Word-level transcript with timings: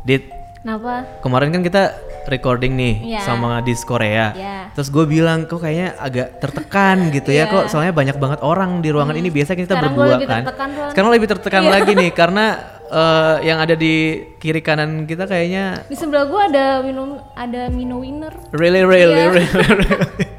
Dit, 0.00 0.32
Kenapa? 0.60 1.04
kemarin 1.20 1.48
kan 1.50 1.60
kita 1.60 1.82
recording 2.26 2.72
nih 2.72 3.16
Iya. 3.16 3.20
sama 3.22 3.60
di 3.60 3.72
Korea. 3.78 4.32
Iya. 4.32 4.56
Terus 4.70 4.88
gue 4.88 5.04
bilang 5.04 5.44
kok 5.44 5.58
kayaknya 5.58 5.96
agak 5.96 6.36
tertekan 6.36 6.96
gitu 7.16 7.30
ya 7.30 7.44
Iya. 7.44 7.50
kok 7.50 7.64
soalnya 7.68 7.92
banyak 7.92 8.16
banget 8.16 8.40
orang 8.40 8.78
di 8.78 8.88
ruangan 8.88 9.14
ini 9.14 9.28
biasa 9.28 9.52
kita 9.52 9.72
Sekarang 9.72 9.92
berdua 9.92 10.06
lebih 10.14 10.28
kan. 10.28 10.42
tertekan. 10.44 10.68
Sekarang 10.92 11.10
lebih 11.10 11.28
tertekan 11.28 11.62
Iya. 11.64 11.70
lagi 11.70 11.92
nih 11.96 12.10
karena 12.20 12.44
eh, 12.86 13.34
yang 13.42 13.58
ada 13.58 13.74
di 13.74 13.94
kiri 14.36 14.60
kanan 14.60 15.04
kita 15.04 15.24
kayaknya 15.24 15.84
Di 15.86 15.96
sebelah 15.96 16.24
gua 16.26 16.44
ada 16.46 16.66
minum 16.80 17.18
ada 17.32 17.68
Mino 17.68 18.00
Winner. 18.00 18.32
really 18.52 18.82
really 18.82 19.16
Iya. 19.16 19.32
really, 19.32 19.52
really. 19.56 20.26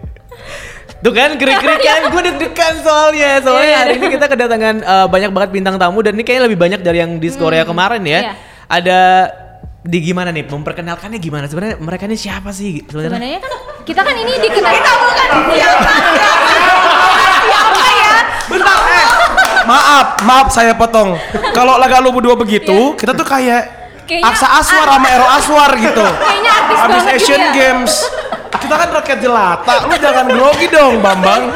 Tuh 1.02 1.10
kan 1.10 1.34
gerik-gerik 1.34 1.82
kan 1.82 2.14
gue 2.14 2.22
deg-degan 2.24 2.78
soalnya 2.78 3.42
Soalnya 3.42 3.66
Iya, 3.66 3.78
hari 3.80 3.94
ini 3.98 4.08
kita 4.12 4.26
kedatangan 4.28 4.76
eh, 4.80 5.08
banyak 5.10 5.34
banget 5.34 5.50
bintang 5.50 5.76
tamu 5.76 6.06
Dan 6.06 6.14
ini 6.14 6.22
kayaknya 6.22 6.46
lebih 6.46 6.62
banyak 6.62 6.78
dari 6.80 7.02
yang 7.02 7.18
di 7.18 7.26
Korea 7.34 7.66
kemarin 7.66 8.06
ya 8.06 8.20
iya. 8.22 8.34
Ada 8.70 9.00
di 9.82 9.98
gimana 9.98 10.30
nih 10.30 10.46
memperkenalkannya 10.46 11.18
gimana 11.18 11.50
sebenarnya 11.50 11.82
mereka 11.82 12.06
ini 12.06 12.14
siapa 12.14 12.54
sih 12.54 12.86
sebenarnya 12.86 13.18
Sebenarnya 13.18 13.40
kan 13.42 13.54
kita 13.82 14.02
kan 14.06 14.14
ini 14.14 14.34
dikenal 14.38 14.72
kita 14.78 14.92
bukan 14.94 15.30
Bentar, 18.52 18.78
eh. 18.84 19.08
Maaf, 19.64 20.08
maaf 20.28 20.48
saya 20.52 20.76
potong. 20.76 21.16
Kalau 21.56 21.80
laga 21.80 22.04
lu 22.04 22.12
berdua 22.12 22.36
begitu, 22.36 23.00
kita 23.00 23.16
tuh 23.16 23.24
kayak 23.24 23.82
Kayaknya 24.04 24.28
Aksa 24.28 24.48
Aswar 24.60 24.88
sama 24.92 25.08
Ero 25.08 25.24
Aswar 25.24 25.72
gitu. 25.80 26.04
Kayaknya 26.04 26.52
artis 26.52 26.76
banget 26.76 27.00
gitu 27.00 27.16
Asian 27.16 27.40
ya. 27.40 27.52
Games. 27.56 27.94
Kita 28.52 28.76
kan 28.76 28.90
rakyat 28.92 29.20
jelata, 29.24 29.76
lu 29.88 29.96
jangan 29.96 30.26
grogi 30.28 30.68
dong, 30.68 31.00
Bambang. 31.00 31.56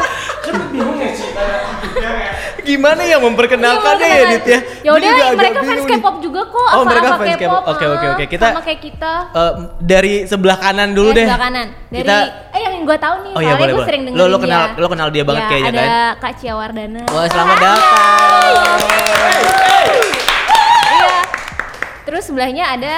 Gimana 2.66 3.02
ya 3.02 3.18
memperkenalkannya 3.18 4.08
ya 4.10 4.24
Dit 4.28 4.44
ya 4.44 4.60
Ya 4.82 4.92
udah, 4.92 5.10
mereka 5.32 5.60
fans. 5.62 5.86
K-pop 5.86 6.16
juga 6.20 6.42
kok. 6.44 6.58
Oh, 6.68 6.82
apa 6.82 6.90
mereka 6.90 7.08
apa 7.08 7.18
fans 7.20 7.38
K-pop. 7.38 7.64
Oke, 7.68 7.86
oke, 7.88 8.06
oke. 8.12 8.24
Kita- 8.28 8.52
sama 8.52 8.62
kayak 8.62 8.82
kita. 8.82 9.12
Eh, 9.32 9.52
dari 9.80 10.14
sebelah 10.26 10.58
kanan 10.58 10.90
dulu 10.92 11.10
Eh, 11.10 11.16
deh 11.16 11.26
sebelah 11.26 11.42
kanan. 11.42 11.68
Dari 11.88 12.00
Kita 12.02 12.16
eh 12.50 12.62
yang 12.62 12.74
gue 12.84 12.98
tahu 12.98 13.16
nih, 13.22 13.32
Oh 13.32 13.40
iya, 13.40 13.54
boleh, 13.54 13.66
gue 13.68 13.76
boleh. 13.76 13.86
sering 13.86 14.02
Lo- 14.02 14.10
dengerin 14.10 14.28
lo 14.28 14.38
kenal- 14.40 14.68
dia. 14.68 14.78
lo 14.78 14.88
kenal 14.88 15.08
dia 15.10 15.24
banget 15.24 15.42
Ya, 15.42 15.50
kayaknya, 15.50 15.70
ada 15.72 15.80
kan? 15.80 16.20
Kak 16.20 16.34
Cia 16.36 16.54
Wardana. 16.54 17.02
Wah 17.08 17.26
selamat 17.28 17.56
Iya. 17.56 17.64
datang 17.64 18.82
Iya. 20.92 21.14
Terus 22.04 22.24
sebelahnya 22.24 22.64
ada 22.72 22.96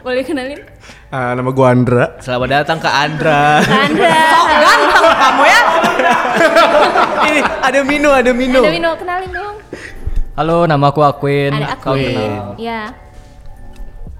boleh 0.00 0.22
kenalin? 0.22 0.60
Ah, 1.08 1.32
nama 1.32 1.48
gua 1.56 1.72
Andra. 1.72 2.20
Selamat 2.20 2.48
datang 2.52 2.76
ke 2.76 2.84
Andra 2.84 3.64
Andra. 3.64 4.20
Ganteng 4.60 5.04
kamu 5.16 5.42
ya. 5.48 5.60
Ini 7.28 7.40
ada 7.64 7.80
Mino, 7.80 8.10
ada 8.12 8.30
Mino 8.36 8.60
Ada 8.60 8.68
Wino, 8.70 8.90
kenalin 8.92 9.30
dong. 9.32 9.56
Halo, 10.36 10.68
nama 10.68 10.92
aku 10.92 11.00
Aquin. 11.00 11.56
Ada 11.56 11.80
Kau 11.80 11.96
aku. 11.96 12.04
kenal. 12.04 12.44
Iya. 12.60 12.92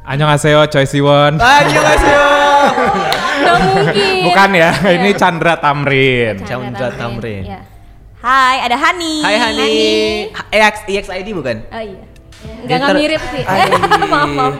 Annyeonghaseyo 0.03 0.64
Choi 0.72 0.89
Siwon. 0.89 1.36
Annyeonghaseyo 1.36 2.25
Gak 3.39 3.56
mungkin. 3.62 4.22
Bukan 4.25 4.50
ya, 4.56 4.70
ini 4.89 5.11
Chandra 5.12 5.61
Tamrin. 5.61 6.41
Chandra 6.42 6.89
Tamrin. 6.91 7.44
Iya. 7.44 7.61
Hai, 8.19 8.64
ada 8.64 8.77
Hani. 8.81 9.14
Hai 9.20 9.36
Hani 9.36 9.69
EX, 10.50 10.75
EXID 10.89 11.28
bukan? 11.36 11.56
Oh 11.69 11.83
iya. 11.84 12.03
Enggak 12.64 12.77
enggak 12.81 12.91
ter- 12.91 12.98
mirip 12.98 13.22
sih. 13.28 13.42
Maaf, 14.09 14.31
maaf. 14.33 14.55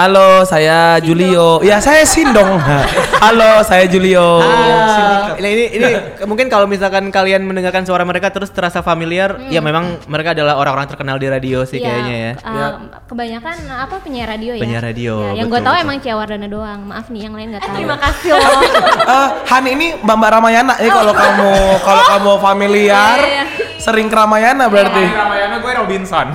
Halo, 0.00 0.48
saya 0.48 0.96
Julio. 0.98 1.60
Ya, 1.60 1.76
saya 1.76 2.08
Sindong. 2.08 2.56
Halo, 3.24 3.60
saya 3.60 3.84
Julio. 3.84 4.40
Ah, 4.40 5.36
ini, 5.36 5.48
ini, 5.52 5.64
ini 5.76 5.88
mungkin 6.24 6.48
kalau 6.48 6.64
misalkan 6.64 7.12
kalian 7.12 7.44
mendengarkan 7.44 7.84
suara 7.84 8.00
mereka 8.00 8.32
terus 8.32 8.48
terasa 8.48 8.80
familiar, 8.80 9.36
ya 9.52 9.60
memang 9.60 10.00
mereka 10.08 10.32
adalah 10.32 10.56
orang-orang 10.56 10.88
terkenal 10.88 11.20
di 11.20 11.28
radio 11.28 11.68
sih 11.68 11.76
Hmm. 11.76 11.84
Iya, 11.84 11.92
kayaknya 11.92 12.16
ya. 12.16 12.32
uh, 12.40 12.72
Kebanyakan 13.04 13.56
apa 13.68 13.96
penyiar 14.00 14.28
radio 14.30 14.52
ya? 14.52 14.62
Penyiar 14.64 14.82
radio, 14.82 15.14
Ya, 15.26 15.32
yang 15.36 15.48
gue 15.48 15.60
tahu 15.60 15.68
betul. 15.70 15.84
emang 15.84 15.96
Cia 16.00 16.14
Wardana 16.16 16.48
doang. 16.48 16.80
Maaf 16.82 17.06
nih 17.08 17.20
yang 17.20 17.34
lain 17.36 17.46
nggak 17.52 17.62
tahu. 17.62 17.76
Terima 17.76 17.96
kasih 18.00 18.28
loh. 18.36 18.40
Eh, 19.04 19.28
Han 19.52 19.64
ini 19.66 19.86
Mbak 20.00 20.16
Mbak 20.16 20.30
Ramayana 20.32 20.74
ya 20.76 20.90
kalau 20.90 21.12
kamu 21.12 21.52
kalau 21.78 22.02
kamu 22.06 22.32
familiar 22.38 23.16
Iya, 23.16 23.28
iya. 23.28 23.44
sering 23.76 24.08
ke 24.08 24.16
Ramayana 24.16 24.64
berarti. 24.64 25.04
Ramayana 25.04 25.56
gue 25.60 25.72
Robinson. 25.76 26.26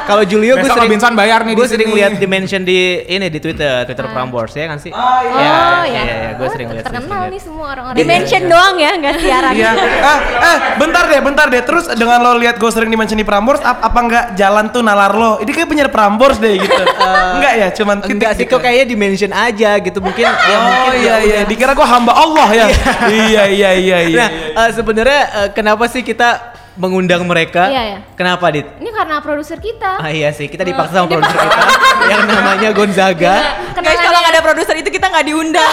Kalau 0.00 0.22
Julio 0.24 0.54
gue 0.56 0.66
sering 0.66 0.90
Robinson 0.90 1.12
bayar 1.14 1.40
nih 1.42 1.54
gue 1.54 1.62
di 1.62 1.70
sering 1.70 1.90
lihat 1.92 2.12
di 2.16 2.26
mention 2.26 2.62
di 2.70 2.78
ini 3.08 3.26
di 3.26 3.38
Twitter, 3.38 3.82
Twitter 3.82 4.06
Prambors 4.06 4.52
ya 4.52 4.64
kan 4.64 4.78
sih? 4.78 4.88
Oh 4.88 5.00
iya, 5.20 5.34
iya. 5.34 5.52
iya, 5.82 6.02
iya, 6.04 6.30
gue 6.32 6.46
Oh, 6.46 6.50
sering 6.50 6.68
lihat. 6.68 6.86
Terkenal 6.86 7.22
nih 7.26 7.40
semua 7.40 7.66
orang-orang. 7.68 7.98
Di 7.98 8.04
mention 8.04 8.42
doang 8.46 8.76
ya, 8.76 8.92
nggak 8.94 9.14
siaran. 9.18 9.52
Iya. 9.52 9.70
Eh, 9.74 10.18
eh, 10.40 10.56
bentar 10.76 11.04
deh, 11.04 11.20
bentar 11.20 11.46
deh. 11.46 11.62
Terus 11.62 11.84
dengan 11.92 12.18
lo 12.20 12.32
lihat 12.36 12.56
gue 12.56 12.70
sering 12.70 12.88
di-mention 12.88 13.14
di 13.14 13.24
Prambors, 13.24 13.58
ap- 13.60 13.82
apa 13.82 13.98
enggak 14.00 14.24
jalan 14.34 14.70
tuh 14.70 14.80
nalar 14.80 15.12
lo? 15.12 15.38
Ini 15.38 15.50
kayak 15.50 15.68
penyiar 15.68 15.90
Prambors 15.90 16.38
deh 16.38 16.54
gitu. 16.56 16.82
enggak 17.36 17.54
ya, 17.56 17.68
cuman 17.72 17.96
titik 18.00 18.14
Enggak 18.14 18.32
sih 18.32 18.44
gitu. 18.44 18.52
kok 18.52 18.60
kayaknya 18.60 18.86
di 18.86 18.96
mention 18.96 19.32
aja 19.32 19.70
gitu 19.76 19.98
mungkin 19.98 20.24
ya 20.24 20.34
Oh 20.52 20.62
mungkin 20.62 20.92
iya 20.96 21.14
ya 21.16 21.16
iya, 21.20 21.40
dikira 21.42 21.72
gue 21.72 21.84
hamba 21.84 22.12
Allah 22.12 22.48
ya. 22.50 22.66
iya 23.26 23.42
iya 23.46 23.70
iya 23.74 23.98
iya. 24.04 24.16
Nah, 24.16 24.28
eh, 24.60 24.70
sebenarnya 24.70 25.20
eh, 25.36 25.48
kenapa 25.50 25.86
sih 25.86 26.02
kita 26.02 26.49
mengundang 26.74 27.22
mereka? 27.24 27.66
Iya, 27.66 27.82
iya. 27.84 27.98
Kenapa, 28.14 28.50
Dit? 28.50 28.66
Ini 28.78 28.90
karena 28.90 29.18
produser 29.18 29.58
kita. 29.58 29.98
Ah 29.98 30.10
iya 30.10 30.30
sih, 30.30 30.46
kita 30.46 30.62
dipaksa 30.62 30.98
sama 30.98 31.08
produser 31.08 31.34
kita 31.34 31.64
yang 32.06 32.22
namanya 32.26 32.68
Gonzaga. 32.70 33.34
Kenalannya- 33.72 33.82
Guys, 33.82 34.00
kalau 34.00 34.18
nggak 34.18 34.32
ada 34.32 34.42
produser 34.42 34.74
itu 34.76 34.90
kita 34.90 35.06
nggak 35.08 35.24
diundang. 35.24 35.72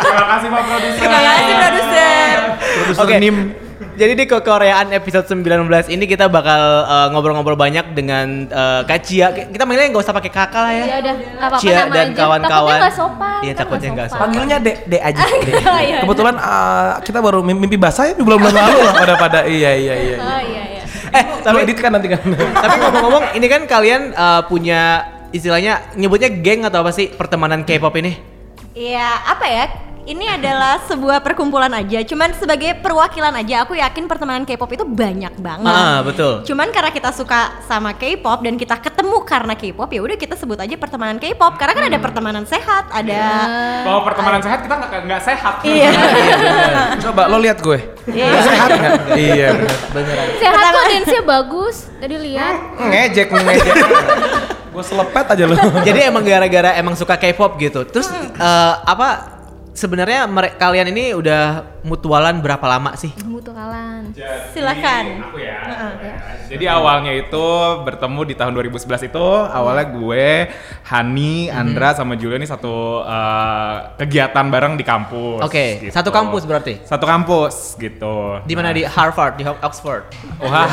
Terima 0.00 0.26
kasih 0.28 0.48
Pak 0.48 0.62
Produser. 0.66 0.98
Terima 0.98 1.18
kasih 1.20 1.52
produser. 1.54 2.36
Produser. 2.86 3.18
Nim. 3.18 3.69
Jadi 3.98 4.12
di 4.14 4.24
kekoreaan 4.30 4.94
episode 4.94 5.26
19 5.26 5.66
ini 5.90 6.04
kita 6.06 6.30
bakal 6.30 6.62
eh, 6.86 7.06
ngobrol-ngobrol 7.10 7.58
banyak 7.58 7.90
dengan 7.92 8.46
eh, 8.46 8.80
Kak 8.86 9.00
Cia. 9.02 9.28
Kita 9.34 9.66
manggilnya 9.66 9.90
nggak 9.90 10.04
usah 10.06 10.14
pakai 10.14 10.30
kakak 10.30 10.62
lah 10.62 10.72
ya. 10.72 10.84
Ya 10.84 10.96
udah, 11.02 11.14
apa-apa 11.18 11.58
Cia 11.58 11.78
nama 11.84 11.94
dan 11.94 12.06
kawan-kawan. 12.14 12.50
Takutnya 12.50 12.78
nggak 12.80 12.94
sopan. 12.94 13.40
Iya, 13.40 13.52
takutnya 13.58 13.88
nggak 13.96 14.08
sopan. 14.08 14.22
Panggilnya 14.22 14.56
Dek, 14.62 14.76
Dek 14.86 15.02
aja. 15.02 15.22
Dek. 15.48 15.54
Iya, 15.58 15.74
iya. 15.82 15.98
Kebetulan 16.06 16.34
eh, 16.38 16.90
kita 17.02 17.18
baru 17.18 17.38
mimpi, 17.42 17.76
basah 17.80 18.04
ya 18.10 18.14
di 18.14 18.22
bulan-bulan 18.22 18.54
lalu 18.54 18.78
lah 18.86 18.94
pada 18.94 19.14
pada 19.18 19.38
iya 19.44 19.70
iya 19.74 19.94
iya. 19.98 20.16
Oh 20.20 20.40
iya 20.40 20.62
iya. 20.78 20.82
Eh, 21.10 21.24
Tapi 21.42 21.56
edit 21.66 21.78
kan 21.82 21.90
nanti 21.90 22.06
kan. 22.06 22.22
tapi 22.64 22.76
ngomong-ngomong, 22.78 23.24
ini 23.34 23.46
kan 23.50 23.62
kalian 23.66 24.14
eh, 24.14 24.42
punya 24.46 24.80
istilahnya 25.34 25.94
nyebutnya 25.98 26.30
geng 26.30 26.62
atau 26.66 26.86
apa 26.86 26.94
sih 26.94 27.10
pertemanan 27.10 27.66
K-pop 27.66 27.94
ini? 27.98 28.14
Iya, 28.70 29.08
apa 29.26 29.46
ya? 29.50 29.89
Ini 30.10 30.26
adalah 30.26 30.82
sebuah 30.90 31.22
perkumpulan 31.22 31.70
aja. 31.70 32.02
Cuman 32.02 32.34
sebagai 32.34 32.74
perwakilan 32.82 33.30
aja, 33.30 33.62
aku 33.62 33.78
yakin 33.78 34.10
pertemanan 34.10 34.42
K-pop 34.42 34.66
itu 34.74 34.82
banyak 34.82 35.38
banget. 35.38 35.70
Ah, 35.70 36.02
betul. 36.02 36.42
Cuman 36.42 36.74
karena 36.74 36.90
kita 36.90 37.14
suka 37.14 37.62
sama 37.70 37.94
K-pop 37.94 38.42
dan 38.42 38.58
kita 38.58 38.74
ketemu 38.82 39.22
karena 39.22 39.54
K-pop, 39.54 39.86
ya 39.86 40.02
udah 40.02 40.18
kita 40.18 40.34
sebut 40.34 40.58
aja 40.58 40.74
pertemanan 40.74 41.22
K-pop. 41.22 41.54
Karena 41.54 41.78
kan 41.78 41.84
ada 41.86 41.98
pertemanan 42.02 42.42
sehat, 42.42 42.90
ada 42.90 43.22
Kalau 43.86 44.02
pertemanan 44.02 44.42
sehat 44.42 44.58
kita 44.66 44.74
nggak 44.82 44.90
nggak 45.06 45.22
sehat. 45.22 45.54
Iya. 45.62 45.90
Coba 47.06 47.22
lo 47.30 47.38
lihat 47.38 47.62
gue. 47.62 47.78
Iya. 48.10 48.30
Sehat 48.42 48.68
nggak? 48.74 48.94
iya 49.14 49.48
bener. 49.94 50.16
Sehat 50.42 50.64
kok 50.74 50.84
dance-nya 50.90 51.22
bagus. 51.22 51.86
Tadi 52.02 52.14
lihat. 52.18 52.54
Ngejek 52.82 53.30
ngejek. 53.30 53.74
gue 54.74 54.82
selepet 54.82 55.26
aja 55.38 55.44
lo. 55.46 55.54
Jadi 55.86 55.98
emang 56.02 56.26
gara-gara 56.26 56.74
emang 56.74 56.98
suka 56.98 57.14
K-pop 57.14 57.62
gitu. 57.62 57.86
Terus 57.86 58.10
eh, 58.10 58.74
apa 58.90 59.38
sebenarnya 59.80 60.28
kalian 60.60 60.92
ini 60.92 61.16
udah 61.16 61.79
mutualan 61.82 62.38
berapa 62.40 62.62
lama 62.66 62.94
sih? 62.94 63.10
Butuh 63.24 63.52
kalan. 63.52 64.12
Silakan. 64.52 65.04
Aku 65.30 65.38
ya. 65.40 65.60
Jadi 66.50 66.66
awalnya 66.66 67.14
itu 67.14 67.46
bertemu 67.86 68.20
di 68.26 68.34
tahun 68.34 68.52
2011 68.58 69.06
itu 69.06 69.26
awalnya 69.46 69.86
gue, 69.86 70.28
Hani, 70.90 71.46
Andra 71.46 71.94
sama 71.94 72.18
Julio 72.18 72.34
ini 72.34 72.44
satu 72.44 73.06
eh, 73.06 73.76
kegiatan 74.02 74.46
bareng 74.50 74.74
di 74.74 74.82
kampus. 74.82 75.46
Oke, 75.46 75.86
gitu. 75.86 75.94
satu 75.94 76.10
kampus 76.10 76.42
berarti? 76.44 76.82
Satu 76.82 77.06
kampus 77.06 77.78
gitu. 77.78 78.42
Di 78.42 78.54
mana 78.58 78.74
di 78.74 78.82
Harvard, 78.82 79.38
di 79.38 79.46
Oxford. 79.46 80.10
Wah, 80.42 80.66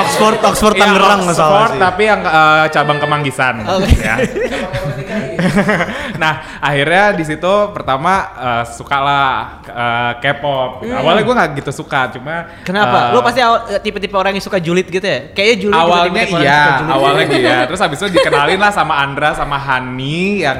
Oxford 0.00 0.38
Oxford 0.44 0.74
Iya, 0.78 0.82
Tangerang 0.86 1.20
salah 1.30 1.34
Oxford, 1.34 1.70
sih. 1.74 1.80
tapi 1.82 2.02
yang 2.06 2.20
eh, 2.22 2.64
cabang 2.70 2.98
Kemanggisan. 3.02 3.54
ya. 3.98 4.14
nah, 6.22 6.32
akhirnya 6.62 7.14
di 7.14 7.24
situ 7.26 7.52
pertama 7.74 8.12
eh, 8.38 8.64
sukalah 8.70 9.60
eh, 9.74 10.12
K-pop. 10.20 10.70
Awalnya 10.82 11.22
gue 11.22 11.34
nggak 11.34 11.50
gitu 11.56 11.70
suka, 11.74 12.08
cuma 12.10 12.46
Hmm. 12.46 12.62
Kenapa? 12.62 12.98
eh, 13.00 13.12
Lu 13.12 13.20
pasti 13.20 13.40
tipe-tipe 13.80 14.14
orang 14.14 14.32
yang 14.32 14.40
suka 14.40 14.56
julid 14.56 14.86
gitu 14.86 15.02
ya? 15.02 15.30
Kayaknya 15.30 15.56
julid 15.60 15.76
awalnya 15.76 16.08
tipe-tipe 16.22 16.32
orang 16.32 16.44
iya, 16.44 16.62
julid. 16.78 16.94
awalnya 16.94 17.24
iya. 17.32 17.58
Terus 17.68 17.80
habis 17.80 17.98
itu 17.98 18.08
dikenalin 18.12 18.56
lah 18.56 18.70
sama 18.70 18.94
Andra 18.96 19.30
sama 19.32 19.56
Hani 19.56 20.18
yang 20.40 20.58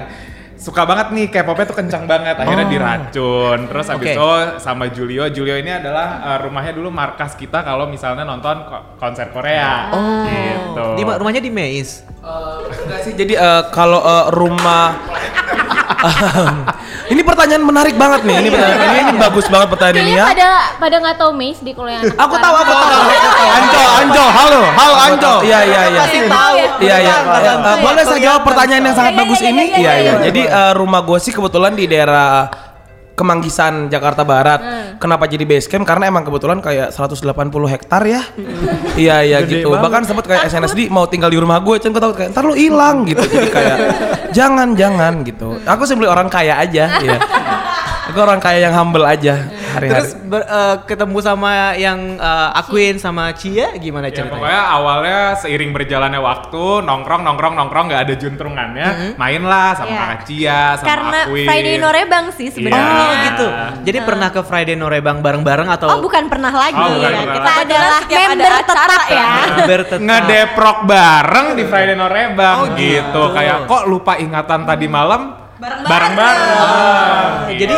suka 0.54 0.82
banget 0.82 1.12
nih 1.12 1.26
K-popnya 1.28 1.66
tuh 1.66 1.76
kencang 1.76 2.04
banget 2.04 2.34
akhirnya 2.34 2.64
Oh. 2.64 2.72
diracun 2.72 3.58
terus 3.66 3.84
habis 3.86 4.00
Oke. 4.00 4.16
itu 4.16 4.30
sama 4.56 4.88
Julio 4.88 5.28
Julio 5.28 5.54
ini 5.54 5.68
adalah 5.68 6.06
eh, 6.24 6.38
rumahnya 6.40 6.72
dulu 6.72 6.88
markas 6.88 7.34
kita 7.34 7.60
kalau 7.60 7.84
misalnya 7.84 8.24
nonton 8.24 8.64
ko- 8.64 8.96
konser 8.96 9.28
Korea 9.28 9.92
Oh. 9.92 10.24
gitu 10.24 10.86
Di 10.94 11.02
ma- 11.04 11.18
rumahnya 11.18 11.38
di 11.38 11.50
Maze. 11.50 12.08
Enggak 12.80 13.00
sih, 13.02 13.12
jadi 13.12 13.34
eh, 13.36 13.62
kalau 13.68 14.00
eh, 14.00 14.26
rumah 14.32 14.96
ini 17.06 17.20
pertanyaan 17.20 17.62
menarik 17.62 17.94
banget 17.94 18.20
nih. 18.22 18.36
Ini 18.38 18.48
pertanyaan 18.48 18.80
ini, 18.84 18.98
ini 19.02 19.12
bagus 19.16 19.46
banget 19.46 19.68
pertanyaan 19.68 19.96
ini 19.96 20.04
Kayaknya 20.06 20.20
ya. 20.20 20.32
pada 20.32 20.48
pada 20.76 20.96
nggak 21.00 21.16
tahu 21.16 21.30
Maze 21.32 21.60
di 21.60 21.72
kuliah. 21.72 22.00
Aku 22.00 22.34
tahu, 22.36 22.54
aku 22.56 22.72
tahu. 22.72 23.02
Anjo, 23.54 23.82
Anjo, 24.00 24.24
halo, 24.26 24.60
halo 24.72 24.94
Anjo. 24.96 25.32
Iya, 25.42 25.58
iya, 25.62 25.80
iya. 25.88 26.00
Pasti 26.00 26.20
tahu. 26.24 26.54
Iya, 26.54 26.68
Iya 26.80 26.96
iya. 26.98 27.14
Iya. 27.14 27.52
betul. 27.54 27.54
Eh, 27.64 27.76
Boleh 27.80 28.02
saya 28.04 28.20
jawab 28.20 28.40
pertanyaan 28.42 28.82
yang 28.82 28.96
sangat 28.96 29.12
Iya, 29.12 29.20
bagus 29.20 29.38
iya, 29.38 29.48
ini? 29.48 29.64
iya, 29.64 29.66
iya, 29.66 29.78
Iya 29.78 29.92
iya. 29.94 30.12
iya. 30.12 30.24
Jadi 30.24 30.42
eh, 30.44 30.72
rumah 30.74 31.00
gue 31.00 31.18
sih 31.18 31.32
kebetulan 31.32 31.72
di 31.72 31.84
daerah 31.84 32.48
Kemanggisan 33.14 33.88
Jakarta 33.88 34.26
Barat. 34.26 34.60
Kenapa 34.98 35.30
jadi 35.30 35.46
base 35.46 35.70
camp? 35.70 35.86
Karena 35.86 36.10
emang 36.10 36.26
kebetulan 36.26 36.58
kayak 36.58 36.90
180 36.90 37.24
hektar 37.70 38.02
ya. 38.06 38.22
Iya 38.94 39.26
iya 39.26 39.38
gitu. 39.42 39.74
Bahkan 39.74 40.06
sempet 40.06 40.30
kayak 40.30 40.46
SNSD 40.46 40.86
mau 40.86 41.02
tinggal 41.10 41.26
di 41.26 41.34
rumah 41.34 41.58
gue, 41.58 41.82
Cen 41.82 41.90
gue 41.90 41.98
takut 41.98 42.14
kayak 42.14 42.30
ntar 42.30 42.46
lu 42.46 42.54
hilang 42.54 43.02
gitu. 43.02 43.26
Jadi 43.26 43.50
kayak 43.50 43.76
jangan 44.30 44.78
jangan 44.78 45.26
gitu. 45.26 45.58
Aku 45.66 45.82
simply 45.82 46.06
orang 46.06 46.30
kaya 46.30 46.62
aja. 46.62 47.02
Iya. 47.02 47.18
Aku 48.14 48.22
orang 48.22 48.38
kaya 48.38 48.70
yang 48.70 48.74
humble 48.78 49.02
aja 49.02 49.50
hari-hari. 49.74 49.92
Terus 49.92 50.10
ber- 50.22 50.46
eh, 50.46 50.76
ketemu 50.84 51.18
sama 51.18 51.50
yang 51.74 51.98
eh, 52.14 52.50
Aquin 52.54 52.94
sama 52.96 53.30
Cia 53.32 53.74
gimana 53.74 54.06
Ya 54.06 54.14
ceritanya? 54.16 54.34
pokoknya 54.34 54.62
awalnya 54.70 55.18
seiring 55.36 55.70
berjalannya 55.70 56.20
waktu 56.20 56.64
nongkrong 56.80 57.22
nongkrong 57.22 57.54
nongkrong 57.54 57.86
nggak 57.86 58.02
ada 58.02 58.14
juntrungannya 58.14 58.88
mainlah 59.14 59.74
sama 59.74 59.86
Iya. 59.86 60.00
kakak 60.00 60.20
Cia 60.24 60.60
sama 60.74 60.86
Karena 60.86 61.18
Aquin. 61.24 61.44
Friday 61.44 61.76
Norebang 61.76 62.24
sih 62.30 62.48
sebenarnya. 62.48 62.82
Iya. 62.86 63.02
Oh 63.04 63.14
gitu. 63.22 63.46
Jadi 63.82 63.98
pernah 64.00 64.28
ke 64.28 64.40
Friday 64.40 64.74
Norebang 64.74 65.18
bareng-bareng 65.18 65.68
atau 65.68 65.88
Oh 65.88 66.00
bukan 66.00 66.24
pernah 66.24 66.50
lagi. 66.50 66.74
Oh, 66.74 66.88
bukan 66.92 67.10
pernah 67.10 67.34
Kita 67.34 67.50
lagi. 67.50 67.64
adalah 67.64 67.98
Setiap 68.00 68.20
ada 68.20 68.30
member 68.30 68.52
acara 68.52 68.62
tetap 68.64 69.02
ya. 69.04 69.16
ya. 69.16 69.26
Member 69.50 69.80
tetap. 69.82 70.00
ngedeprok 70.00 70.78
bareng 70.84 71.46
di 71.52 71.64
Friday 71.64 71.94
Norebang 71.94 72.58
gitu. 72.74 73.22
Kayak 73.30 73.58
kok 73.64 73.82
lupa 73.84 74.12
ingatan 74.16 74.60
tadi 74.62 74.86
malam 74.86 75.22
bareng-bareng. 75.58 76.40
Jadi 77.50 77.76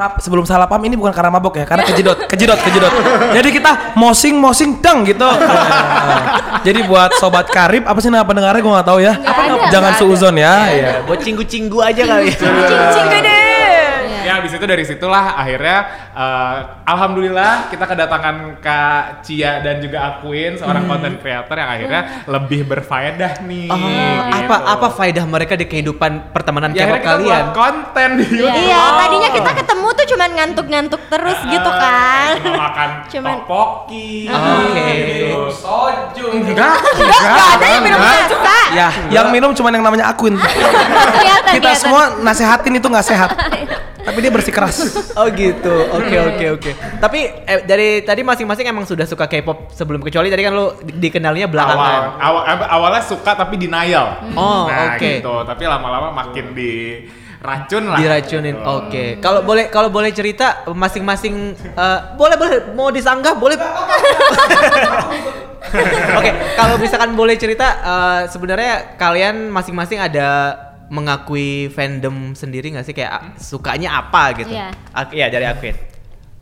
Maaf, 0.00 0.16
sebelum 0.24 0.48
salah 0.48 0.64
paham 0.64 0.80
ini 0.88 0.96
bukan 0.96 1.12
karena 1.12 1.28
mabok 1.28 1.60
ya, 1.60 1.68
karena 1.68 1.84
kejedot, 1.84 2.24
kejedot, 2.24 2.56
kejedot. 2.56 2.88
Jadi 3.36 3.48
kita 3.52 3.92
mosing, 4.00 4.40
mosing, 4.40 4.80
deng 4.80 5.04
gitu. 5.04 5.28
Jadi 6.66 6.88
buat 6.88 7.12
sobat 7.20 7.52
karib, 7.52 7.84
apa 7.84 8.00
sih 8.00 8.08
nama 8.08 8.24
pendengarnya 8.24 8.64
gue 8.64 8.72
nggak 8.80 8.88
tahu 8.88 8.96
ya. 9.04 9.20
ada, 9.20 9.68
Jangan 9.68 9.92
suuzon 10.00 10.40
ya. 10.40 10.72
Iya. 10.72 11.04
buat 11.04 11.20
cinggu-cinggu 11.20 11.84
aja 11.84 12.16
kali. 12.16 12.32
Cincin 12.32 13.06
gede. 13.12 13.49
Habis 14.40 14.56
itu 14.56 14.64
dari 14.64 14.82
situlah 14.82 15.36
akhirnya 15.36 15.76
eh, 16.10 16.56
alhamdulillah 16.82 17.68
kita 17.68 17.84
kedatangan 17.84 18.36
Kak 18.58 19.20
Cia 19.20 19.60
dan 19.60 19.78
juga 19.78 19.98
Aquin 20.10 20.56
seorang 20.56 20.84
content 20.84 21.16
creator 21.16 21.54
yang 21.54 21.70
akhirnya 21.70 22.00
lebih 22.24 22.64
berfaedah 22.64 23.44
nih. 23.44 23.68
Oh, 23.68 23.76
gitu. 23.76 24.32
apa 24.32 24.56
apa 24.66 24.86
faedah 24.90 25.24
mereka 25.24 25.54
di 25.54 25.64
kehidupan 25.64 26.32
pertemanan 26.32 26.72
Ya 26.72 26.88
kita 26.88 26.98
kalian? 26.98 27.22
buat 27.22 27.46
konten 27.52 28.08
di 28.16 28.26
YouTube. 28.32 28.64
Iya, 28.64 28.82
tadinya 28.96 29.28
kita 29.30 29.50
ketemu 29.54 29.88
tuh 29.92 30.06
cuman 30.08 30.30
ngantuk-ngantuk 30.32 31.02
terus 31.06 31.38
gitu 31.44 31.70
kan. 31.70 32.32
Cuma 32.38 32.56
makan 32.58 32.88
Cuman- 33.12 33.38
topoki. 33.38 34.26
Oke. 34.26 34.88
gitu. 34.88 35.40
Soju. 35.52 36.24
Enggak, 36.40 36.78
enggak. 36.96 37.46
Ada 37.52 37.66
yang 37.68 37.82
minum 37.82 38.00
rasa. 38.00 38.36
Ya, 38.70 38.88
yang 39.10 39.26
minum 39.28 39.50
cuma 39.52 39.68
yang 39.68 39.82
namanya 39.82 40.08
Aquin. 40.08 40.38
Kelihatan 41.14 41.52
Kita 41.52 41.70
semua 41.74 42.02
nasehatin 42.18 42.72
itu 42.72 42.86
nggak 42.86 43.04
sehat. 43.04 43.30
Tapi 44.10 44.18
dia 44.20 44.32
bersikeras. 44.34 44.76
Oh 45.14 45.30
gitu. 45.30 45.70
Oke 45.94 46.16
oke 46.18 46.46
oke. 46.58 46.70
Tapi 46.98 47.20
eh, 47.46 47.62
dari 47.62 48.02
tadi 48.02 48.26
masing-masing 48.26 48.66
emang 48.66 48.82
sudah 48.82 49.06
suka 49.06 49.30
K-pop 49.30 49.70
sebelum 49.70 50.02
kecuali 50.02 50.26
tadi 50.26 50.42
kan 50.42 50.50
lu 50.50 50.74
di- 50.82 50.98
dikenalnya 50.98 51.46
Awal, 51.46 51.54
belakangan. 51.54 52.02
awal, 52.18 52.42
awalnya 52.66 53.02
suka 53.06 53.38
tapi 53.38 53.54
denial. 53.54 54.18
Oh, 54.34 54.66
nah, 54.66 54.94
oke. 54.94 55.22
gitu. 55.22 55.34
Tapi 55.46 55.62
lama-lama 55.64 56.10
makin 56.10 56.50
di 56.50 57.06
racun 57.38 57.86
lah. 57.88 57.96
Diracunin. 57.96 58.54
Gitu. 58.58 58.66
Oke. 58.66 59.04
Kalau 59.22 59.40
boleh 59.46 59.70
kalau 59.70 59.88
boleh 59.88 60.10
cerita 60.10 60.66
masing-masing 60.66 61.54
eh, 61.56 61.98
boleh 62.18 62.34
boleh 62.34 62.56
mau 62.74 62.90
disanggah 62.90 63.38
boleh. 63.38 63.56
Oke, 66.18 66.30
kalau 66.58 66.74
misalkan 66.82 67.14
boleh 67.14 67.38
cerita 67.38 67.66
eh, 67.78 68.20
sebenarnya 68.26 68.98
kalian 68.98 69.46
masing-masing 69.48 70.02
ada 70.02 70.50
mengakui 70.90 71.48
fandom 71.68 72.34
sendiri 72.34 72.68
nggak 72.68 72.84
sih 72.84 72.92
kayak 72.92 73.10
ah, 73.10 73.24
sukanya 73.36 73.96
apa 73.96 74.34
gitu? 74.36 74.50
Iya. 74.50 74.74
Ak- 74.90 75.10
Iya 75.10 75.26
dari 75.28 75.46
Aquin. 75.46 75.76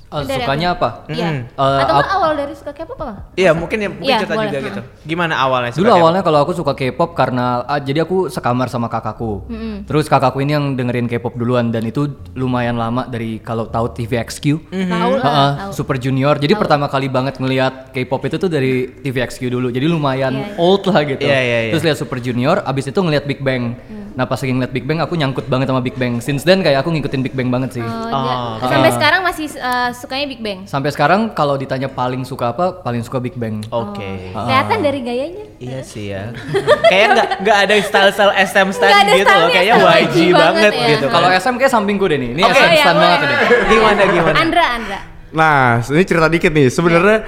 Oh, 0.08 0.24
Dari 0.24 0.40
sukanya 0.40 0.72
aku. 0.72 0.80
apa? 0.80 0.88
Iya. 1.06 1.28
Mm. 1.28 1.40
Eh, 1.52 1.80
Atau 1.84 1.96
ap- 2.00 2.08
awal 2.10 2.32
dari 2.32 2.56
suka 2.56 2.72
K-pop 2.72 2.96
apa? 2.96 3.28
Iya 3.36 3.52
mungkin 3.52 3.76
ya 3.76 3.88
mungkin 3.92 4.08
Iya, 4.08 4.18
cerita 4.18 4.34
boleh. 4.34 4.48
juga 4.48 4.58
gitu. 4.64 4.80
Gimana 5.04 5.34
awalnya? 5.36 5.68
Dulu 5.68 5.76
suka 5.76 5.84
K-pop? 5.84 6.00
awalnya 6.00 6.22
kalau 6.24 6.38
aku 6.40 6.52
suka 6.56 6.72
K-pop 6.72 7.10
karena 7.12 7.44
ah, 7.62 7.76
jadi 7.76 7.98
aku 8.02 8.32
sekamar 8.32 8.72
sama 8.72 8.88
kakakku. 8.88 9.44
Terus 9.84 10.08
kakakku 10.08 10.40
ini 10.40 10.56
yang 10.56 10.72
dengerin 10.72 11.04
K-pop 11.06 11.36
duluan 11.36 11.68
dan 11.68 11.84
itu 11.84 12.08
lumayan 12.32 12.80
lama 12.80 13.04
dari 13.04 13.36
kalau 13.38 13.68
tahu 13.68 13.92
TVXQ. 13.92 14.44
Tahu 14.72 15.12
lah. 15.12 15.20
Heeh, 15.20 15.50
tahu. 15.60 15.70
Super 15.76 16.00
Junior. 16.00 16.40
Jadi 16.40 16.56
pertama 16.56 16.88
kali 16.88 17.12
banget 17.12 17.36
ngelihat 17.36 17.92
K-pop 17.92 18.24
itu 18.24 18.36
tuh 18.38 18.48
dari 18.48 18.88
TVXQ 18.88 19.44
dulu. 19.50 19.68
Jadi 19.68 19.84
lumayan 19.84 20.32
Iya, 20.34 20.46
iya. 20.46 20.56
old 20.56 20.88
lah 20.88 21.04
gitu. 21.04 21.20
Iya, 21.20 21.36
iya, 21.38 21.58
iya. 21.68 21.72
Terus 21.76 21.84
lihat 21.84 21.98
Super 22.00 22.16
Junior, 22.18 22.64
abis 22.64 22.88
itu 22.88 22.96
ngelihat 22.96 23.28
Big 23.28 23.44
Bang. 23.44 23.76
Nah 24.18 24.26
pas 24.26 24.34
lagi 24.34 24.50
ngeliat 24.50 24.74
Big 24.74 24.82
Bang 24.82 24.98
aku 24.98 25.14
nyangkut 25.14 25.46
banget 25.46 25.70
sama 25.70 25.78
Big 25.78 25.94
Bang. 25.94 26.18
Since 26.18 26.42
then 26.42 26.58
kayak 26.58 26.82
aku 26.82 26.90
ngikutin 26.90 27.22
Big 27.22 27.32
Bang 27.32 27.48
banget 27.48 27.70
sih. 27.72 27.80
Oh, 27.80 28.10
Oh. 28.10 28.58
dia- 28.58 28.66
Sampai 28.66 28.90
sekarang 28.90 29.20
masih 29.22 29.46
uh, 29.54 29.94
sukanya 29.94 30.26
Big 30.26 30.42
Bang. 30.42 30.58
Sampai 30.66 30.90
sekarang 30.90 31.30
kalau 31.30 31.54
ditanya 31.54 31.86
paling 31.86 32.26
suka 32.26 32.50
apa, 32.50 32.82
paling 32.82 32.98
suka 33.00 33.22
Big 33.22 33.38
Bang. 33.38 33.62
Oke. 33.70 34.34
Kelihatan 34.34 34.78
dari 34.82 35.00
gayanya. 35.00 35.44
Iya 35.56 35.80
sih 35.80 36.10
ya. 36.10 36.34
Kayak 36.90 37.06
nggak 37.14 37.28
nggak 37.40 37.58
ada 37.60 37.74
style-style 37.78 38.34
SM 38.36 38.68
stand 38.68 39.06
gitu 39.14 39.30
loh. 39.30 39.48
Kayaknya 39.48 39.74
YG 39.78 39.86
YG 39.86 40.16
banget 40.28 40.34
banget 40.34 40.72
ya. 40.74 40.88
gitu. 40.90 41.06
Kalau 41.06 41.28
SM 41.30 41.54
kayak 41.56 41.70
sampingku 41.70 42.04
deh 42.04 42.18
nih. 42.18 42.30
Ini 42.34 42.42
Oke. 42.42 42.52
SM 42.52 42.66
Oh, 42.66 42.74
iya, 42.74 42.84
banget 42.92 43.18
deh. 43.22 43.38
gimana 43.70 44.02
gimana? 44.04 44.36
Andra, 44.36 44.64
Andra. 44.74 44.98
Nah, 45.28 45.62
ini 45.84 46.02
cerita 46.02 46.26
dikit 46.26 46.50
nih. 46.50 46.66
Sebenarnya 46.68 47.18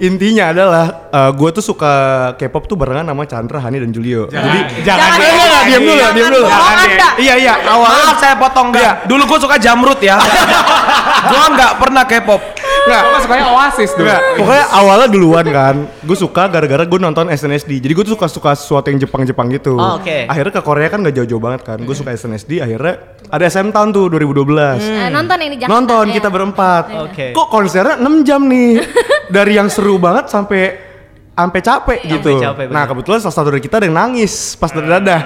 intinya 0.00 0.44
adalah 0.50 0.84
gue 1.30 1.50
tuh 1.52 1.64
suka 1.64 1.92
K-pop 2.40 2.64
tuh 2.64 2.76
barengan 2.76 3.04
sama 3.04 3.24
Chandra, 3.28 3.58
Hani 3.60 3.78
dan 3.78 3.92
Julio. 3.92 4.26
Jadi 4.26 4.82
jangan 4.82 5.20
Eh, 5.20 5.28
enggak, 5.28 5.46
enggak, 5.46 5.64
diam 5.68 5.82
dulu, 5.84 6.00
diam 6.00 6.28
dulu. 6.32 6.40
Jangan. 6.48 6.88
Iya, 7.20 7.34
iya, 7.36 7.54
awalnya 7.68 8.04
Maaf 8.08 8.18
saya 8.18 8.34
potong 8.40 8.68
enggak. 8.72 9.04
Dulu 9.04 9.22
gue 9.28 9.38
suka 9.44 9.56
jamrut 9.60 10.00
ya. 10.00 10.16
gue 11.30 11.44
nggak 11.52 11.72
pernah 11.76 12.02
K-pop. 12.08 12.40
Enggak. 12.86 13.02
Kok 13.02 13.20
sukanya 13.24 13.46
Oasis 13.52 13.90
dulu? 13.94 14.06
Enggak, 14.06 14.20
pokoknya 14.36 14.64
awalnya 14.72 15.08
duluan 15.08 15.46
kan. 15.46 15.74
Gue 16.04 16.16
suka 16.18 16.42
gara-gara 16.48 16.82
gue 16.84 16.98
nonton 17.00 17.26
SNSD. 17.30 17.80
Jadi 17.80 17.92
gue 17.92 18.04
tuh 18.06 18.14
suka-suka 18.18 18.50
sesuatu 18.56 18.86
yang 18.90 18.98
Jepang-Jepang 19.00 19.46
gitu. 19.54 19.78
Oh, 19.78 20.00
oke. 20.00 20.26
Akhirnya 20.28 20.52
ke 20.52 20.62
Korea 20.62 20.88
kan 20.90 21.00
gak 21.04 21.14
jauh-jauh 21.16 21.42
banget 21.42 21.60
kan. 21.64 21.78
Gue 21.80 21.96
suka 21.96 22.12
SNSD, 22.12 22.60
akhirnya 22.60 23.16
ada 23.30 23.44
SM 23.46 23.70
Town 23.70 23.94
tuh 23.94 24.10
2012. 24.10 24.82
Eh, 24.82 25.08
nonton 25.08 25.36
yang 25.38 25.50
di 25.54 25.58
Jakarta. 25.62 25.72
Nonton 25.72 26.04
ya. 26.10 26.14
kita 26.18 26.28
berempat. 26.28 26.84
Oke. 27.08 27.26
Kok 27.32 27.48
konsernya 27.48 27.96
6 28.02 28.26
jam 28.26 28.40
nih. 28.44 28.82
Dari 29.30 29.52
yang 29.54 29.70
seru 29.70 29.96
banget 30.02 30.26
sampai 30.26 30.89
sampai 31.34 31.60
capek 31.64 32.00
gitu. 32.04 32.36
capek, 32.36 32.68
bener. 32.68 32.74
nah, 32.74 32.84
kebetulan 32.84 33.18
salah 33.22 33.36
satu 33.36 33.48
dari 33.54 33.62
kita 33.64 33.80
ada 33.80 33.86
yang 33.88 33.96
nangis 33.96 34.54
pas 34.60 34.68
dadah 34.68 35.20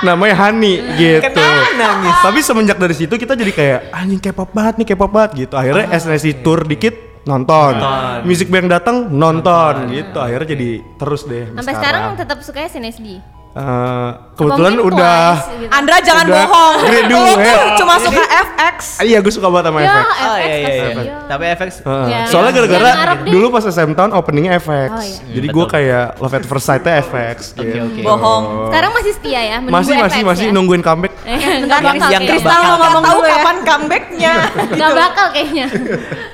Namanya 0.00 0.34
Hani 0.38 0.80
gitu. 0.96 1.34
Kenapa 1.34 1.74
nangis? 1.76 2.14
Tapi 2.24 2.38
semenjak 2.40 2.78
dari 2.78 2.94
situ 2.96 3.14
kita 3.18 3.34
jadi 3.36 3.52
kayak 3.52 3.80
anjing 3.92 4.20
K-pop 4.22 4.50
banget 4.54 4.74
nih, 4.80 4.86
K-pop 4.94 5.10
banget 5.12 5.30
gitu. 5.46 5.54
Akhirnya 5.58 5.92
SNSD 5.92 6.40
tour 6.40 6.64
dikit 6.64 6.94
nonton. 7.28 7.76
Music 8.24 8.48
band 8.48 8.72
datang 8.72 9.12
nonton 9.12 9.92
gitu. 9.92 10.18
Akhirnya 10.18 10.48
jadi 10.56 10.70
terus 10.96 11.28
deh 11.28 11.52
Sampai 11.52 11.74
sekarang 11.76 12.02
tetap 12.16 12.38
sukanya 12.40 12.68
SNSD. 12.72 13.37
Eh, 13.58 14.08
kebetulan 14.32 14.72
mungkin 14.72 14.88
udah 14.94 15.18
Twice 15.34 15.50
gitu. 15.58 15.72
Andra 15.72 15.96
jangan 15.98 16.24
Udah 16.24 16.38
bohong. 16.46 16.74
graduate. 16.80 17.10
Lu 17.10 17.50
tuh 17.58 17.70
cuma 17.76 17.94
suka 17.98 18.22
FX. 18.22 18.78
Iya 19.00 19.18
gue 19.18 19.32
suka 19.32 19.48
banget 19.48 19.66
sama 19.66 19.78
Ya, 19.78 19.90
FX. 19.90 19.98
FX 19.98 20.22
Oh 20.22 20.36
iya 20.36 20.46
iya 20.46 20.54
iya. 20.54 20.68
kasihan. 20.86 21.26
Tapi 21.26 21.44
FX 21.50 21.70
Heeh. 21.80 22.06
Ya, 22.06 22.18
Soalnya 22.24 22.46
ya. 22.46 22.56
gara-gara 22.56 22.90
deh. 23.18 23.18
dulu 23.28 23.46
pas 23.50 23.64
SM 23.66 23.90
Town 23.92 24.10
openingnya 24.12 24.52
FX. 24.56 24.90
Oh, 24.90 25.02
iya. 25.02 25.18
Jadi 25.34 25.46
gue 25.48 25.64
kayak 25.66 26.06
love 26.16 26.30
at 26.32 26.44
first 26.44 26.64
sight-nya 26.64 26.94
FX 27.02 27.36
gitu. 27.52 27.76
oke. 27.82 28.00
Bohong. 28.00 28.42
Sekarang 28.70 28.90
masih 28.94 29.12
setia 29.12 29.40
ya, 29.40 29.56
menunggu 29.58 29.74
Masih 29.74 29.94
masih 29.96 30.20
FX 30.20 30.28
masih 30.28 30.46
ya? 30.46 30.54
nungguin 30.54 30.80
comeback. 30.80 31.12
Eh, 31.20 31.38
Nggak 31.58 31.78
Yang- 31.80 31.98
bakal 31.98 32.08
nggak 32.14 32.46
bakal. 32.46 32.70
ngomong 32.78 33.02
tahu 33.04 33.20
ya. 33.20 33.30
kapan 33.34 33.56
comebacknya. 33.64 34.32
Nggak 34.70 34.92
bakal 34.94 35.26
kayaknya. 35.34 35.66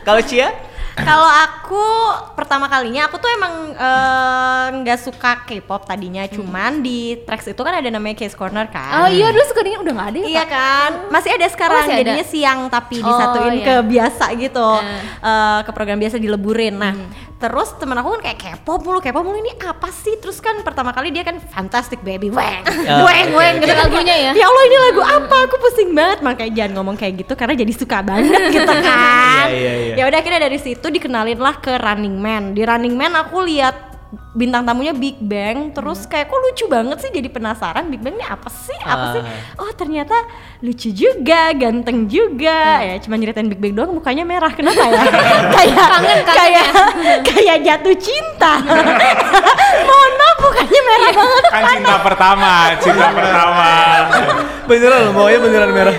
Kalau 0.02 0.20
Cia? 0.20 0.48
Kalau 0.94 1.26
aku 1.26 1.84
pertama 2.32 2.70
kalinya 2.70 3.10
aku 3.10 3.18
tuh 3.18 3.26
emang 3.26 3.74
eh, 3.74 4.64
nggak 4.78 4.98
suka 5.00 5.42
K-pop 5.42 5.82
tadinya, 5.84 6.22
cuman 6.26 6.80
di 6.80 7.18
tracks 7.26 7.50
itu 7.50 7.58
kan 7.58 7.74
ada 7.74 7.90
namanya 7.90 8.22
Case 8.22 8.32
Corner 8.32 8.70
kan. 8.70 9.02
Oh 9.02 9.08
iya 9.10 9.34
dulu 9.34 9.42
suka 9.42 9.66
dia 9.66 9.74
udah 9.76 9.90
nggak 9.90 10.08
ada 10.08 10.18
ya? 10.18 10.26
Iya 10.30 10.44
Kak? 10.44 10.50
kan, 10.54 10.90
masih 11.10 11.30
ada 11.34 11.46
sekarang. 11.50 11.82
masih 11.82 11.92
ada? 11.92 12.00
Jadinya 12.06 12.24
siang 12.24 12.60
tapi 12.70 12.96
Oh, 13.02 13.06
disatuin 13.10 13.54
iya. 13.58 13.64
ke 13.66 13.74
biasa 13.84 14.24
gitu. 14.38 14.68
Eh, 15.18 15.58
ke 15.66 15.70
program 15.74 15.98
biasa 15.98 16.16
dileburin. 16.16 16.74
Nah, 16.78 16.94
terus 17.44 17.76
temen 17.76 17.92
aku 18.00 18.16
kan 18.16 18.20
kayak 18.24 18.38
K-pop 18.40 18.80
mulu, 18.80 19.04
K-pop 19.04 19.20
mulu 19.20 19.36
ini 19.36 19.52
apa 19.60 19.92
sih? 19.92 20.16
Terus 20.16 20.40
kan 20.40 20.64
pertama 20.64 20.96
kali 20.96 21.12
dia 21.12 21.20
kan 21.20 21.36
Fantastic 21.36 22.00
Baby, 22.00 22.32
weng, 22.32 22.64
Oh, 22.64 23.04
weng, 23.08 23.28
oke, 23.28 23.36
weng, 23.36 23.54
gitu 23.60 23.74
lagunya 23.76 24.16
ya. 24.16 24.32
Ya 24.32 24.48
Allah 24.48 24.64
ini 24.64 24.76
lagu 24.80 25.02
apa? 25.04 25.36
Aku 25.44 25.60
pusing 25.60 25.92
banget. 25.92 26.24
Makanya 26.24 26.52
jangan 26.56 26.72
ngomong 26.80 26.96
kayak 26.96 27.20
gitu 27.20 27.36
karena 27.36 27.52
jadi 27.52 27.72
suka 27.76 28.00
banget 28.00 28.42
gitu 28.56 28.74
kan. 28.80 29.46
Iya, 29.52 29.60
iya, 29.60 29.72
iya. 29.76 29.94
Ya 30.00 30.04
udah 30.08 30.18
akhirnya 30.24 30.40
dari 30.40 30.56
situ 30.56 30.86
dikenalin 30.88 31.36
lah 31.36 31.60
ke 31.60 31.76
Running 31.76 32.16
Man. 32.16 32.56
Di 32.56 32.64
Running 32.64 32.96
Man 32.96 33.12
aku 33.12 33.44
lihat 33.44 33.93
bintang 34.32 34.62
tamunya 34.62 34.90
Big 34.90 35.16
Bang 35.18 35.70
terus 35.70 36.04
kayak 36.04 36.26
kok 36.26 36.38
lucu 36.38 36.64
banget 36.66 36.98
sih 36.98 37.10
jadi 37.10 37.28
penasaran 37.28 37.86
Big 37.86 37.98
Bang 37.98 38.14
ini 38.14 38.22
apa 38.22 38.48
sih 38.48 38.78
apa 38.80 39.04
sih 39.12 39.22
Ah. 39.24 39.60
oh 39.60 39.70
ternyata 39.70 40.14
lucu 40.58 40.90
juga 40.90 41.52
ganteng 41.52 42.06
juga 42.06 42.80
ya 42.80 42.98
cuma 42.98 43.14
nyeritain 43.14 43.46
Big 43.46 43.58
Bang 43.58 43.74
doang 43.74 43.92
mukanya 43.92 44.22
merah 44.22 44.50
kenapa 44.50 44.80
ya 44.80 45.02
kayak 45.56 45.76
Kangen, 45.84 46.18
kangen 46.20 46.20
kayak 46.26 46.68
kayak 47.22 47.56
jatuh 47.62 47.96
cinta 47.96 48.52
mohon 49.88 50.12
maaf 50.14 50.38
mukanya 50.38 50.80
merah 50.82 51.10
banget. 51.14 51.44
Kan 51.46 51.62
cinta 51.70 51.96
pertama, 52.00 52.52
cinta 52.78 53.06
pertama. 53.10 53.68
Beneran 54.64 54.98
loh, 55.04 55.12
maunya 55.12 55.38
beneran 55.38 55.70
merah. 55.70 55.96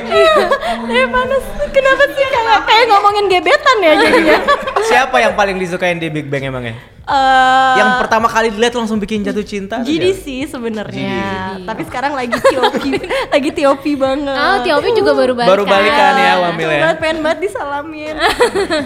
Eh 0.85 1.05
panas. 1.05 1.43
Kenapa 1.69 2.03
sih 2.09 2.25
kayak 2.25 2.59
kayak 2.63 2.83
ngomongin 2.87 3.25
gebetan 3.27 3.77
ya 3.79 3.93
jadinya? 3.97 4.37
Siapa 4.85 5.15
yang 5.19 5.33
paling 5.33 5.57
disukain 5.57 5.97
di 5.97 6.07
Big 6.07 6.27
Bang 6.27 6.45
emangnya? 6.45 6.75
Eh, 7.05 7.73
yang 7.77 8.01
pertama 8.01 8.25
kali 8.25 8.49
dilihat 8.49 8.73
langsung 8.73 8.97
bikin 8.97 9.21
jatuh 9.21 9.45
cinta? 9.45 9.77
nggak? 9.77 10.25
sih 10.25 10.49
sebenarnya, 10.49 11.53
tapi 11.61 11.85
sekarang 11.85 12.17
lagi 12.17 12.33
TOP, 12.33 12.81
lagi 13.33 13.49
TOP 13.53 13.85
banget. 13.93 14.33
Oh, 14.33 14.57
Tiopi 14.65 14.89
juga 14.97 15.13
baru 15.13 15.37
balik. 15.37 15.49
Baru 15.53 15.63
balikan 15.69 16.13
ya, 16.17 16.33
Wamil 16.41 16.65
ya. 16.65 16.81
banget, 16.81 16.97
pengen 16.97 17.17
banget 17.21 17.39
disalamin. 17.45 18.15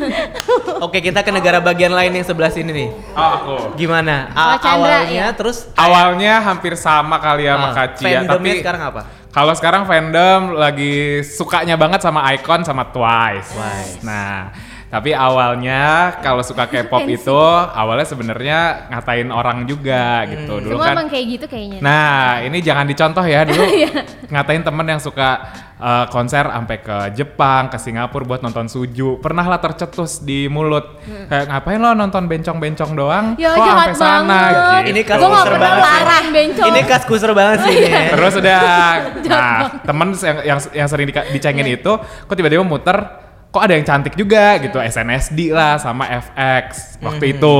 Oke, 0.85 0.99
kita 0.99 1.23
ke 1.23 1.31
negara 1.31 1.63
bagian 1.63 1.95
lain 1.95 2.11
yang 2.11 2.27
sebelah 2.27 2.51
sini 2.51 2.75
nih. 2.75 2.89
Oh 3.15 3.29
aku. 3.39 3.55
Gimana? 3.79 4.27
Oh, 4.35 4.51
A- 4.51 4.59
Chandra, 4.59 4.75
awalnya 4.99 4.99
iya. 5.07 5.27
terus 5.31 5.71
Awalnya 5.79 6.33
hampir 6.43 6.75
sama 6.75 7.23
kali 7.23 7.47
ya 7.47 7.55
sama 7.55 7.69
Kaci 7.71 8.03
ya, 8.03 8.19
tapi 8.27 8.49
sekarang 8.59 8.83
apa? 8.83 9.01
Kalau 9.29 9.53
sekarang 9.55 9.87
fandom 9.87 10.59
lagi 10.59 11.23
sukanya 11.23 11.79
banget 11.79 12.03
sama 12.03 12.25
Icon 12.35 12.67
sama 12.67 12.91
Twice. 12.91 13.55
Twice. 13.55 14.03
Nah, 14.03 14.51
tapi 14.89 15.13
awalnya 15.13 16.17
kalau 16.25 16.41
suka 16.41 16.65
K-pop 16.65 17.05
itu 17.05 17.41
awalnya 17.69 18.09
sebenarnya 18.09 18.59
ngatain 18.89 19.29
orang 19.29 19.69
juga 19.69 20.25
gitu. 20.25 20.65
Dulu 20.65 20.81
Semua 20.81 20.85
kan 20.89 20.95
emang 20.97 21.09
kayak 21.13 21.25
gitu 21.29 21.45
kayaknya. 21.45 21.77
Nah, 21.79 22.41
ini 22.41 22.57
jangan 22.59 22.89
dicontoh 22.89 23.21
ya 23.21 23.45
dulu. 23.45 23.61
Iya. 23.79 24.01
ngatain 24.29 24.65
temen 24.65 24.85
yang 24.85 24.97
suka 24.97 25.29
uh, 25.77 26.05
konser 26.09 26.41
sampai 26.43 26.77
ke 26.81 26.97
Jepang, 27.13 27.69
ke 27.69 27.77
Singapura 27.77 28.25
buat 28.25 28.41
nonton 28.41 28.65
suju. 28.65 29.21
Pernah 29.21 29.45
lah 29.45 29.61
tercetus 29.61 30.19
di 30.19 30.49
mulut. 30.49 30.97
Kayak 31.29 31.45
ngapain 31.47 31.79
lo 31.79 31.93
nonton 31.93 32.25
bencong-bencong 32.25 32.91
doang? 32.93 33.25
Ya, 33.37 33.53
Kok 33.53 33.61
sampai 33.63 33.93
sana? 33.93 34.25
banget. 34.25 34.51
Gitu. 34.57 34.89
Ini 34.89 35.01
kan 35.05 35.17
kuser 35.21 35.53
banget 35.55 35.77
sih. 35.77 35.85
larang 35.85 36.25
bencong. 36.33 36.67
Ini 36.67 36.79
kas 36.83 37.03
kuser 37.05 37.31
banget 37.31 37.57
sih 37.61 37.73
ini. 37.73 37.87
ya. 37.87 38.01
Terus 38.17 38.33
udah, 38.37 38.61
nah 39.31 39.57
temen 39.85 40.07
yang 40.17 40.37
yang, 40.43 40.59
yang 40.73 40.87
sering 40.89 41.07
dicengin 41.29 41.67
Iya. 41.69 41.77
itu, 41.77 41.91
kok 42.01 42.35
tiba-tiba 42.35 42.65
muter, 42.65 42.97
kok 43.49 43.61
ada 43.65 43.73
yang 43.73 43.85
cantik 43.85 44.13
juga 44.13 44.61
gitu, 44.61 44.77
SNSD 44.77 45.49
lah 45.49 45.81
sama 45.81 46.05
FX 46.05 46.97
waktu 47.01 47.25
Hmm. 47.25 47.33
itu. 47.33 47.57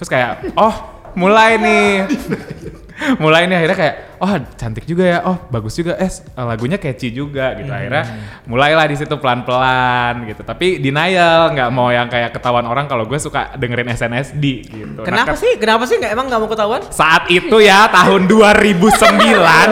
Terus 0.00 0.08
kayak, 0.08 0.30
oh 0.56 0.74
mulai 1.12 1.60
nih, 1.60 2.08
mulai 3.22 3.44
nih 3.44 3.56
akhirnya 3.60 3.76
kayak, 3.76 3.94
oh 4.18 4.28
cantik 4.54 4.82
juga 4.82 5.04
ya, 5.06 5.18
oh 5.22 5.36
bagus 5.48 5.72
juga, 5.72 5.94
eh 5.94 6.10
lagunya 6.36 6.76
catchy 6.76 7.08
juga 7.08 7.54
gitu. 7.54 7.66
Hmm. 7.66 7.78
Akhirnya 7.78 8.04
mulailah 8.44 8.84
di 8.84 8.96
situ 8.96 9.14
pelan-pelan 9.14 10.26
gitu. 10.26 10.42
Tapi 10.42 10.78
denial, 10.78 11.50
nggak 11.50 11.68
mau 11.68 11.88
yang 11.88 12.06
kayak 12.06 12.30
ketahuan 12.30 12.62
orang 12.62 12.84
kalau 12.84 13.04
gue 13.04 13.16
suka 13.16 13.54
dengerin 13.54 13.88
SNSD 13.88 14.44
gitu. 14.66 15.00
Nah, 15.00 15.06
Kenapa 15.06 15.32
ke- 15.32 15.40
sih? 15.40 15.52
Kenapa 15.56 15.82
sih 15.84 15.96
nggak 15.96 16.12
emang 16.12 16.26
nggak 16.26 16.40
mau 16.40 16.48
ketahuan? 16.48 16.80
saat 16.88 17.24
itu 17.28 17.56
ya 17.58 17.86
tahun 17.88 18.26
2009 18.26 18.98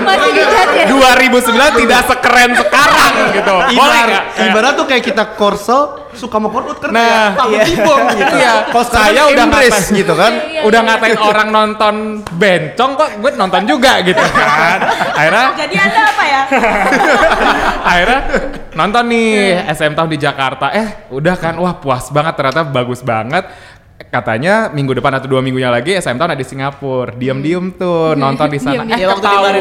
Masih 0.00 0.32
dijat 0.32 0.68
ya? 0.72 0.86
2009 0.86 1.80
tidak 1.80 2.00
sekeren 2.06 2.50
sekarang 2.54 3.12
gitu 3.32 3.52
boleh 3.52 3.74
Ibarat, 3.74 4.06
nggak 4.06 4.46
ibarat 4.46 4.72
tuh 4.74 4.86
kayak 4.86 5.04
kita 5.04 5.24
korsel 5.34 5.82
suka 6.16 6.40
sama 6.40 6.48
korut 6.48 6.80
kan 6.80 6.88
Nah, 6.88 7.36
takut 7.36 7.60
iya. 7.60 7.64
dibom 7.68 8.00
gitu. 8.08 8.34
Iya. 8.40 8.54
Kalau 8.72 8.84
Saya 8.88 9.12
udah 9.12 9.24
udah 9.28 9.44
embrace 9.44 9.68
ngatain. 9.84 9.98
gitu 10.00 10.12
kan. 10.16 10.32
Iya, 10.32 10.60
udah 10.64 10.80
iya. 10.80 10.88
ngatain 10.88 11.18
orang 11.20 11.48
nonton 11.50 11.94
bencong 12.32 12.90
kok 12.96 13.08
gue 13.20 13.30
nonton 13.36 13.62
juga 13.68 13.92
gitu 14.00 14.24
kan? 14.44 14.78
Akhirnya 15.16 15.46
Jadi 15.56 15.74
anda 15.80 16.00
apa 16.04 16.24
ya? 16.24 16.42
akhirnya 17.90 18.20
nonton 18.76 19.04
nih 19.08 19.28
SM 19.72 19.92
Town 19.96 20.08
di 20.10 20.18
Jakarta. 20.20 20.66
Eh 20.72 21.08
udah 21.12 21.34
kan? 21.38 21.54
Wah 21.56 21.74
puas 21.78 22.12
banget. 22.12 22.34
Ternyata 22.36 22.62
bagus 22.66 23.00
banget. 23.00 23.48
Katanya 23.96 24.68
minggu 24.70 24.92
depan 24.92 25.08
atau 25.16 25.24
dua 25.24 25.40
minggunya 25.40 25.72
lagi 25.72 25.96
SM 25.96 26.20
Town 26.20 26.28
ada 26.28 26.38
di 26.38 26.44
Singapura. 26.44 27.16
Diem-diem 27.16 27.72
tuh 27.74 28.12
nonton 28.12 28.48
di 28.52 28.60
sana. 28.60 28.84
Eh 28.84 29.00
Ya, 29.00 29.08
waktu 29.08 29.24
ketahuan 29.24 29.54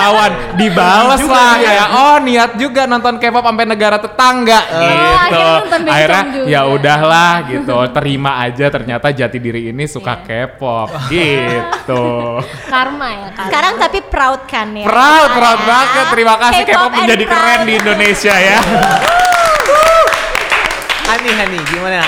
ketahuan. 0.00 0.32
Dibales 0.56 1.22
lah 1.28 1.52
kayak 1.60 1.88
oh 1.92 2.16
niat 2.24 2.50
juga 2.56 2.82
nonton 2.88 3.14
K-pop 3.20 3.44
sampai 3.44 3.66
negara 3.68 3.96
tetangga. 4.00 4.60
Gitu. 4.64 5.44
akhirnya 5.86 6.22
ya 6.48 6.60
udahlah 6.64 7.44
gitu. 7.52 7.76
Terima 7.92 8.40
aja 8.40 8.66
ternyata 8.72 9.12
jati 9.12 9.36
diri 9.36 9.68
ini 9.68 9.84
suka 9.84 10.24
K-pop 10.24 10.88
gitu. 11.12 12.40
Karma 12.66 13.08
ya, 13.12 13.28
karma. 13.36 13.46
Sekarang 13.52 13.74
tapi 13.76 13.98
proud 14.08 14.40
kan 14.48 14.68
ya? 14.72 14.84
proud 14.88 15.28
proud 15.36 15.60
banget. 15.68 16.06
Terima 16.16 16.34
kasih 16.40 16.62
K-pop 16.64 16.92
menjadi 16.96 17.24
proud. 17.28 17.36
keren 17.36 17.60
di 17.68 17.72
Indonesia 17.76 18.34
ya. 18.34 18.58
Hani 21.10 21.30
Hani 21.34 21.58
gimana? 21.66 22.06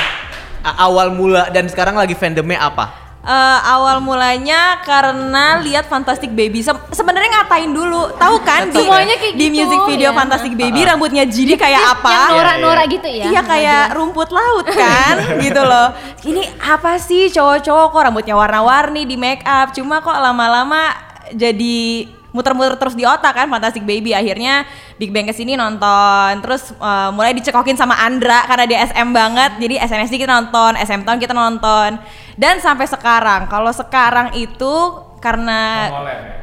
Awal 0.63 1.11
mula 1.11 1.51
dan 1.51 1.67
sekarang 1.67 1.99
lagi 1.99 2.15
fandomnya 2.15 2.63
apa? 2.63 3.02
Eh, 3.23 3.59
awal 3.63 4.03
mulanya 4.03 4.83
karena 4.83 5.63
lihat 5.63 5.87
Fantastic 5.87 6.35
Baby 6.35 6.59
Se- 6.59 6.75
sebenarnya 6.91 7.31
ngatain 7.39 7.71
dulu 7.71 8.11
tahu 8.19 8.43
kan 8.43 8.67
di, 8.67 8.75
Semuanya 8.75 9.15
kayak 9.15 9.39
di 9.39 9.47
gitu, 9.47 9.63
music 9.63 9.81
video 9.87 10.11
ya. 10.11 10.19
Fantastic 10.19 10.59
Baby 10.59 10.83
rambutnya 10.83 11.23
jadi 11.23 11.55
kayak 11.55 11.83
apa 11.87 12.11
Yang 12.11 12.31
norak-norak 12.35 12.87
gitu 12.91 13.09
ya. 13.09 13.25
Iya 13.31 13.41
kayak 13.47 13.85
rumput 13.95 14.27
laut 14.27 14.67
kan 14.67 15.15
gitu 15.47 15.63
loh. 15.63 15.95
Ini 16.19 16.43
apa 16.59 16.99
sih 16.99 17.31
cowok-cowok 17.31 17.87
kok 17.89 18.03
rambutnya 18.03 18.35
warna-warni 18.35 19.07
di 19.07 19.15
make 19.15 19.47
up 19.47 19.71
cuma 19.71 20.03
kok 20.03 20.19
lama-lama 20.19 20.91
jadi 21.31 22.11
muter-muter 22.33 22.81
terus 22.81 22.97
di 22.97 23.05
otak 23.05 23.37
kan 23.37 23.49
Fantastic 23.49 23.85
Baby. 23.85 24.17
Akhirnya 24.17 24.65
Big 24.97 25.13
Bang 25.13 25.29
ke 25.29 25.35
sini 25.37 25.57
nonton 25.57 26.41
terus 26.41 26.73
eh, 26.73 27.11
mulai 27.13 27.37
dicekokin 27.37 27.77
sama 27.77 27.95
Andra 28.01 28.49
karena 28.49 28.65
dia 28.67 28.79
SM 28.89 29.13
banget. 29.13 29.53
Jadi 29.61 29.75
SNSD 29.79 30.15
kita 30.25 30.33
nonton 30.33 30.75
SM 30.81 31.05
Town 31.07 31.19
kita 31.21 31.35
nonton. 31.37 32.01
Dan 32.35 32.59
sampai 32.59 32.89
sekarang 32.89 33.47
kalau 33.47 33.71
sekarang 33.71 34.35
itu 34.35 34.75
karena 35.23 35.87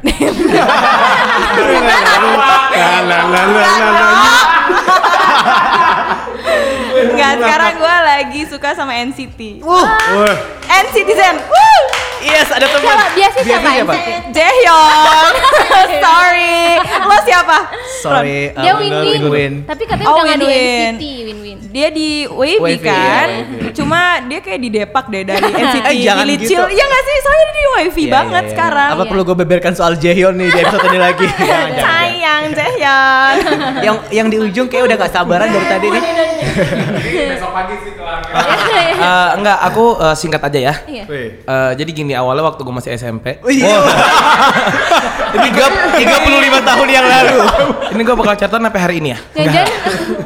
Enggak, 7.02 7.32
sekarang 7.38 7.72
gue 7.76 7.96
lagi 8.02 8.40
suka 8.46 8.68
sama 8.72 8.92
NCT. 9.00 9.40
Wah. 9.60 9.96
NCT 10.62 11.08
Zen. 11.10 11.36
Woo! 11.40 11.82
Yes, 12.20 12.48
ada 12.48 12.68
teman. 12.68 12.84
Siapa? 12.84 13.06
Biasa 13.10 13.38
siapa? 13.40 13.68
siapa? 13.70 13.94
Jaehyun. 14.28 15.32
Sorry. 16.04 16.60
Lo 17.00 17.16
siapa? 17.24 17.56
Sorry, 17.98 18.40
Dia 18.52 18.72
um, 18.72 18.78
win-win. 18.78 19.20
win. 19.26 19.52
Tapi 19.64 19.82
katanya 19.84 20.04
Oh, 20.06 20.14
udah 20.14 20.24
nggak 20.26 20.36
di 20.36 20.46
win-win. 20.46 20.92
NCT, 20.92 21.04
win-win. 21.24 21.56
Dia 21.70 21.88
di 21.88 22.26
Wavy 22.26 22.58
Wavy, 22.58 22.82
kan. 22.82 23.26
iya, 23.30 23.40
Wavy. 23.40 23.72
Cuma 23.72 24.00
dia 24.20 24.38
kayak 24.38 24.58
di 24.58 24.68
Depak 24.70 25.04
deh 25.06 25.22
dari 25.22 25.40
NCT 25.64 25.86
Eh, 25.86 25.96
jangan 26.02 26.24
di 26.24 26.34
gitu. 26.36 26.44
Licil. 26.50 26.62
Iya 26.68 26.84
gak 26.84 27.02
sih? 27.02 27.16
Soalnya 27.20 27.44
dia 27.46 27.56
di 27.56 27.64
Wavy 27.70 28.02
Iya, 28.02 28.12
banget 28.12 28.34
iya, 28.34 28.44
iya. 28.44 28.52
sekarang. 28.52 28.90
Apa 28.90 29.04
perlu 29.06 29.22
gue 29.24 29.36
beberkan 29.38 29.72
soal 29.72 29.92
Jaehyun 29.94 30.34
nih 30.34 30.48
di 30.50 30.58
episode 30.60 30.84
ini 30.86 30.98
lagi? 31.06 31.26
Sayang 31.72 32.42
Jaehyun. 32.50 33.36
yang 33.80 33.96
yang 34.10 34.26
di 34.28 34.36
ujung 34.38 34.66
kayak 34.66 34.84
udah 34.84 34.96
gak 34.98 35.12
sabaran 35.14 35.48
dari 35.48 35.66
tadi 35.66 35.86
nih. 35.88 36.02
Besok 36.92 37.50
pagi 37.50 37.74
sih 37.80 37.92
kelarnya 37.98 38.32
Eh, 39.00 39.30
enggak, 39.34 39.58
aku 39.64 39.84
eh, 39.96 40.14
singkat 40.14 40.42
aja 40.42 40.58
ya. 40.60 40.74
Iya. 40.84 41.04
Eh, 41.08 41.70
jadi 41.74 41.90
gini 41.90 42.12
awalnya 42.12 42.44
waktu 42.44 42.60
gue 42.60 42.74
masih 42.74 42.90
SMP. 42.92 43.40
Iya. 43.42 43.80
Tiga, 45.30 45.64
35 45.94 46.68
tahun 46.68 46.88
yang 46.90 47.06
lalu. 47.06 47.38
Ini 47.90 48.02
gue 48.02 48.16
bakal 48.16 48.34
catatan 48.36 48.66
sampai 48.66 48.80
hari 48.80 48.94
ini 48.98 49.08
ya. 49.14 49.18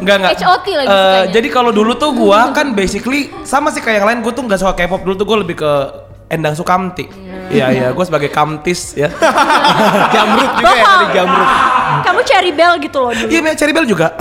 Enggak 0.00 0.16
enggak. 0.18 0.32
HOT 0.36 0.66
lagi 0.74 0.86
Eh, 0.86 0.90
sukanya. 0.90 1.30
jadi 1.30 1.48
kalau 1.50 1.70
dulu 1.70 1.92
tuh 1.94 2.10
gua 2.12 2.50
kan 2.50 2.72
basically 2.72 3.32
sama 3.42 3.68
sih 3.68 3.80
kayak 3.80 4.00
yang 4.00 4.06
lain, 4.06 4.18
gua 4.20 4.32
tuh 4.32 4.42
nggak 4.42 4.58
suka 4.58 4.72
K-pop 4.74 5.00
dulu 5.00 5.14
tuh 5.14 5.26
gua 5.26 5.38
lebih 5.40 5.56
ke 5.56 5.70
Endang 6.28 6.52
Sukamti. 6.52 7.06
Iya 7.48 7.66
iya, 7.70 7.86
gua 7.92 8.02
sebagai 8.02 8.28
kamtis 8.28 8.96
ya. 8.96 9.12
Jamrut 10.14 10.50
juga 10.56 10.72
ya 10.72 10.84
tadi 10.84 11.06
jamrut. 11.12 11.48
Kamu 12.02 12.20
Cherry 12.24 12.52
Bell 12.52 12.74
gitu 12.80 12.98
loh 12.98 13.12
dulu. 13.12 13.28
Iya, 13.28 13.52
Cherry 13.54 13.72
Bell 13.72 13.86
juga. 13.86 14.16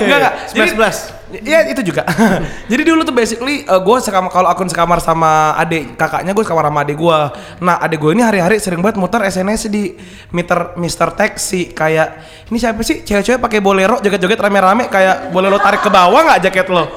Enggak 0.00 0.16
enggak. 0.18 0.34
Smash 0.48 0.74
Blast. 0.74 1.02
Iya 1.30 1.70
itu 1.70 1.94
juga. 1.94 2.02
Jadi 2.70 2.82
dulu 2.82 3.06
tuh 3.06 3.14
basically 3.14 3.62
uh, 3.70 3.78
gue 3.78 3.96
sekamar 4.02 4.30
kalau 4.34 4.48
akun 4.50 4.66
sekamar 4.66 4.98
sama 4.98 5.54
adik 5.54 5.94
kakaknya 5.94 6.34
gue 6.34 6.42
sekamar 6.42 6.66
sama 6.66 6.82
adik 6.82 6.96
gue. 6.98 7.18
Nah 7.62 7.78
adik 7.78 7.98
gue 8.02 8.10
ini 8.18 8.22
hari-hari 8.26 8.58
sering 8.58 8.82
banget 8.82 8.98
muter 8.98 9.22
SNS 9.22 9.70
di 9.70 9.94
meter 10.34 10.74
Mister 10.74 11.14
Taxi 11.14 11.70
kayak 11.70 12.08
ini 12.50 12.58
siapa 12.58 12.82
sih 12.82 13.06
cewek-cewek 13.06 13.38
pakai 13.38 13.62
bolero 13.62 14.02
joget-joget 14.02 14.40
rame-rame 14.42 14.90
kayak 14.90 15.30
boleh 15.30 15.46
lo 15.46 15.62
tarik 15.62 15.86
ke 15.86 15.90
bawah 15.92 16.20
nggak 16.26 16.50
jaket 16.50 16.66
lo. 16.72 16.90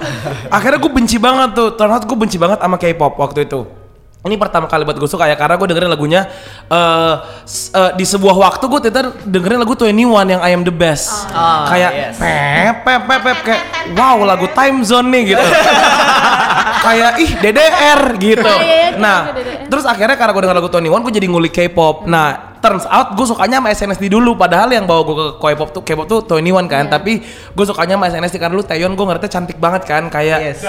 Akhirnya 0.49 0.81
gue 0.81 0.91
benci 0.91 1.21
banget 1.21 1.53
tuh. 1.53 1.69
Turn 1.77 1.93
out 1.93 2.01
gue 2.07 2.17
benci 2.17 2.41
banget 2.41 2.57
sama 2.57 2.81
K-pop 2.81 3.13
waktu 3.21 3.45
itu. 3.45 3.82
Ini 4.24 4.39
pertama 4.39 4.65
kali 4.65 4.84
buat 4.84 4.96
gue 4.96 5.06
suka 5.06 5.27
ya 5.27 5.36
karena 5.36 5.56
gue 5.56 5.68
dengerin 5.68 5.92
lagunya 5.92 6.32
eh 6.65 7.15
s- 7.44 7.68
eh, 7.70 7.92
di 7.94 8.03
sebuah 8.03 8.32
waktu 8.34 8.63
gue 8.63 8.80
ternyata 8.82 9.12
dengerin 9.22 9.60
lagu 9.60 9.75
21 9.75 9.92
yang 10.30 10.39
I 10.39 10.51
Am 10.51 10.63
The 10.63 10.72
Best 10.72 11.27
Ah, 11.27 11.68
kayak 11.68 11.92
yes. 11.92 12.15
pep 12.15 12.75
pep 12.82 13.01
pep 13.03 13.20
pep 13.22 13.38
kayak 13.44 13.62
wow 13.92 14.24
lagu 14.24 14.48
time 14.50 14.80
zone 14.82 15.12
nih 15.12 15.24
gitu 15.30 15.44
kayak 16.86 17.12
ih 17.20 17.32
DDR 17.38 18.01
gitu 18.15 18.44
Ah, 18.46 18.60
iya, 18.60 18.75
iya, 18.88 18.96
nah 18.96 19.20
DDR. 19.30 19.68
terus 19.68 19.84
akhirnya 19.84 20.15
karena 20.15 20.32
gue 20.32 20.42
denger 20.42 20.56
lagu 20.56 20.70
21 20.70 21.03
gue 21.03 21.13
jadi 21.13 21.27
ngulik 21.27 21.51
K-pop 21.53 21.96
nah 22.06 22.52
turns 22.63 22.88
out 22.88 23.12
gue 23.12 23.25
sukanya 23.25 23.60
sama 23.60 23.67
SNSD 23.70 24.08
dulu 24.08 24.34
padahal 24.34 24.72
yang 24.72 24.88
bawa 24.88 25.03
gue 25.03 25.12
ke 25.13 25.25
K-pop 25.38 25.70
tuh 25.70 25.82
K-pop 25.84 26.08
tuh 26.08 26.20
21 26.24 26.63
kan 26.65 26.88
tapi 26.88 27.20
gue 27.22 27.65
sukanya 27.67 27.93
sama 27.93 28.08
SNSD 28.08 28.39
karena 28.39 28.53
dulu 28.53 28.63
Taeyeon 28.63 28.93
gue 28.93 29.05
ngerti 29.05 29.27
cantik 29.27 29.58
banget 29.58 29.84
kan 29.84 30.08
kayak 30.08 30.39
Yes. 30.41 30.63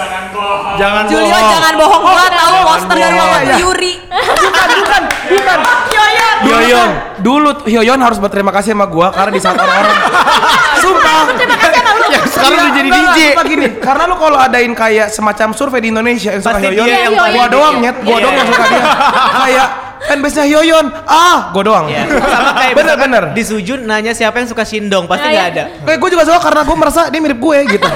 Jangan 0.75 1.07
Julio 1.07 1.23
bohong. 1.25 1.49
jangan 1.49 1.73
bohong 1.75 2.01
gua 2.03 2.27
tahu 2.27 2.51
Jangan 2.51 2.67
poster 2.67 2.95
dari 2.97 3.15
Iya. 3.15 3.55
Yuri. 3.57 3.93
bukan 4.43 4.67
bukan 4.75 5.01
bukan 5.31 5.57
Yo 5.87 6.03
yo 6.11 6.27
Hyoyeon. 6.45 6.89
Dulu 7.17 7.49
Hyoyeon 7.63 7.99
harus 8.01 8.19
berterima 8.19 8.51
kasih 8.51 8.71
sama 8.71 8.85
gua 8.85 9.07
karena 9.09 9.31
di 9.31 9.39
saat 9.39 9.55
orang-orang 9.55 9.95
Sumpah. 10.83 11.31
Terima 11.33 11.55
kasih 11.55 11.79
sama 11.79 11.91
lu. 11.95 12.07
sekarang 12.27 12.57
udah 12.59 12.73
jadi 12.75 12.89
DJ. 12.91 13.17
gini, 13.45 13.67
karena 13.79 14.03
lu 14.05 14.15
kalau 14.15 14.37
adain 14.37 14.71
kayak 14.71 15.07
semacam 15.09 15.47
survei 15.51 15.79
di 15.79 15.89
Indonesia 15.89 16.29
yang 16.29 16.43
suka 16.43 16.59
Hyoyeon, 16.59 16.85
dia 16.85 16.97
yang 17.01 17.13
gua 17.13 17.23
paling- 17.25 17.49
doang 17.49 17.75
nyet, 17.79 17.95
gua 17.97 18.11
Iya. 18.11 18.21
doang 18.21 18.35
yang 18.35 18.47
suka 18.47 18.65
dia. 18.65 18.83
Kayak 19.41 19.67
fanbase-nya 20.01 20.45
Hyoyeon. 20.45 20.85
Ah, 21.03 21.49
gua 21.49 21.63
doang. 21.63 21.85
Iya. 21.87 22.03
Sama 22.09 22.51
kayak 22.53 22.73
bener 22.73 22.95
bener. 22.97 23.23
Di 23.31 23.43
sujud 23.43 23.79
nanya 23.81 24.11
siapa 24.11 24.37
yang 24.37 24.47
suka 24.47 24.63
Shindong, 24.63 25.05
pasti 25.05 25.25
Ah, 25.25 25.31
nggak 25.31 25.47
iya. 25.47 25.53
ada. 25.53 25.63
Kayak 25.83 25.97
gue 25.97 26.09
juga 26.11 26.23
suka 26.23 26.39
karena 26.41 26.61
gue 26.61 26.75
merasa 26.75 27.01
dia 27.07 27.19
mirip 27.19 27.39
gue 27.39 27.57
gitu. 27.69 27.87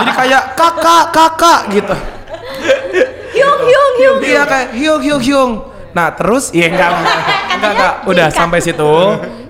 Jadi 0.00 0.12
kayak 0.14 0.42
kakak 0.54 1.04
kakak 1.10 1.60
gitu. 1.70 1.94
Hyung 3.30 3.60
hyung 3.62 3.92
hyung. 3.96 4.18
Iya 4.20 4.42
kayak 4.44 4.68
hyung 4.74 5.00
hyung 5.00 5.22
hyung. 5.22 5.52
Nah 5.90 6.14
terus 6.14 6.50
iya 6.50 6.70
enggak 6.70 6.90
enggak 7.58 7.72
enggak 7.74 7.94
udah 8.06 8.26
sampai 8.30 8.58
situ. 8.58 8.92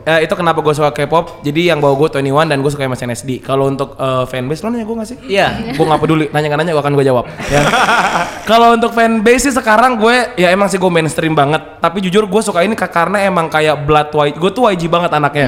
Eh, 0.03 0.25
itu 0.25 0.33
kenapa 0.33 0.59
gue 0.59 0.71
suka 0.71 0.91
K-pop. 0.91 1.41
Jadi 1.41 1.67
yang 1.67 1.79
bawa 1.79 1.93
gue 1.95 2.09
21 2.23 2.47
dan 2.47 2.59
gue 2.59 2.69
suka 2.69 2.83
sama 2.83 2.95
SNSD. 2.95 3.41
Kalau 3.41 3.67
untuk 3.67 3.95
eh, 3.95 4.25
fanbase 4.25 4.61
lo 4.61 4.69
nanya 4.69 4.83
gue 4.83 4.97
gak 4.97 5.09
sih? 5.09 5.19
Iya. 5.27 5.49
gue 5.71 5.85
nggak 5.87 6.01
peduli 6.01 6.27
nanya 6.29 6.47
nggak 6.47 6.61
nanya 6.61 6.73
gue 6.73 6.83
akan 6.83 6.95
gue 6.95 7.05
jawab 7.05 7.25
ya. 7.47 7.61
kalau 8.51 8.73
untuk 8.73 8.91
fanbase 8.91 9.43
sih 9.43 9.55
sekarang 9.55 9.97
gue 9.97 10.17
ya 10.37 10.49
emang 10.49 10.67
sih 10.67 10.77
gue 10.77 10.89
mainstream 10.89 11.33
banget 11.33 11.61
tapi 11.79 12.01
jujur 12.01 12.25
gue 12.25 12.41
suka 12.41 12.61
ini 12.61 12.73
ka- 12.73 12.89
karena 12.89 13.23
emang 13.23 13.47
kayak 13.47 13.81
blood 13.81 14.11
white 14.11 14.37
gue 14.37 14.51
tuh 14.51 14.67
YG 14.67 14.87
banget 14.87 15.11
anaknya 15.11 15.47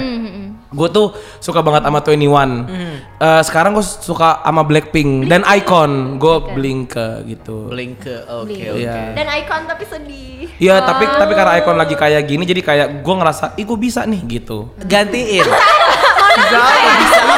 gue 0.73 0.89
tuh 0.89 1.07
suka 1.39 1.61
banget 1.61 1.83
sama 1.83 2.01
21 2.01 2.67
Eh, 3.15 3.43
sekarang 3.43 3.73
gue 3.73 3.85
suka 3.85 4.41
sama 4.41 4.63
Blackpink. 4.63 5.27
Dan 5.27 5.45
Icon. 5.45 6.17
Gue 6.17 6.43
blink 6.51 6.93
ke 6.93 7.07
gitu. 7.29 7.69
Blink 7.69 8.03
ke 8.03 8.25
oke 8.25 8.49
Blink. 8.49 8.67
oke. 8.69 8.81
Iya. 8.81 9.13
Dan 9.13 9.27
icon 9.33 9.63
tapi 9.65 9.85
sedih. 9.85 10.51
Iya 10.55 10.81
tapi 10.81 11.05
tapi 11.07 11.33
karena 11.33 11.55
Icon 11.55 11.77
lagi 11.77 11.93
kayak 11.93 12.23
gini 12.25 12.43
jadi 12.43 12.61
kayak 12.61 12.89
gue 12.99 13.15
ngerasa 13.15 13.55
ih 13.55 13.63
gue 13.63 13.79
bisa 13.79 14.03
nih 14.03 14.21
gitu. 14.33 14.75
Gantiin. 14.81 15.47
bisa, 16.33 16.61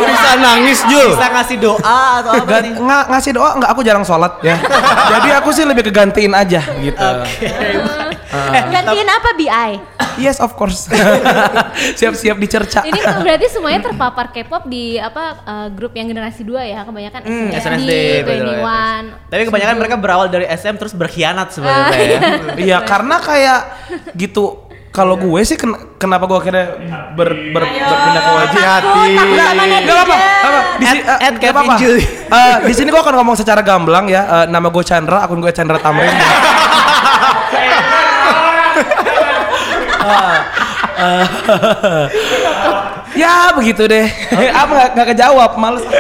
bisa. 0.01 0.31
Nangis 0.37 0.81
Jul. 0.85 1.11
Bisa 1.11 1.27
ngasih 1.29 1.57
doa 1.59 1.99
atau 2.21 2.33
apa 2.33 2.47
Gan- 2.47 2.63
nih? 2.63 2.73
nga- 2.79 3.07
ngasih 3.11 3.33
doa? 3.33 3.51
Nggak 3.55 3.71
aku 3.71 3.81
jarang 3.83 4.05
sholat 4.05 4.33
ya. 4.41 4.57
Jadi 5.13 5.29
aku 5.35 5.51
sih 5.51 5.65
lebih 5.65 5.85
kegantiin 5.85 6.33
aja 6.33 6.63
gitu 6.79 7.09
Gantiin 8.65 9.09
apa 9.09 9.31
BI? 9.35 9.71
yes 10.17 10.39
of 10.39 10.55
course 10.55 10.87
siap-siap 11.99 12.37
dicerca 12.37 12.83
Ini 12.83 13.01
berarti 13.21 13.47
semuanya 13.49 13.81
terpapar 13.85 14.31
K-pop 14.31 14.65
di 14.65 14.95
apa 14.97 15.25
eh, 15.43 15.69
grup 15.71 15.93
yang 15.93 16.07
generasi 16.07 16.43
2 16.43 16.55
ya, 16.65 16.81
kebanyakan 16.83 17.21
Hmm, 17.25 17.49
SNSD, 17.51 17.91
betul, 18.23 18.63
21. 18.63 19.31
Tapi 19.31 19.43
kebanyakan 19.45 19.75
mereka 19.77 19.97
berawal 19.97 20.27
dari 20.29 20.47
SM 20.47 20.75
terus 20.77 20.93
berkhianat 20.93 21.51
sebenarnya 21.51 21.99
ya. 21.99 22.21
Iya 22.65 22.79
karena 22.83 23.17
kayak 23.19 23.61
gitu 24.15 24.63
kalau 24.89 25.19
gue 25.19 25.43
sih 25.43 25.59
ken- 25.59 25.99
kenapa 25.99 26.23
gue 26.25 26.39
akhirnya 26.39 26.67
ber, 27.19 27.27
ber, 27.51 27.67
berpindah 27.67 28.23
ke 28.23 28.31
wajib 28.33 28.55
Hati-hati. 28.55 29.03
Gak 29.83 29.99
apa, 29.99 30.17
apa. 30.39 30.61
Di 30.79 30.87
sini 30.87 31.01
At- 31.03 31.35
at 31.35 31.51
apa. 31.51 31.75
Eh, 32.31 32.57
di 32.63 32.75
sini 32.79 32.89
gue 32.95 33.03
akan 33.03 33.15
ngomong 33.19 33.35
secara 33.35 33.59
gamblang 33.59 34.07
ya. 34.07 34.23
Eh, 34.23 34.47
nama 34.47 34.71
gue 34.71 34.85
Chandra, 34.87 35.27
akun 35.27 35.43
gue 35.43 35.51
Chandra 35.51 35.83
Tamrin. 35.83 36.15
Ya 43.15 43.55
begitu 43.55 43.87
deh. 43.87 44.11
apa 44.51 44.71
nggak 44.75 44.91
nggak 44.99 45.09
kejawab, 45.15 45.51
males. 45.59 45.87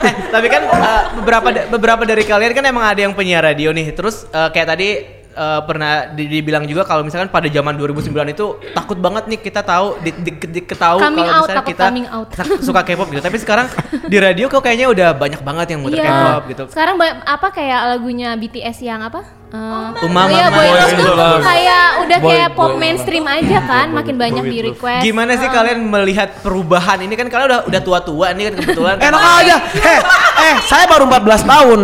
Eh, 0.00 0.14
tapi 0.32 0.48
kan 0.48 0.64
eh, 0.64 1.02
beberapa 1.20 1.48
beberapa 1.68 2.02
dari 2.08 2.24
kalian 2.24 2.56
kan 2.56 2.64
emang 2.64 2.88
ada 2.88 3.04
yang 3.04 3.12
penyiar 3.12 3.44
radio 3.44 3.68
nih. 3.68 3.92
Terus 3.92 4.24
eh, 4.32 4.48
kayak 4.48 4.68
tadi 4.72 5.19
eh, 5.30 5.60
pernah 5.62 5.92
di- 6.08 6.28
dibilang 6.28 6.64
juga 6.64 6.82
kalau 6.82 7.00
misalkan 7.00 7.28
pada 7.28 7.46
zaman 7.46 7.74
2009 7.74 8.10
itu 8.28 8.46
takut 8.70 8.96
banget 8.96 9.24
nih 9.26 9.38
kita 9.38 9.62
tahu 9.62 9.96
di, 9.98 10.10
di, 10.12 10.30
di- 10.32 10.64
ketahu 10.64 10.98
kalau 10.98 11.14
misalnya 11.14 11.62
kita 11.62 11.86
coming 11.86 12.06
out. 12.08 12.28
sa- 12.30 12.60
suka 12.60 12.80
K-pop 12.82 13.08
gitu. 13.08 13.22
Tapi 13.22 13.36
sekarang 13.36 13.66
di 14.12 14.16
radio 14.16 14.46
kok 14.46 14.60
kayaknya 14.60 14.86
udah 14.86 15.08
banyak 15.12 15.40
banget 15.40 15.66
yang 15.72 15.80
muter 15.80 16.00
K-pop 16.00 16.42
gitu. 16.48 16.64
Sekarang 16.68 16.96
apa 17.22 17.48
kayak 17.50 17.80
lagunya 17.90 18.34
BTS 18.34 18.82
yang 18.82 19.00
apa? 19.00 19.22
Eh, 19.50 20.06
Uma 20.06 20.30
iya, 20.30 20.46
Mama. 20.46 20.54
Boy 20.54 20.68
Love 20.68 20.78
Boy 20.78 20.94
tuh 20.94 21.10
Love. 21.10 21.42
kayak 21.42 21.86
udah 21.98 22.18
Boy- 22.22 22.30
kayak 22.30 22.48
pop 22.54 22.70
Boy 22.70 22.78
mainstream 22.78 23.26
aja 23.26 23.58
kan, 23.66 23.86
makin 23.90 24.14
banyak 24.14 24.44
di 24.46 24.58
request. 24.62 25.02
Gimana 25.02 25.34
sih 25.34 25.50
kalian 25.50 25.78
melihat 25.82 26.38
perubahan 26.38 27.02
ini 27.02 27.18
kan 27.18 27.26
kalian 27.26 27.46
udah 27.50 27.60
udah 27.66 27.80
tua-tua 27.82 28.30
nih 28.30 28.46
kan 28.46 28.54
kebetulan. 28.62 28.94
kan. 28.94 29.06
Enak 29.10 29.22
aja. 29.42 29.56
Eh, 29.74 30.00
eh, 30.38 30.54
saya 30.70 30.86
baru 30.86 31.10
14 31.10 31.42
tahun. 31.42 31.80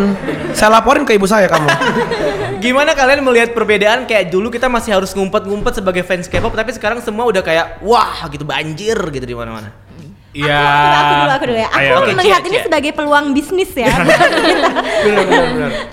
Saya 0.54 0.70
laporin 0.72 1.02
ke 1.02 1.18
ibu 1.18 1.26
saya 1.26 1.50
kamu. 1.50 1.66
Gimana 2.58 2.90
kalian 2.96 3.20
melihat 3.22 3.50
perbedaan 3.52 4.04
kayak 4.08 4.32
dulu 4.32 4.48
kita 4.48 4.66
masih 4.66 4.96
harus 4.96 5.12
ngumpet-ngumpet 5.12 5.78
sebagai 5.78 6.02
fans 6.02 6.26
K-pop 6.26 6.52
tapi 6.56 6.72
sekarang 6.74 6.98
semua 7.04 7.28
udah 7.28 7.42
kayak 7.44 7.80
wah 7.84 8.26
gitu 8.32 8.42
banjir 8.42 8.96
gitu 9.12 9.26
di 9.26 9.36
mana-mana. 9.36 9.86
Iya. 10.36 10.68
Aku 10.92 11.12
dulu, 11.16 11.32
aku 11.32 11.44
dulu 11.48 11.58
ya. 11.58 11.68
Aku 11.72 11.80
Ayo. 11.80 12.12
Melihat 12.12 12.42
Cia, 12.44 12.48
ini 12.52 12.58
Cia. 12.60 12.64
sebagai 12.68 12.90
peluang 12.92 13.26
bisnis 13.32 13.72
ya. 13.72 13.88
Iya, 15.06 15.22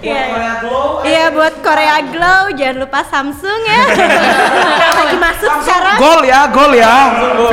iya. 0.04 0.56
Iya, 1.04 1.23
buat 1.32 1.63
Korea 1.63 2.02
Glow 2.12 2.52
jangan 2.58 2.78
lupa 2.84 2.99
Samsung 3.08 3.62
ya. 3.63 3.82
Lagi 4.99 5.17
masuk 5.21 5.52
sekarang. 5.63 5.95
Gol 6.02 6.21
ya, 6.28 6.39
gol 6.52 6.71
ya. 6.76 6.95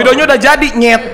Videonya 0.02 0.24
udah 0.34 0.38
jadi 0.40 0.68
nyet. 0.74 1.04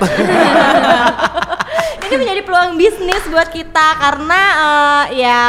Ini 2.06 2.14
menjadi 2.14 2.42
peluang 2.46 2.78
bisnis 2.78 3.22
buat 3.28 3.50
kita 3.50 3.86
karena 4.00 4.40
eh, 4.56 5.04
ya 5.26 5.42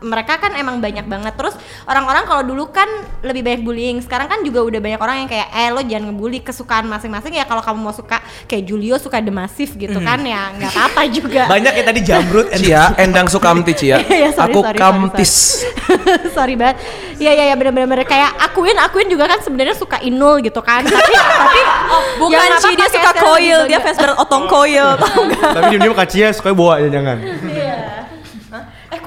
mereka 0.00 0.38
kan 0.38 0.54
emang 0.54 0.78
banyak 0.78 1.04
banget. 1.04 1.34
Terus 1.34 1.54
orang-orang 1.84 2.24
kalau 2.26 2.42
dulu 2.46 2.70
kan 2.70 2.86
lebih 3.22 3.42
banyak 3.42 3.62
bullying. 3.66 3.98
Sekarang 3.98 4.30
kan 4.30 4.40
juga 4.46 4.62
udah 4.62 4.80
banyak 4.80 5.00
orang 5.00 5.16
yang 5.24 5.28
kayak 5.30 5.48
eh 5.50 5.68
lo 5.74 5.80
jangan 5.82 6.14
ngebully 6.14 6.40
kesukaan 6.42 6.86
masing-masing 6.86 7.34
ya 7.34 7.44
kalau 7.44 7.62
kamu 7.62 7.78
mau 7.78 7.94
suka. 7.94 8.22
Kayak 8.46 8.64
Julio 8.68 8.96
suka 8.96 9.18
The 9.18 9.32
Massive 9.34 9.72
gitu 9.74 9.98
kan 10.00 10.22
ya 10.22 10.54
nggak 10.54 10.70
apa-apa 10.74 11.02
juga. 11.16 11.42
Banyak 11.50 11.72
ya 11.74 11.84
tadi 11.84 12.00
jamrut 12.02 12.46
and 12.54 12.62
Cia, 12.62 12.84
endang 12.98 13.26
sukamti 13.26 13.72
Cia. 13.74 13.98
Iya, 14.08 14.34
sorry, 14.34 14.50
Aku 14.50 14.60
sorry, 14.64 14.74
sorry, 14.74 14.78
kamtis. 14.78 15.32
sorry. 16.34 16.54
Banget. 16.60 16.76
Iya 17.22 17.32
iya 17.34 17.44
ya 17.52 17.54
bener-bener. 17.54 18.02
Kayak 18.06 18.34
akuin 18.50 18.74
akuin 18.78 19.06
juga 19.10 19.30
kan 19.30 19.38
sebenarnya 19.42 19.74
suka 19.78 19.98
Inul 20.02 20.42
gitu 20.42 20.58
kan. 20.62 20.82
Tapi 20.86 21.12
tapi 21.14 21.60
Bukan 22.18 22.34
ya 22.34 22.50
nggak 22.50 22.60
sih 22.62 22.74
dia 22.74 22.88
suka 22.90 23.10
koil, 23.14 23.58
sekarang 23.62 23.70
dia 23.70 23.78
fans 23.78 23.98
otong 24.18 24.44
tau 24.98 25.20
gak? 25.30 25.52
Tapi 25.54 25.74
Kak 25.94 26.08
Cia 26.10 26.28
suka 26.34 26.50
bawa 26.54 26.82
aja 26.82 26.88
jangan. 26.90 27.16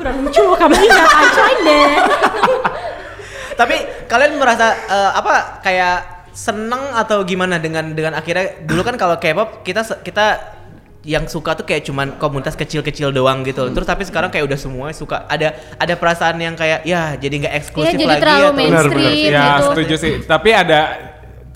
Kurang 0.02 0.26
lucu 0.26 0.42
kamu 0.58 0.74
ini 0.82 0.88
nggak 0.90 1.54
deh 1.62 1.90
Tapi 3.62 3.78
kalian 4.10 4.42
merasa 4.42 4.74
eh, 4.90 5.12
apa 5.14 5.62
kayak 5.62 6.26
seneng 6.34 6.98
atau 6.98 7.22
gimana 7.22 7.62
dengan 7.62 7.94
dengan 7.94 8.18
akhirnya 8.18 8.66
dulu 8.66 8.82
kan 8.82 8.98
kalau 8.98 9.22
K-pop 9.22 9.62
kita 9.62 9.86
kita 10.02 10.58
yang 11.06 11.30
suka 11.30 11.54
tuh 11.54 11.66
kayak 11.66 11.86
cuman 11.86 12.18
komunitas 12.18 12.58
kecil-kecil 12.58 13.14
doang 13.14 13.46
gitu. 13.46 13.70
Terus 13.70 13.86
tapi 13.86 14.02
sekarang 14.06 14.34
kayak 14.34 14.50
udah 14.50 14.58
semua 14.58 14.90
suka 14.98 15.30
ada 15.30 15.54
ada 15.78 15.94
perasaan 15.94 16.42
yang 16.42 16.58
kayak 16.58 16.86
ya 16.90 17.14
jadi 17.22 17.36
nggak 17.46 17.54
eksklusif 17.62 17.94
jadi 17.98 18.06
lagi 18.06 18.22
terlalu 18.22 18.42
atau 18.42 18.54
mainstream 18.58 19.14
Ya 19.30 19.46
gitu. 19.46 19.66
setuju 19.70 19.96
sih. 19.98 20.14
Tapi 20.26 20.50
ada 20.54 20.80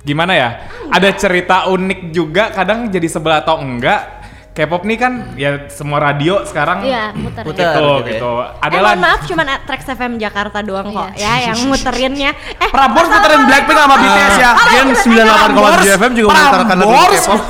gimana 0.06 0.34
ya? 0.38 0.50
Ada 0.94 1.10
cerita 1.18 1.66
unik 1.70 2.00
juga 2.14 2.54
kadang 2.54 2.90
jadi 2.94 3.08
sebelah 3.10 3.42
atau 3.42 3.62
enggak. 3.62 4.15
K-pop 4.56 4.88
nih 4.88 4.96
kan 4.96 5.36
ya 5.36 5.68
semua 5.68 6.00
radio 6.00 6.40
sekarang 6.48 6.80
Iya, 6.80 7.12
muter. 7.12 7.44
Puter. 7.44 7.60
gitu 7.60 7.76
gitu 7.76 8.08
ya. 8.08 8.08
gitu. 8.08 8.32
Eh 8.40 8.64
Adalah 8.64 8.92
mohon 8.96 9.04
maaf 9.04 9.22
cuman 9.28 9.46
Trax 9.68 9.82
FM 9.86 10.14
Jakarta 10.16 10.64
doang 10.64 10.88
kok 10.90 11.12
ya 11.14 11.52
yang 11.52 11.60
muterinnya 11.68 12.32
Eh 12.56 12.70
Prambors 12.72 13.12
puterin 13.12 13.44
Blackpink 13.44 13.76
sama 13.76 13.96
BTS 14.00 14.36
ya. 14.40 14.52
Gen 14.56 14.88
98,7 14.96 16.00
FM 16.00 16.12
juga 16.16 16.30
memutarkan 16.32 16.76
lagu. 16.80 16.92
K-pop. 16.96 17.42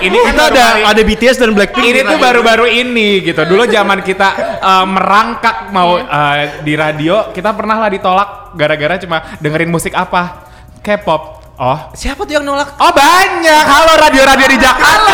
ini 0.00 0.16
kan 0.18 0.32
Kita 0.34 0.42
ada 0.50 0.64
ada 0.90 1.00
BTS 1.00 1.36
dan 1.38 1.50
Blackpink. 1.54 1.86
ini 1.86 2.00
tuh 2.02 2.18
baru-baru 2.18 2.66
ini 2.66 3.08
gitu. 3.22 3.38
Dulu 3.38 3.62
zaman 3.64 4.02
kita 4.02 4.28
eh, 4.58 4.84
merangkak 4.84 5.70
mau 5.70 5.94
eh, 5.94 6.58
di 6.60 6.74
radio, 6.74 7.30
kita 7.30 7.54
pernah 7.54 7.78
lah 7.78 7.88
ditolak 7.88 8.28
gara-gara 8.52 8.98
cuma 8.98 9.22
dengerin 9.38 9.70
musik 9.70 9.94
apa? 9.94 10.42
K-pop. 10.82 11.37
Oh, 11.58 11.74
Siapa 11.90 12.22
tuh 12.22 12.38
yang 12.38 12.46
nolak? 12.46 12.70
Oh 12.78 12.94
banyak, 12.94 13.64
halo 13.66 13.98
radio-radio 13.98 14.46
di 14.46 14.62
Jakarta. 14.62 15.10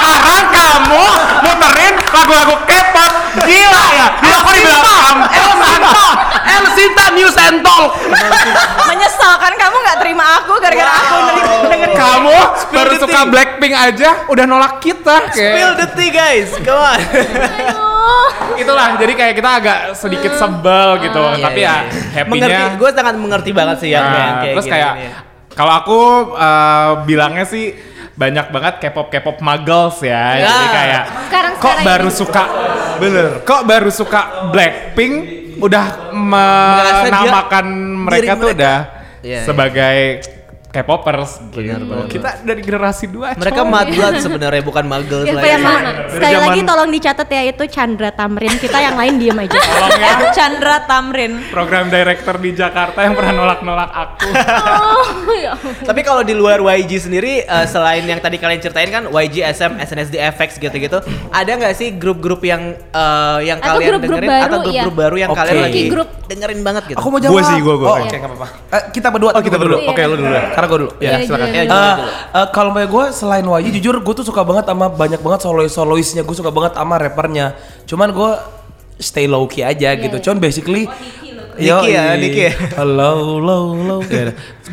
Sekarang 0.00 0.48
kamu 0.48 1.04
muterin 1.44 1.94
lagu-lagu 2.08 2.56
K-pop, 2.64 3.12
gila 3.44 3.84
ya? 3.92 4.06
Dulu 4.16 4.34
aku 4.40 4.50
dibilang 4.56 4.80
kamu, 4.88 5.24
El 5.28 5.52
Sinta, 5.60 6.06
El 6.48 6.64
Sinta 6.72 7.04
News 7.12 7.36
and 7.36 7.58
Talk. 7.60 7.92
Menyesal 8.88 9.36
kan 9.36 9.52
kamu 9.52 9.76
nggak 9.84 9.98
terima 10.00 10.24
aku 10.40 10.52
gara-gara 10.64 10.92
aku 10.96 11.16
dengerin 11.28 11.60
dengerin 11.68 11.92
kamu 11.92 12.38
baru 12.72 12.92
suka 12.96 13.20
tea. 13.20 13.28
Blackpink 13.28 13.74
aja 13.76 14.10
udah 14.32 14.44
nolak 14.48 14.80
kita. 14.80 15.28
Spill 15.28 15.76
Kayak, 15.76 15.76
the 15.76 15.86
tea 15.92 16.08
guys, 16.08 16.48
come 16.64 16.80
on. 16.80 17.00
itulah, 18.56 18.96
jadi 18.96 19.12
kayak 19.12 19.34
kita 19.36 19.50
agak 19.60 19.78
sedikit 19.92 20.40
sebel 20.40 21.04
gitu. 21.04 21.20
Iya, 21.20 21.44
Tapi 21.44 21.60
iya, 21.60 21.68
ya 21.68 21.76
iya. 21.84 22.12
happy-nya. 22.16 22.48
mengerti, 22.48 22.80
gue 22.80 22.90
sangat 22.96 23.14
mengerti 23.20 23.50
banget 23.52 23.76
sih 23.84 23.90
yang, 23.92 24.08
Nah, 24.08 24.16
yang 24.16 24.34
kayak 24.40 24.54
terus 24.56 24.68
kayak. 24.72 24.94
Kalau 25.52 25.72
aku 25.74 26.00
eh, 26.34 26.90
bilangnya 27.04 27.44
sih 27.44 27.72
banyak 28.12 28.48
banget 28.48 28.74
K-pop 28.78 29.08
K-pop 29.08 29.40
muggles 29.40 30.00
ya. 30.00 30.36
Ya. 30.36 30.46
Jadi 30.46 30.66
kayak 30.68 31.02
Sekarang- 31.26 31.54
kok 31.54 31.60
sekarang 31.64 31.84
baru 31.84 32.08
ini. 32.08 32.16
suka 32.16 32.44
Bener. 32.98 33.28
kok 33.42 33.62
baru 33.64 33.90
suka 33.90 34.20
Blackpink 34.48 35.14
udah 35.58 35.84
menamakan 36.12 37.66
mereka 38.02 38.20
diri 38.28 38.28
tuh 38.34 38.48
mereka. 38.48 38.56
udah 38.58 38.78
Iya, 39.22 39.40
sebagai 39.46 39.98
K-popers 40.72 41.52
gitu. 41.52 41.60
Kita 42.08 42.40
dari 42.40 42.64
generasi 42.64 43.04
dua. 43.06 43.36
Mereka 43.36 43.60
blood 43.62 44.14
sebenarnya 44.24 44.62
bukan 44.62 44.84
muggle 44.84 45.22
Ya, 45.22 45.36
lagi. 45.36 45.52
ya, 45.52 45.58
Ma. 45.60 45.74
Sekali 46.08 46.36
lagi 46.40 46.60
tolong 46.64 46.88
dicatat 46.88 47.28
ya 47.28 47.42
itu 47.44 47.64
Chandra 47.68 48.08
Tamrin. 48.08 48.56
Kita 48.56 48.80
yang 48.80 48.96
lain 48.96 49.20
diem 49.20 49.36
aja. 49.36 49.52
Tolong 49.52 50.00
ya 50.00 50.12
Chandra 50.36 50.76
Tamrin. 50.88 51.44
program 51.52 51.92
director 51.92 52.40
di 52.40 52.50
Jakarta 52.52 53.04
yang 53.04 53.12
pernah 53.12 53.32
nolak-nolak 53.36 53.90
aku. 53.92 54.28
Oh, 54.32 55.04
ya. 55.44 55.52
Tapi 55.84 56.00
kalau 56.00 56.24
di 56.24 56.32
luar 56.32 56.58
YG 56.58 57.04
sendiri 57.04 57.44
eh, 57.44 57.66
selain 57.68 58.00
yang 58.02 58.18
tadi 58.18 58.40
kalian 58.40 58.58
ceritain 58.58 58.88
kan 58.88 59.04
YG, 59.06 59.44
SM, 59.44 59.76
SNSD, 59.78 60.16
FX 60.32 60.56
gitu-gitu, 60.56 61.04
ada 61.28 61.50
nggak 61.52 61.74
sih 61.76 61.92
grup-grup 61.92 62.40
yang 62.40 62.72
eh, 62.78 63.38
yang 63.44 63.60
Atau 63.60 63.76
kalian 63.76 63.88
grup-grup 63.92 64.16
dengerin 64.16 64.30
baru, 64.30 64.40
atau 64.42 64.58
grup-grup 64.62 64.94
ya. 64.94 65.00
baru 65.04 65.16
yang 65.18 65.30
Oke. 65.30 65.38
kalian 65.38 65.58
lagi 65.60 65.80
group. 65.86 66.08
dengerin 66.24 66.60
banget 66.62 66.82
gitu? 66.88 66.96
Aku 66.96 67.08
mau 67.08 67.20
jawab. 67.20 67.34
Gua 67.34 67.42
sih, 67.44 67.58
gua, 67.60 67.74
gua. 67.76 67.88
Oh, 67.88 67.96
Oke. 67.98 68.08
oke, 68.08 68.16
nggak 68.16 68.30
apa-apa. 68.32 68.48
Eh, 68.72 68.82
kita 68.90 69.08
berdua, 69.10 69.30
Oh, 69.32 69.42
kita 69.42 69.56
berdua. 69.56 69.78
Iya. 69.78 69.90
Oke, 69.92 70.02
lu 70.06 70.16
dulu 70.16 70.32
ya. 70.32 70.44
Karena 70.62 70.70
gue 70.70 70.78
dulu. 70.80 70.92
Ya, 70.96 71.10
Iya, 71.10 71.26
silakan. 71.26 71.46
iya, 71.48 71.54
Ya, 71.56 71.62
iya. 71.64 71.90
dulu. 71.92 72.10
eh, 72.32 72.46
kalau 72.48 72.70
mbak 72.70 72.86
gue 72.86 73.04
selain 73.10 73.42
YG 73.42 73.66
jujur 73.74 73.98
gue 73.98 74.14
tuh 74.14 74.22
suka 74.22 74.42
banget 74.42 74.64
sama 74.64 74.86
banyak 74.86 75.18
banget 75.18 75.40
solois 75.42 75.68
soloisnya 75.68 76.22
gue 76.22 76.36
suka 76.36 76.48
banget 76.48 76.72
sama 76.74 76.94
rappernya 76.96 77.58
cuman 77.82 78.08
gue 78.08 78.30
stay 78.96 79.26
low 79.26 79.42
key 79.44 79.60
aja 79.60 79.90
gitu 79.92 80.22
cuman 80.22 80.38
basically 80.38 80.86
Niki 81.56 81.88
ya, 81.92 82.16
Niki 82.16 82.42
ya. 82.48 82.52
Hello, 82.80 83.36
low, 83.36 83.76
low. 83.76 84.00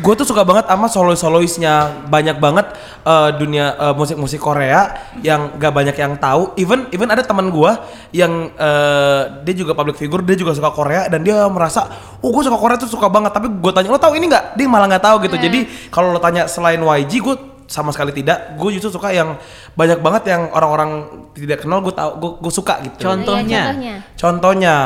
gue 0.00 0.14
tuh 0.16 0.24
suka 0.24 0.48
banget 0.48 0.64
sama 0.64 0.88
solois 0.88 1.20
soloisnya 1.20 2.06
banyak 2.08 2.40
banget 2.40 2.72
eh, 3.04 3.30
dunia 3.36 3.76
eh, 3.76 3.94
musik-musik 3.94 4.40
Korea 4.40 5.12
yang 5.20 5.60
gak 5.60 5.72
banyak 5.76 5.96
yang 5.96 6.16
tahu. 6.16 6.56
Even 6.56 6.88
even 6.96 7.12
ada 7.12 7.20
teman 7.20 7.52
gue 7.52 7.72
yang 8.16 8.48
eh, 8.56 9.22
dia 9.44 9.54
juga 9.54 9.76
public 9.76 10.00
figure, 10.00 10.24
dia 10.24 10.36
juga 10.40 10.56
suka 10.56 10.72
Korea 10.72 11.04
dan 11.12 11.20
dia 11.20 11.44
merasa, 11.52 11.84
oh 12.24 12.32
gue 12.32 12.42
suka 12.48 12.56
Korea 12.56 12.80
tuh 12.80 12.88
suka 12.88 13.12
banget. 13.12 13.36
Tapi 13.36 13.52
gue 13.52 13.72
tanya 13.76 13.92
lo 13.92 14.00
tahu 14.00 14.16
ini 14.16 14.32
nggak? 14.32 14.56
Dia 14.56 14.66
malah 14.70 14.88
nggak 14.88 15.04
tahu 15.04 15.16
gitu. 15.28 15.36
Jadi 15.36 15.90
kalau 15.92 16.16
lo 16.16 16.20
tanya 16.22 16.48
selain 16.48 16.80
YG, 16.80 17.20
gue 17.20 17.36
sama 17.68 17.92
sekali 17.92 18.10
tidak. 18.16 18.56
Gue 18.56 18.74
justru 18.74 18.88
suka 18.90 19.12
yang 19.12 19.36
banyak 19.76 20.00
banget 20.00 20.32
yang 20.32 20.48
orang-orang 20.50 21.06
tidak 21.36 21.60
kenal 21.62 21.84
gue 21.84 21.92
tahu, 21.92 22.10
gue 22.18 22.30
gue 22.40 22.52
suka 22.52 22.80
gitu. 22.82 23.04
Contohnya. 23.04 23.44
Iya, 23.46 23.62
contohnya. 23.68 23.94
Contohnya 24.16 24.76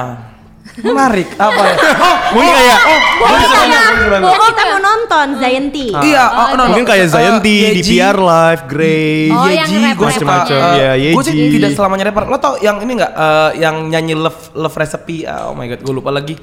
menarik 0.77 1.29
apa 1.37 1.63
ya? 1.63 1.75
Oh, 2.05 2.17
Mungkin 2.35 2.51
kayak 2.51 2.79
Oh, 4.25 4.49
kita 4.51 4.63
mau 4.67 4.81
nonton 4.81 5.27
Zayanti. 5.37 5.87
Iya, 5.91 6.25
oh, 6.27 6.47
no, 6.51 6.63
no. 6.67 6.71
Mungkin 6.71 6.85
kayak 6.85 7.07
Eh, 7.07 7.11
Zayanti, 7.11 7.55
Yeji. 7.63 7.95
DPR 7.95 8.17
Live, 8.17 8.63
Grey. 8.67 9.31
Oh, 9.31 9.47
Yeji, 9.47 9.75
gue 9.95 10.09
suka. 10.11 10.27
Macam-macam, 10.27 10.59
ya, 10.75 10.91
gue 10.97 11.23
sih 11.23 11.33
Yeji. 11.33 11.55
tidak 11.55 11.71
selamanya 11.73 12.05
rapper. 12.07 12.25
Lo 12.27 12.37
tau 12.37 12.55
yang 12.59 12.79
ini 12.79 12.93
nggak? 12.95 13.13
eh, 13.13 13.51
yang 13.59 13.87
nyanyi 13.87 14.15
Love 14.15 14.53
Love 14.53 14.75
Recipe. 14.75 15.23
Ah, 15.25 15.47
Oh 15.47 15.55
my 15.55 15.67
god, 15.67 15.81
gue 15.81 15.95
lupa 15.95 16.11
lagi. 16.11 16.35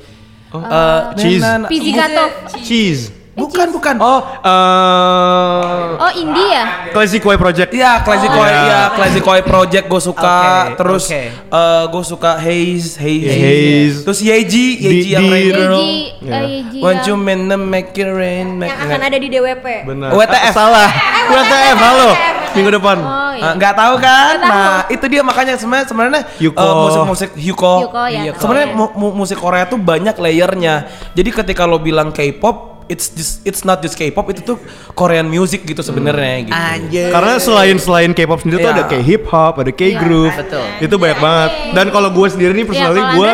Eh, 0.52 1.02
Cheese. 1.16 1.44
Nenan- 1.44 1.68
Pizzicato. 1.68 2.24
Cheese. 2.58 3.04
Bukan, 3.32 3.72
bukan. 3.72 3.96
Oh, 3.98 4.20
eh 4.44 5.96
Oh, 5.98 6.12
Indie 6.14 6.52
ya? 6.52 6.66
Classic 6.92 7.22
Way 7.22 7.38
Project. 7.38 7.70
Iya, 7.72 8.02
Classic 8.02 8.28
Oh, 8.28 8.36
Koi, 8.36 8.44
iya. 8.46 8.60
iya, 8.62 8.82
Classic 8.92 9.24
Koi 9.24 9.40
Project 9.42 9.86
gue 9.88 10.02
suka. 10.02 10.36
Oke, 10.68 10.76
Terus 10.76 11.04
oke. 11.08 11.22
eh, 11.32 11.84
gue 11.88 12.04
suka 12.04 12.32
Haze, 12.36 12.90
Haze. 12.98 13.32
Haze. 13.32 13.98
Terus 14.04 14.20
Yeji, 14.20 14.66
Yeji 14.78 15.10
yang 15.10 15.26
Rain 15.26 15.48
Girl. 15.50 15.80
Yeji, 15.80 16.00
Ya. 16.20 16.32
eh, 16.34 16.44
Yeji 16.60 16.78
Want 16.82 16.98
yang- 16.98 17.08
you 17.08 17.16
mean 17.18 17.42
to 17.46 17.56
make 17.56 17.94
it 17.94 18.10
rain, 18.10 18.58
make 18.58 18.68
Yang 18.70 18.84
akan 18.90 19.00
ada 19.02 19.18
di 19.18 19.28
DWP. 19.30 19.66
Benar. 19.86 20.10
WTF. 20.12 20.44
Ah, 20.44 20.54
salah. 20.54 20.90
WTF, 21.30 21.78
halo. 21.80 22.10
Minggu 22.52 22.72
depan. 22.74 22.98
Oh, 23.00 23.32
iya. 23.32 23.44
Ah, 23.48 23.54
nggak 23.56 23.74
tahu 23.74 23.96
kan? 23.98 24.36
Nah, 24.38 24.68
itu 24.86 25.06
dia 25.08 25.24
makanya 25.24 25.56
sebenarnya 25.56 25.88
sebenarnya 25.88 26.22
eh, 26.36 26.52
musik-musik 26.78 27.30
Hyuko. 27.34 27.76
Hyuko, 27.88 28.04
ya, 28.06 28.20
Iya. 28.22 28.32
Sebenarnya 28.36 28.68
mu- 28.76 28.92
mu- 28.94 29.16
musik 29.16 29.40
Korea 29.40 29.64
tuh 29.64 29.80
banyak 29.80 30.20
layernya. 30.20 30.84
Jadi 31.16 31.30
ketika 31.32 31.64
lo 31.64 31.80
bilang 31.80 32.12
K-pop, 32.12 32.71
it's 32.92 33.08
just 33.08 33.40
it's 33.48 33.64
not 33.64 33.80
just 33.80 33.96
K-pop, 33.96 34.28
itu 34.28 34.44
tuh 34.44 34.60
Korean 34.92 35.32
music 35.32 35.64
gitu 35.64 35.80
sebenarnya 35.80 36.36
gitu. 36.44 36.54
Anjir. 36.54 37.10
Karena 37.16 37.40
selain 37.40 37.80
selain 37.80 38.12
K-pop 38.12 38.44
sendiri 38.44 38.60
tuh 38.60 38.68
Iya. 38.68 38.78
ada 38.78 38.84
kayak 38.92 39.06
hip 39.08 39.24
hop, 39.32 39.54
ada 39.64 39.72
K-groove. 39.72 40.36
betul. 40.36 40.66
Itu 40.84 40.96
banyak 41.00 41.20
banget. 41.24 41.52
Dan 41.72 41.86
kalau 41.90 42.10
gue 42.12 42.28
sendiri 42.28 42.52
nih 42.52 42.68
personally 42.68 43.00
kalau 43.00 43.16
gue 43.16 43.30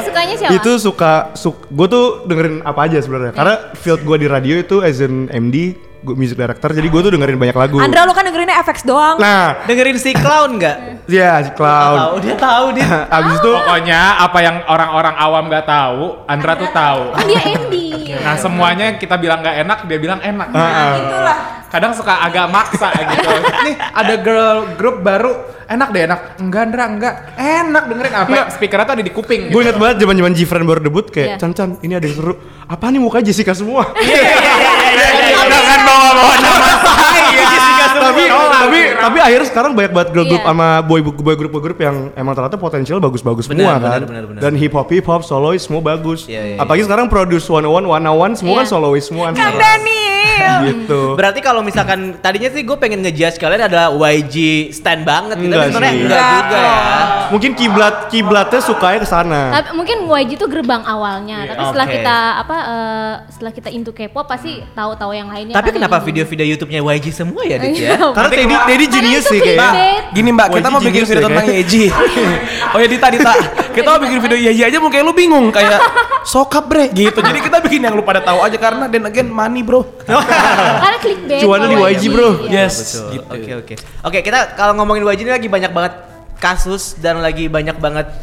itu 0.54 0.72
suka 0.78 1.34
suk, 1.34 1.66
gue 1.68 1.88
tuh 1.90 2.06
dengerin 2.30 2.62
apa 2.62 2.86
aja 2.86 3.02
sebenarnya. 3.02 3.34
Karena 3.34 3.56
field 3.74 4.06
gue 4.06 4.18
di 4.22 4.28
radio 4.30 4.56
itu 4.56 4.86
as 4.86 5.02
an 5.02 5.28
MD, 5.34 5.74
gue 5.98 6.16
music 6.16 6.38
director. 6.38 6.70
Jadi 6.70 6.88
gue 6.88 7.02
tuh 7.02 7.12
dengerin 7.14 7.38
banyak 7.38 7.58
lagu. 7.58 7.78
Andra 7.78 8.06
lu 8.06 8.14
kan 8.14 8.24
dengerinnya 8.24 8.62
FX 8.62 8.86
doang. 8.86 9.18
Nah, 9.18 9.66
Dengerin 9.66 9.98
si 9.98 10.14
Clown 10.14 10.58
nggak? 10.58 10.78
ya 11.18 11.42
si 11.42 11.52
Cloud. 11.54 11.98
Tahu, 11.98 12.14
dia 12.22 12.36
tahu 12.38 12.66
dia. 12.76 12.90
Abis 13.18 13.38
itu 13.38 13.52
Pokoknya 13.52 14.02
apa 14.22 14.40
yang 14.40 14.56
orang-orang 14.66 15.16
awam 15.18 15.44
nggak 15.50 15.66
tahu, 15.66 16.24
Andra 16.26 16.54
tuh 16.56 16.70
tahu. 16.72 17.04
Kan 17.14 17.26
dia 17.26 17.42
MD. 17.44 17.76
Nah 18.18 18.36
semuanya 18.36 18.92
yang 18.92 18.98
kita 18.98 19.16
bilang 19.16 19.40
nggak 19.40 19.58
enak, 19.64 19.80
dia 19.88 20.00
bilang 20.00 20.20
enak. 20.20 20.48
Ah, 20.52 21.64
Kadang 21.68 21.92
suka 21.92 22.24
agak 22.24 22.48
maksa 22.48 22.92
gitu. 22.96 23.28
Nih 23.68 23.76
ada 23.76 24.16
girl 24.20 24.58
group 24.80 25.04
baru, 25.04 25.36
enak 25.68 25.88
deh 25.92 26.08
enak. 26.08 26.20
Enggak 26.40 26.62
Andra, 26.72 26.84
enggak. 26.88 27.14
Enak 27.36 27.84
dengerin 27.92 28.14
apa? 28.16 28.36
Speakernya 28.52 28.86
tuh 28.88 28.96
ada 29.00 29.04
di 29.04 29.12
kuping. 29.12 29.52
gue 29.52 29.62
inget 29.62 29.76
banget 29.76 30.04
zaman 30.04 30.16
zaman 30.16 30.34
Gfriend 30.34 30.66
baru 30.68 30.82
debut 30.84 31.06
kayak 31.08 31.28
Iya. 31.28 31.38
Chan 31.40 31.52
Chan 31.52 31.70
ini 31.84 31.94
ada 31.96 32.06
yang 32.08 32.16
seru. 32.16 32.34
Apa 32.68 32.92
nih 32.92 33.00
mukanya 33.00 33.28
Jessica 33.32 33.52
semua? 33.52 33.84
Jangan 35.98 36.14
bawa-bawa 36.14 36.36
nama 36.38 36.70
saya. 36.78 37.88
tapi 37.98 38.24
tapi 38.30 38.80
tapi 38.94 39.18
akhirnya 39.20 39.48
sekarang 39.48 39.72
banyak 39.74 39.92
banget 39.92 40.10
girl 40.12 40.28
group 40.28 40.40
Iya. 40.40 40.50
sama 40.50 40.68
boy 40.82 41.00
boy 41.02 41.36
group 41.36 41.52
boy 41.52 41.62
group 41.62 41.80
yang 41.80 42.14
emang 42.14 42.34
ternyata 42.34 42.56
potensial 42.56 42.98
bagus-bagus 43.00 43.46
semua 43.46 43.78
kan. 43.78 44.02
Dan 44.38 44.54
hip 44.56 44.74
hop 44.74 44.88
hip 44.88 45.06
hop 45.06 45.22
solois 45.22 45.60
semua 45.60 45.82
bagus. 45.82 46.26
Iya, 46.26 46.42
iya, 46.46 46.58
Apalagi 46.58 46.86
sekarang 46.86 47.08
produce 47.08 47.44
101 47.44 47.66
101 47.84 48.38
semua 48.38 48.54
kan 48.56 48.68
solois 48.68 49.04
semua. 49.04 49.34
Kang 49.34 49.56
Daniel. 49.56 50.07
gitu. 50.72 51.14
Berarti 51.16 51.40
kalau 51.42 51.62
misalkan 51.62 52.18
tadinya 52.22 52.50
sih 52.52 52.62
gue 52.64 52.78
pengen 52.78 53.04
ngejudge 53.04 53.38
kalian 53.38 53.68
adalah 53.68 53.92
YG 53.92 54.70
stand 54.72 55.04
banget 55.04 55.38
gitu. 55.42 55.52
Enggak 55.52 55.64
Tapi 55.64 55.74
sebenarnya 55.74 55.96
enggak 55.96 56.20
Enggak. 56.20 56.38
juga 56.38 56.58
ya. 56.58 56.78
Mungkin 57.28 57.52
kiblat 57.60 57.96
kiblatnya 58.08 58.60
sukanya 58.64 59.00
ke 59.04 59.08
sana. 59.10 59.42
Tapi 59.60 59.70
mungkin 59.76 59.98
YG 60.08 60.32
itu 60.40 60.46
gerbang 60.48 60.84
awalnya, 60.88 61.44
tapi 61.44 61.62
setelah 61.68 61.88
Oke. 61.88 61.96
kita 62.00 62.18
apa 62.40 62.58
eh, 62.58 63.14
setelah 63.36 63.52
kita 63.52 63.70
into 63.74 63.92
K-pop 63.92 64.26
pasti 64.26 64.64
tahu-tahu 64.72 65.12
yang 65.12 65.28
lainnya. 65.28 65.56
Tapi 65.58 65.76
kenapa 65.76 66.00
video-video 66.00 66.46
YouTube-nya 66.56 66.82
YG 66.86 67.06
semua 67.12 67.44
ya, 67.44 67.60
Iya. 67.60 68.00
ya? 68.00 68.14
Karena 68.16 68.30
Teddy 68.32 68.56
Teddy 68.56 68.86
genius 68.88 69.26
sih 69.28 69.40
kayaknya. 69.44 69.72
Gini 70.16 70.30
mbak, 70.32 70.48
kita 70.56 70.70
YG 70.70 70.74
mau 70.74 70.82
bikin 70.82 71.04
video 71.04 71.28
tentang. 71.28 71.46
Yeji. 71.48 71.84
oh 72.76 72.80
ya 72.80 72.88
Dita, 72.88 73.08
Dita. 73.10 73.34
Kita 73.78 73.94
mau 73.94 74.02
bikin 74.02 74.20
video 74.26 74.38
Yeji 74.42 74.62
aja 74.66 74.78
mungkin 74.82 75.06
lu 75.06 75.14
bingung 75.14 75.54
kayak 75.54 75.78
sokap 76.26 76.66
bre 76.66 76.90
gitu. 76.92 77.22
Jadi 77.22 77.40
kita 77.46 77.62
bikin 77.62 77.86
yang 77.86 77.94
lu 77.94 78.02
pada 78.02 78.26
tahu 78.26 78.42
aja 78.42 78.58
karena 78.58 78.90
then 78.90 79.06
again 79.06 79.30
money 79.30 79.62
bro. 79.62 79.86
Karena 80.84 80.98
clickbait. 81.04 81.42
Cuannya 81.44 81.68
di 81.68 81.76
kalau 81.76 81.90
YG, 81.92 82.04
bro. 82.12 82.30
Iya. 82.48 82.66
yes. 82.66 82.76
Gitu. 83.12 83.28
Oke 83.28 83.52
oke. 83.60 83.74
Oke 84.08 84.20
kita 84.24 84.56
kalau 84.56 84.74
ngomongin 84.80 85.04
YG 85.04 85.22
ini 85.28 85.32
lagi 85.36 85.48
banyak 85.52 85.72
banget 85.76 85.94
kasus 86.38 86.96
dan 87.02 87.20
lagi 87.20 87.50
banyak 87.50 87.76
banget 87.82 88.14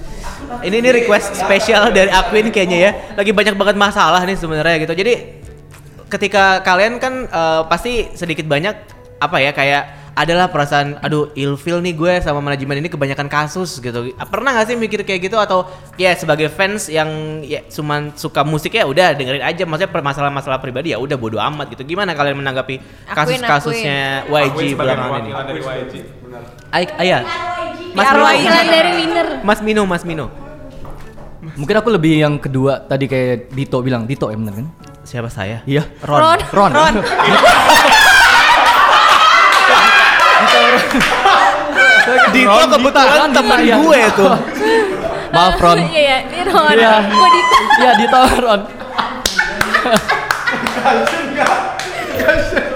ini 0.63 0.79
ini 0.81 0.91
request 1.03 1.35
spesial 1.35 1.91
dari 1.91 2.09
Aquin 2.09 2.49
kayaknya 2.49 2.79
ya. 2.79 2.91
Lagi 3.17 3.33
banyak 3.33 3.55
banget 3.57 3.77
masalah 3.77 4.23
nih 4.25 4.37
sebenarnya 4.39 4.77
gitu. 4.85 4.95
Jadi 4.97 5.15
ketika 6.09 6.63
kalian 6.63 7.01
kan 7.03 7.27
eh, 7.27 7.63
pasti 7.69 8.13
sedikit 8.15 8.47
banyak 8.47 8.77
apa 9.21 9.37
ya 9.41 9.51
kayak 9.57 10.04
adalah 10.15 10.47
perasaan 10.47 11.03
aduh 11.03 11.35
ilfil 11.35 11.83
nih 11.83 11.95
gue 11.95 12.13
sama 12.23 12.39
manajemen 12.39 12.79
ini 12.79 12.87
kebanyakan 12.87 13.27
kasus 13.27 13.83
gitu. 13.83 14.15
Pernah 14.15 14.55
gak 14.55 14.71
sih 14.71 14.79
mikir 14.79 15.03
kayak 15.03 15.27
gitu 15.27 15.37
atau 15.37 15.67
ya 15.99 16.15
sebagai 16.15 16.47
fans 16.55 16.87
yang 16.87 17.43
ya 17.43 17.67
cuman 17.67 18.15
suka 18.15 18.47
musik 18.47 18.79
ya 18.79 18.87
udah 18.87 19.13
dengerin 19.19 19.43
aja 19.43 19.67
maksudnya 19.67 19.91
masalah-masalah 19.91 20.63
pribadi 20.63 20.95
ya 20.95 20.99
udah 21.03 21.19
bodo 21.19 21.43
amat 21.43 21.75
gitu. 21.75 21.83
Gimana 21.83 22.15
kalian 22.15 22.39
menanggapi 22.39 22.79
kasus-kasusnya 23.11 24.31
YG 24.31 24.79
belakangan 24.79 25.21
ini? 25.27 25.33
dari 25.35 25.61
YG. 25.61 25.95
Ay, 26.71 26.85
ayah. 27.03 27.23
Mas 27.95 28.11
Mino. 28.11 28.27
Dari 28.67 28.93
winner. 28.99 29.29
Mas 29.43 29.61
Mino, 29.63 29.83
Mas 29.87 30.03
Mino. 30.07 30.27
Mungkin 31.55 31.77
aku 31.77 31.93
lebih 31.93 32.25
yang 32.25 32.35
kedua 32.41 32.83
tadi 32.89 33.07
kayak 33.07 33.55
Dito 33.55 33.79
bilang, 33.85 34.09
Dito 34.09 34.27
ya 34.31 34.37
bener 34.39 34.55
kan? 34.59 34.67
Siapa 35.05 35.29
saya? 35.29 35.61
Iya. 35.69 35.85
Ron. 36.03 36.41
Ron. 36.51 36.73
Ron. 36.73 36.95
Dito 42.31 42.63
kebetulan 42.69 43.31
teman 43.31 43.59
Iya. 43.61 43.77
gue 43.79 44.01
tuh. 44.13 44.35
Maaf 45.31 45.59
Ron. 45.59 45.79
Iya, 45.83 45.89
iya, 45.91 46.19
ini 46.25 46.43
Ron. 46.47 46.71
Iya. 46.71 46.93
Gua 47.09 47.29
Dito. 47.29 47.57
Iya 47.75 47.91
Dito 47.97 48.21
Ron. 48.39 48.61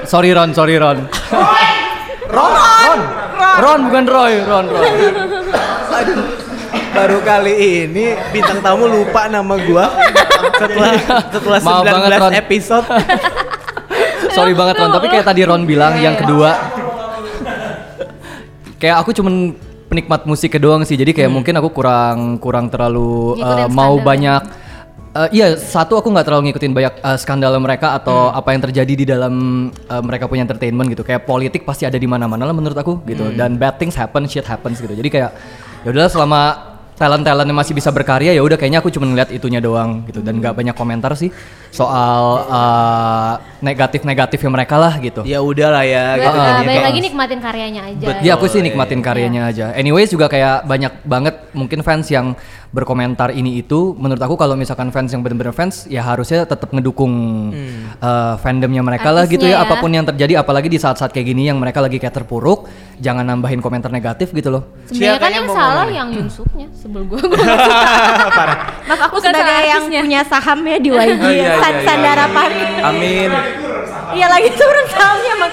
sorry 0.04 0.30
Ron, 0.32 0.50
sorry 0.50 0.76
Ron. 0.76 0.98
Ron, 2.28 2.52
Ron. 2.56 3.00
Ron 3.58 3.80
bukan 3.86 4.04
Roy, 4.06 4.32
Ron, 4.42 4.66
Ron. 4.66 4.84
Baru 6.90 7.18
kali 7.22 7.52
ini 7.84 8.04
bintang 8.28 8.58
tamu 8.58 8.86
lupa 8.86 9.30
nama 9.30 9.54
gua 9.60 9.86
setelah 10.56 10.92
setelah 11.30 11.58
Maaf 11.60 11.82
19 11.84 11.94
banget, 11.94 12.20
episode. 12.36 12.86
Sorry 14.28 14.52
banget 14.52 14.74
Ron, 14.76 14.90
tapi 14.90 15.06
kayak 15.08 15.24
tadi 15.24 15.42
Ron 15.42 15.62
bilang 15.62 15.94
yang 15.96 16.14
kedua 16.14 16.58
kayak 18.78 18.96
aku 19.02 19.10
cuman 19.12 19.54
penikmat 19.90 20.24
musik 20.24 20.54
doang 20.56 20.86
sih. 20.86 20.96
Jadi 20.96 21.12
kayak 21.12 21.30
mungkin 21.30 21.54
aku 21.58 21.74
kurang 21.74 22.38
kurang 22.38 22.70
terlalu 22.72 23.36
uh, 23.42 23.66
mau 23.68 23.98
standar. 23.98 24.06
banyak 24.06 24.42
Eh, 25.18 25.40
iya, 25.40 25.56
satu 25.56 25.98
aku 25.98 26.12
nggak 26.14 26.26
terlalu 26.30 26.52
ngikutin 26.52 26.72
banyak 26.76 26.94
eh, 27.00 27.18
skandal 27.18 27.56
mereka 27.58 27.96
atau 27.98 28.28
apa 28.28 28.54
yang 28.54 28.62
terjadi 28.62 28.92
di 28.92 29.04
dalam 29.08 29.66
eh, 29.72 30.02
mereka 30.04 30.30
punya 30.30 30.46
entertainment 30.46 30.86
gitu. 30.92 31.02
Kayak 31.02 31.26
politik 31.26 31.66
pasti 31.66 31.88
ada 31.88 31.98
di 31.98 32.06
mana-mana 32.06 32.46
lah 32.46 32.54
menurut 32.54 32.76
aku 32.76 33.02
gitu. 33.08 33.34
Dan 33.34 33.58
bad 33.58 33.80
things 33.80 33.98
happen, 33.98 34.30
shit 34.30 34.46
happens 34.46 34.78
gitu. 34.78 34.94
Jadi 34.94 35.08
kayak 35.10 35.30
ya 35.82 35.88
udahlah 35.90 36.12
selama 36.12 36.40
talent-talentnya 36.98 37.54
masih 37.54 37.78
bisa 37.78 37.94
berkarya 37.94 38.34
ya 38.34 38.42
udah 38.42 38.58
kayaknya 38.58 38.82
aku 38.82 38.90
cuma 38.90 39.06
ngeliat 39.06 39.30
itunya 39.30 39.62
doang 39.62 40.02
gitu 40.10 40.18
dan 40.18 40.42
nggak 40.42 40.50
banyak 40.50 40.74
komentar 40.74 41.14
sih 41.14 41.30
soal 41.70 42.22
eh, 42.44 43.32
negatif-negatifnya 43.60 44.50
mereka 44.52 44.76
lah 44.76 44.94
gitu. 44.98 45.22
Ya 45.22 45.38
udahlah 45.40 45.82
ya. 45.82 46.14
Ba- 46.14 46.20
gitu 46.20 46.28
uh, 46.30 46.46
balik 46.54 46.66
kayak- 46.68 46.84
lagi 46.84 47.00
nikmatin 47.02 47.38
karyanya 47.38 47.82
aja. 47.84 48.06
Betul. 48.06 48.22
Ya 48.22 48.32
aku 48.32 48.46
sih 48.46 48.60
nikmatin 48.60 49.00
karyanya 49.00 49.42
aja. 49.46 49.66
Anyways 49.72 50.08
juga 50.08 50.26
kayak 50.26 50.62
banyak 50.64 50.92
banget 51.02 51.34
mungkin 51.52 51.80
fans 51.80 52.06
yang 52.06 52.38
berkomentar 52.68 53.30
ini 53.30 53.58
itu. 53.58 53.94
Menurut 53.94 54.20
aku 54.20 54.34
kalau 54.34 54.54
misalkan 54.54 54.88
fans 54.88 55.10
yang 55.10 55.20
benar-benar 55.20 55.50
fans 55.52 55.86
ya 55.86 56.02
harusnya 56.02 56.44
tetap 56.44 56.68
ngedukung 56.68 57.10
uh, 57.98 58.34
fandomnya 58.38 58.80
mereka 58.80 59.10
lah 59.10 59.24
gitu 59.24 59.42
Artisnya 59.42 59.58
ya. 59.58 59.64
ya. 59.64 59.66
Apa 59.66 59.74
pun 59.78 59.90
yang 59.90 60.06
terjadi, 60.06 60.32
apalagi 60.36 60.68
di 60.68 60.76
saat-saat 60.76 61.10
kayak 61.10 61.26
gini 61.26 61.48
yang 61.48 61.56
mereka 61.56 61.80
lagi 61.80 61.96
kayak 61.96 62.14
terpuruk, 62.14 62.68
jangan 62.96 63.24
nambahin 63.24 63.58
komentar 63.58 63.88
negatif 63.88 64.30
gitu 64.30 64.50
loh. 64.50 64.62
Sebenarnya 64.86 65.18
kan 65.18 65.30
yang 65.30 65.36
yang 65.42 65.46
salah 65.50 65.74
ngomong? 65.82 65.96
yang 65.96 66.08
Yunsuknya 66.18 66.66
sebel 66.72 67.02
gue. 67.04 67.18
Gue 67.18 67.34
nggak 67.34 67.58
suka. 68.22 68.44
Maaf 68.86 69.00
aku 69.02 69.16
Bukan 69.18 69.32
sebagai 69.32 69.66
yang 69.66 69.82
artisnya. 69.82 70.00
punya 70.00 70.20
sahamnya 70.24 70.76
di 70.78 70.88
YG 70.88 70.96
Oh, 70.98 71.02
iya, 71.02 71.16
San- 71.18 71.34
iya, 71.34 71.57
iya, 71.66 71.82
Sandara 71.84 72.26
iya. 72.26 72.34
Park. 72.34 72.54
Amin. 72.86 73.30
Iya 74.08 74.26
lagi 74.30 74.50
turun 74.56 74.86
sahamnya 74.88 75.34
mak 75.36 75.52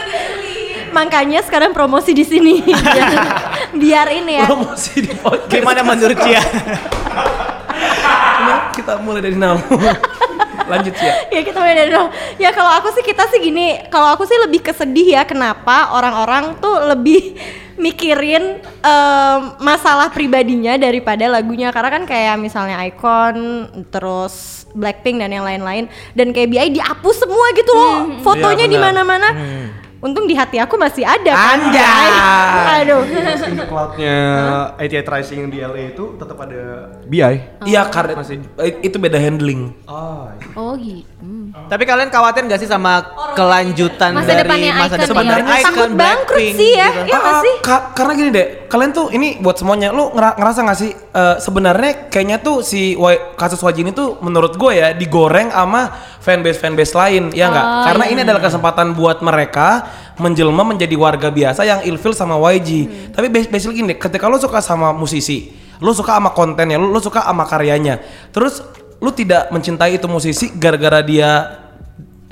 makanya 0.96 1.44
sekarang 1.44 1.76
promosi 1.76 2.16
di 2.16 2.24
sini 2.24 2.64
biar, 2.64 3.12
biar 3.84 4.08
ini 4.16 4.40
ya. 4.40 4.48
Promosi 4.48 5.04
di 5.04 5.12
podcast. 5.12 5.52
Gimana 5.52 5.84
menurut 5.84 6.16
Cia? 6.24 6.40
Nah, 8.46 8.60
kita 8.72 9.04
mulai 9.04 9.20
dari 9.20 9.36
nol. 9.36 9.60
Lanjut 10.66 10.96
ya. 10.98 11.14
ya 11.30 11.42
kita 11.44 11.58
mulai 11.60 11.76
dari 11.76 11.92
nol. 11.92 12.08
Ya 12.40 12.50
kalau 12.56 12.72
aku 12.80 12.96
sih 12.96 13.04
kita 13.04 13.28
sih 13.28 13.44
gini, 13.44 13.76
kalau 13.92 14.16
aku 14.16 14.24
sih 14.24 14.40
lebih 14.40 14.64
kesedih 14.64 15.20
ya 15.20 15.28
kenapa 15.28 15.92
orang-orang 15.92 16.56
tuh 16.64 16.80
lebih 16.88 17.36
mikirin 17.76 18.64
em, 18.64 19.40
masalah 19.60 20.08
pribadinya 20.10 20.80
daripada 20.80 21.28
lagunya 21.28 21.76
karena 21.76 21.92
kan 21.92 22.04
kayak 22.08 22.40
misalnya 22.40 22.80
Icon 22.88 23.68
terus 23.92 24.55
Blackpink 24.76 25.24
dan 25.24 25.32
yang 25.32 25.48
lain-lain. 25.48 25.88
Dan 26.14 26.36
kayak 26.36 26.52
BI 26.52 26.68
dihapus 26.76 27.16
semua 27.24 27.48
gitu 27.56 27.72
loh. 27.72 28.20
Fotonya 28.22 28.68
Iya, 28.68 28.74
di 28.76 28.78
mana-mana. 28.78 29.28
Untung 30.06 30.30
di 30.30 30.38
hati 30.38 30.62
aku 30.62 30.78
masih 30.78 31.02
ada 31.02 31.34
kan. 31.34 31.58
Anjay. 31.66 32.10
Aduh. 32.78 33.02
Cloudnya 33.66 34.18
ATI 34.78 35.02
Tracing 35.02 35.50
di 35.50 35.58
LA 35.58 35.98
itu 35.98 36.14
tetap 36.14 36.38
ada 36.38 36.94
BI. 37.04 37.66
Iya 37.66 37.90
karena 37.90 38.22
eh, 38.62 38.86
itu 38.86 39.02
beda 39.02 39.18
handling. 39.18 39.74
Oh 40.54 40.78
gitu. 40.78 41.10
Hmm. 41.26 41.50
Tapi 41.66 41.84
kalian 41.84 42.14
khawatir 42.14 42.46
gak 42.46 42.62
sih 42.62 42.70
sama 42.70 43.02
kelanjutan 43.34 44.14
Masa 44.14 44.30
dari 44.30 44.46
depannya 44.46 44.72
masa 44.78 44.96
Icon 44.96 45.10
depan 45.10 45.24
ya? 45.26 45.34
Icon 45.34 45.64
Takut 45.66 45.90
bangkrut 45.90 45.98
Blackpink 45.98 46.54
sih 46.54 46.72
ya. 46.78 46.88
gitu? 46.88 47.02
Iya 47.02 47.18
nggak 47.18 47.34
Ah, 47.34 47.42
sih? 47.42 47.54
ka- 47.60 47.86
karena 47.98 48.12
gini 48.14 48.30
deh, 48.30 48.48
kalian 48.70 48.92
tuh 48.94 49.06
ini 49.10 49.28
buat 49.42 49.58
semuanya, 49.58 49.90
lu 49.90 50.14
ngera- 50.14 50.38
ngerasa 50.38 50.60
gak 50.62 50.78
sih 50.78 50.92
eh, 50.94 51.36
sebenarnya 51.42 51.92
kayaknya 52.08 52.38
tuh 52.38 52.62
si 52.62 52.94
kasus 53.34 53.58
Wajin 53.60 53.90
itu 53.90 54.20
menurut 54.22 54.54
gue 54.54 54.72
ya 54.72 54.94
digoreng 54.94 55.50
sama 55.50 55.90
fanbase 56.22 56.60
fanbase 56.60 56.94
lain, 56.94 57.24
ya 57.32 57.50
nggak? 57.50 57.66
Oh, 57.66 57.84
karena 57.86 58.04
iya. 58.06 58.12
ini 58.14 58.20
adalah 58.22 58.42
kesempatan 58.42 58.88
buat 58.94 59.22
mereka 59.22 59.68
menjelma 60.18 60.64
menjadi 60.64 60.96
warga 60.96 61.30
biasa 61.30 61.62
yang 61.62 61.80
ilfil 61.84 62.12
sama 62.12 62.36
YG. 62.52 62.70
Hmm. 62.70 62.90
Tapi 63.12 63.28
bas- 63.28 63.50
basically 63.50 63.80
gini, 63.80 63.94
ketika 63.96 64.26
lu 64.26 64.38
suka 64.38 64.60
sama 64.60 64.92
musisi, 64.92 65.52
lu 65.78 65.92
suka 65.92 66.16
sama 66.16 66.32
kontennya, 66.32 66.80
lu 66.80 66.98
suka 66.98 67.22
sama 67.22 67.44
karyanya, 67.44 68.00
terus 68.32 68.64
lu 68.98 69.12
tidak 69.12 69.52
mencintai 69.52 70.00
itu 70.00 70.08
musisi 70.08 70.48
gara-gara 70.56 71.04
dia 71.04 71.60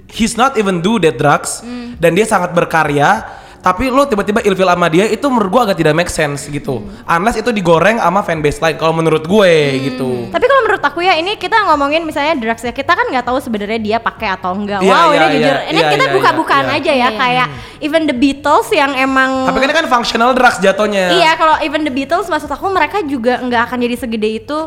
he's 0.08 0.34
not 0.34 0.56
even 0.56 0.80
do 0.80 0.95
that 0.97 1.17
drugs 1.17 1.60
Hmm. 1.60 1.97
dan 1.97 2.13
dia 2.13 2.23
sangat 2.23 2.54
berkarya 2.54 3.26
tapi 3.63 3.88
lo 3.88 4.04
tiba-tiba 4.04 4.43
ilfil 4.43 4.67
sama 4.67 4.91
dia 4.91 5.08
itu 5.08 5.23
menurut 5.32 5.47
gua 5.47 5.62
agak 5.63 5.80
tidak 5.80 5.95
make 5.95 6.12
sense 6.12 6.52
gitu 6.52 6.84
Hmm. 6.84 7.15
unless 7.21 7.39
itu 7.39 7.47
digoreng 7.49 7.95
sama 7.95 8.19
fanbase 8.19 8.60
lain 8.60 8.76
kalau 8.76 8.91
menurut 8.91 9.23
gue 9.23 9.54
gitu 9.88 10.28
Tapi 10.34 10.45
kalau 10.49 10.62
menurut 10.67 10.84
aku 10.84 10.99
ya 10.99 11.15
ini 11.15 11.39
kita 11.39 11.63
ngomongin 11.69 12.04
misalnya 12.04 12.36
drugs 12.36 12.60
ya 12.60 12.73
kita 12.73 12.91
kan 12.91 13.08
nggak 13.08 13.23
tahu 13.23 13.38
sebenarnya 13.39 13.80
dia 13.80 13.97
pakai 14.02 14.36
atau 14.36 14.52
enggak. 14.52 14.84
Iya, 14.84 14.91
wow 14.91 15.08
iya, 15.10 15.15
ini 15.15 15.28
jujur 15.38 15.56
iya, 15.56 15.69
ini 15.69 15.80
iya, 15.80 15.89
kita 15.93 16.06
iya, 16.10 16.13
buka-bukaan 16.17 16.67
iya. 16.67 16.78
aja 16.82 16.91
ya 16.91 17.10
kayak 17.13 17.47
even 17.80 18.04
the 18.04 18.15
Beatles 18.15 18.67
yang 18.73 18.91
emang 18.97 19.47
tapi 19.47 19.58
kan 19.63 19.67
ini 19.69 19.76
kan 19.80 19.88
functional 19.88 20.36
drugs 20.36 20.60
jatuhnya 20.60 21.15
iya 21.15 21.32
kalau 21.39 21.56
even 21.63 21.88
the 21.88 21.93
Beatles 21.93 22.28
maksud 22.28 22.52
aku 22.52 22.67
mereka 22.67 22.99
juga 23.06 23.39
nggak 23.39 23.62
akan 23.69 23.78
jadi 23.80 23.95
segede 23.95 24.30
itu 24.43 24.58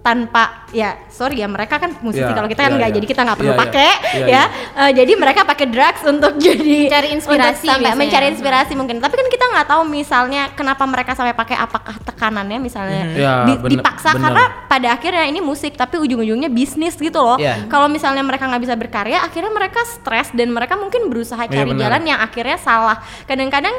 tanpa 0.00 0.64
ya 0.70 0.96
sorry 1.06 1.36
ya 1.36 1.46
mereka 1.46 1.76
kan 1.76 1.92
musisi 2.00 2.24
Iya, 2.24 2.32
kalau 2.32 2.48
kita 2.48 2.62
kan 2.62 2.72
iya, 2.72 2.78
nggak 2.78 2.88
iya. 2.88 2.96
jadi 2.96 3.06
kita 3.06 3.20
nggak 3.20 3.36
perlu 3.36 3.46
Iya, 3.46 3.54
iya. 3.54 3.64
pakai 3.64 3.90
Iya, 4.00 4.26
ya 4.26 4.42
Eh, 4.80 4.90
jadi 4.96 5.12
mereka 5.14 5.40
pakai 5.44 5.66
drugs 5.68 6.02
untuk 6.02 6.32
jadi 6.40 6.76
Cari 6.88 7.08
inspirasi 7.12 7.36
untuk 7.62 7.76
sampai 7.76 7.92
mencari 7.94 8.26
inspirasi 8.30 8.72
mungkin 8.72 8.96
tapi 8.96 9.12
kan 9.14 9.28
kita 9.28 9.44
nggak 9.46 9.66
tahu 9.66 9.82
misalnya 9.84 10.42
kenapa 10.50 10.82
mereka 10.84 11.12
sampai 11.12 11.36
pakai 11.36 11.52
apakah 11.54 12.00
tekanannya 12.00 12.56
misalnya 12.58 13.02
Iya, 13.12 13.32
di- 13.44 13.58
bener- 13.58 13.70
dipaksa 13.76 14.10
bener. 14.10 14.22
karena 14.24 14.42
pada 14.66 14.88
akhirnya 14.90 15.24
ini 15.26 15.40
musik 15.40 15.76
tapi 15.76 15.98
ujung-ujungnya 15.98 16.48
bisnis 16.48 16.96
gitu 16.96 17.20
loh 17.20 17.36
Iya. 17.36 17.68
kalau 17.68 17.84
misalnya 17.86 18.24
mereka 18.24 18.48
nggak 18.48 18.62
bisa 18.62 18.74
berkarya 18.74 19.20
akhirnya 19.20 19.52
mereka 19.52 19.84
stres 19.84 20.32
dan 20.32 20.48
mereka 20.48 20.74
mungkin 20.74 21.06
berusaha 21.06 21.44
Iya, 21.44 21.52
cari 21.54 21.70
benar. 21.70 21.80
jalan 21.92 22.02
yang 22.06 22.18
akhirnya 22.18 22.56
salah 22.56 22.96
kadang-kadang 23.26 23.76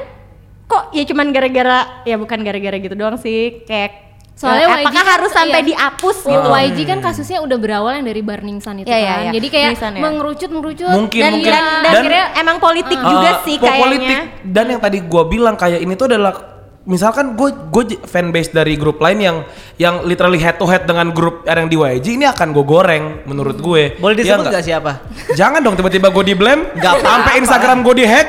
kok 0.64 0.94
ya 0.94 1.02
cuman 1.02 1.34
gara-gara 1.34 2.06
ya 2.06 2.14
bukan 2.16 2.40
gara-gara 2.42 2.78
gitu 2.78 2.94
doang 2.94 3.18
sih 3.18 3.66
kayak 3.66 4.11
Soalnya 4.34 4.68
YG 4.68 4.76
apakah 4.80 4.94
kan- 4.98 5.12
harus 5.12 5.32
sampai 5.32 5.54
iya. 5.56 5.68
dihapus 5.68 6.18
Oh, 6.20 6.30
gitu 6.30 6.48
YG 6.50 6.80
kan 6.84 6.98
kasusnya 7.00 7.40
udah 7.40 7.58
berawal 7.58 7.92
yang 7.94 8.04
dari 8.04 8.22
Burning 8.22 8.58
Sun 8.58 8.82
itu 8.82 8.86
Iya, 8.86 8.96
kan. 8.96 8.98
iya, 8.98 9.14
iya. 9.22 9.32
Jadi 9.32 9.48
kayak 9.48 9.70
ya. 9.76 9.90
mengerucut 9.96 10.50
mengerucut 10.50 10.88
Mungkin, 10.90 11.22
dan, 11.22 11.32
mungkin. 11.32 11.52
dan, 11.52 11.62
dan 11.62 11.82
Dan- 11.84 11.94
akhirnya 11.96 12.26
emang 12.36 12.58
politik 12.58 12.98
Uh, 12.98 13.06
juga 13.08 13.30
sih 13.42 13.56
po- 13.56 13.66
kayaknya 13.66 13.84
politik 13.84 14.18
dan 14.44 14.66
yang 14.68 14.82
tadi 14.82 14.98
gua 15.04 15.24
bilang 15.26 15.54
kayak 15.54 15.80
ini 15.80 15.94
tuh 15.94 16.08
adalah 16.08 16.34
misalkan 16.82 17.38
gue 17.38 17.46
gue 17.70 17.84
fanbase 18.02 18.50
dari 18.50 18.74
grup 18.74 18.98
lain 18.98 19.22
yang 19.22 19.38
yang 19.78 20.02
literally 20.02 20.42
head 20.42 20.58
to 20.58 20.66
head 20.66 20.82
dengan 20.82 21.10
grup 21.10 21.46
yang 21.46 21.70
di 21.70 21.78
YG 21.78 22.18
ini 22.18 22.26
akan 22.26 22.50
gue 22.52 22.66
goreng 22.66 23.22
menurut 23.24 23.54
gue 23.56 23.94
Boleh 23.96 24.18
Ya 24.18 24.34
disebut 24.34 24.50
nggak? 24.50 24.54
gak 24.56 24.66
siapa? 24.66 24.92
Jangan 25.32 25.62
dong 25.62 25.78
tiba-tiba 25.78 26.10
gue 26.10 26.24
di 26.24 26.34
blame 26.34 26.74
Nggak. 26.74 26.94
Sampai 27.00 27.34
Instagram 27.38 27.86
gue 27.86 27.96
di 27.96 28.06
hack 28.08 28.28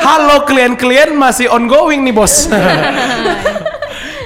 Halo 0.00 0.48
klien-klien 0.48 1.12
masih 1.12 1.52
ongoing 1.52 2.00
nih 2.00 2.14
bos 2.14 2.48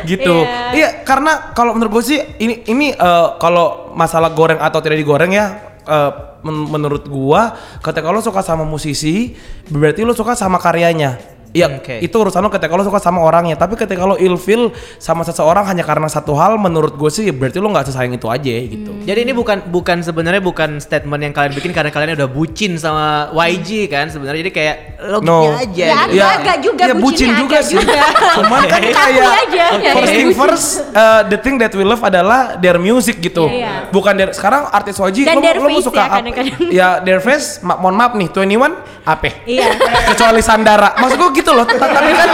Gitu. 0.04 0.36
Iya. 0.72 1.02
Karena 1.02 1.52
kalau 1.52 1.74
menurut 1.74 2.00
gue 2.00 2.04
sih 2.14 2.20
Ini 2.38 2.68
ini 2.68 2.92
eh, 2.92 3.28
kalau 3.36 3.92
masalah 3.92 4.30
goreng 4.30 4.58
atau 4.58 4.78
tidak 4.78 5.00
digoreng 5.00 5.32
ya 5.32 5.46
eh, 5.84 6.10
men- 6.42 6.68
Menurut 6.70 7.04
gua 7.04 7.52
Ketika 7.80 8.08
lo 8.08 8.20
suka 8.20 8.40
sama 8.40 8.62
musisi 8.62 9.34
Berarti 9.68 10.04
lo 10.04 10.12
suka 10.12 10.32
sama 10.32 10.56
karyanya 10.56 11.39
Iya, 11.50 11.66
Oke. 11.74 11.98
itu 11.98 12.14
urusan 12.14 12.38
lo 12.38 12.48
ketika 12.48 12.70
lo 12.70 12.82
suka 12.82 12.96
sama 12.96 13.18
orangnya. 13.20 13.54
Tapi 13.54 13.74
ketika 13.74 14.02
lo 14.02 14.14
ilfil 14.14 14.70
sama 14.96 15.20
seseorang 15.20 15.66
hanya 15.66 15.82
karena 15.82 16.06
satu 16.06 16.32
hal, 16.32 16.54
menurut 16.56 16.94
gue 16.94 17.08
sih 17.08 17.26
berarti 17.28 17.58
lo 17.58 17.68
nggak 17.68 17.86
sesayang 17.86 18.12
itu 18.12 18.26
aja 18.26 18.54
gitu. 18.62 18.94
Jadi 19.00 19.18
ini 19.20 19.32
bukan 19.32 19.66
bukan 19.66 19.98
sebenarnya 20.00 20.38
bukan 20.38 20.78
statement 20.78 21.18
yang 21.20 21.32
kalian 21.32 21.50
bikin 21.52 21.70
karena 21.70 21.90
kalian 21.90 22.14
udah 22.14 22.28
bucin 22.28 22.74
sama 22.74 23.28
YG 23.32 23.86
kan 23.86 24.06
sebenarnya 24.06 24.40
jadi 24.40 24.52
kayak 24.52 24.76
logiknya 25.02 25.26
No. 25.26 25.58
aja. 25.58 25.84
Ya, 25.84 25.98
gitu. 26.06 26.14
agak- 26.16 26.38
agak 26.40 26.56
juga, 26.60 26.82
ya, 26.82 26.94
bucin 26.94 27.30
juga 27.34 27.56
agak 27.56 27.66
sih. 27.66 27.76
juga. 27.76 28.00
Cuman 28.38 28.60
kan 28.64 28.80
kayak 28.80 29.26
aja. 29.42 29.64
Ya, 29.76 29.92
first 29.92 30.06
ya, 30.06 30.14
thing 30.14 30.28
bucin. 30.28 30.40
first, 30.40 30.66
uh, 30.92 31.20
the 31.26 31.36
thing 31.36 31.56
that 31.56 31.72
we 31.72 31.82
love 31.82 32.00
adalah 32.00 32.40
their 32.56 32.78
music 32.78 33.18
gitu. 33.18 33.44
Iya. 33.44 33.90
Bukan 33.90 34.14
their 34.14 34.30
sekarang 34.30 34.70
artis 34.70 34.94
YG 34.96 35.26
Dan 35.26 35.34
lo, 35.34 35.42
their 35.42 35.58
lo 35.58 35.68
suka 35.80 35.98
ya, 35.98 36.06
apa? 36.06 36.14
kadang-kadang. 36.20 36.58
Ya 36.70 36.88
their 37.00 37.18
face, 37.18 37.58
ma 37.60 37.74
mohon 37.74 37.92
maaf 37.92 38.14
nih, 38.14 38.30
21 38.30 38.78
apa? 39.04 39.30
Iya. 39.48 39.70
Kecuali 40.12 40.42
Sandara. 40.44 40.96
Maksud 40.96 41.16
gue 41.16 41.30
gitu 41.40 41.50
loh. 41.52 41.64
Ta- 41.64 41.90
Tapi 41.90 42.12
kan 42.12 42.30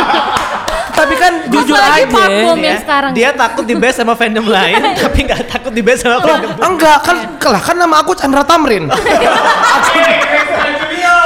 tapi 0.96 1.12
kan 1.12 1.32
jujur 1.52 1.76
lagi 1.76 2.08
aja. 2.08 2.24
Ya, 2.56 2.74
sekarang. 2.80 3.12
Dia 3.12 3.28
takut 3.36 3.68
di 3.68 3.76
base 3.76 4.00
sama 4.00 4.16
fandom 4.16 4.48
lain 4.48 4.80
tapi 5.04 5.28
nggak 5.28 5.44
takut 5.44 5.72
di 5.76 5.84
base 5.84 6.08
sama 6.08 6.24
fandom. 6.24 6.56
enggak 6.56 6.98
kan 7.04 7.16
lah 7.52 7.60
kan 7.60 7.76
nama 7.76 8.00
aku 8.00 8.16
Chandra 8.16 8.40
Tamrin. 8.48 8.88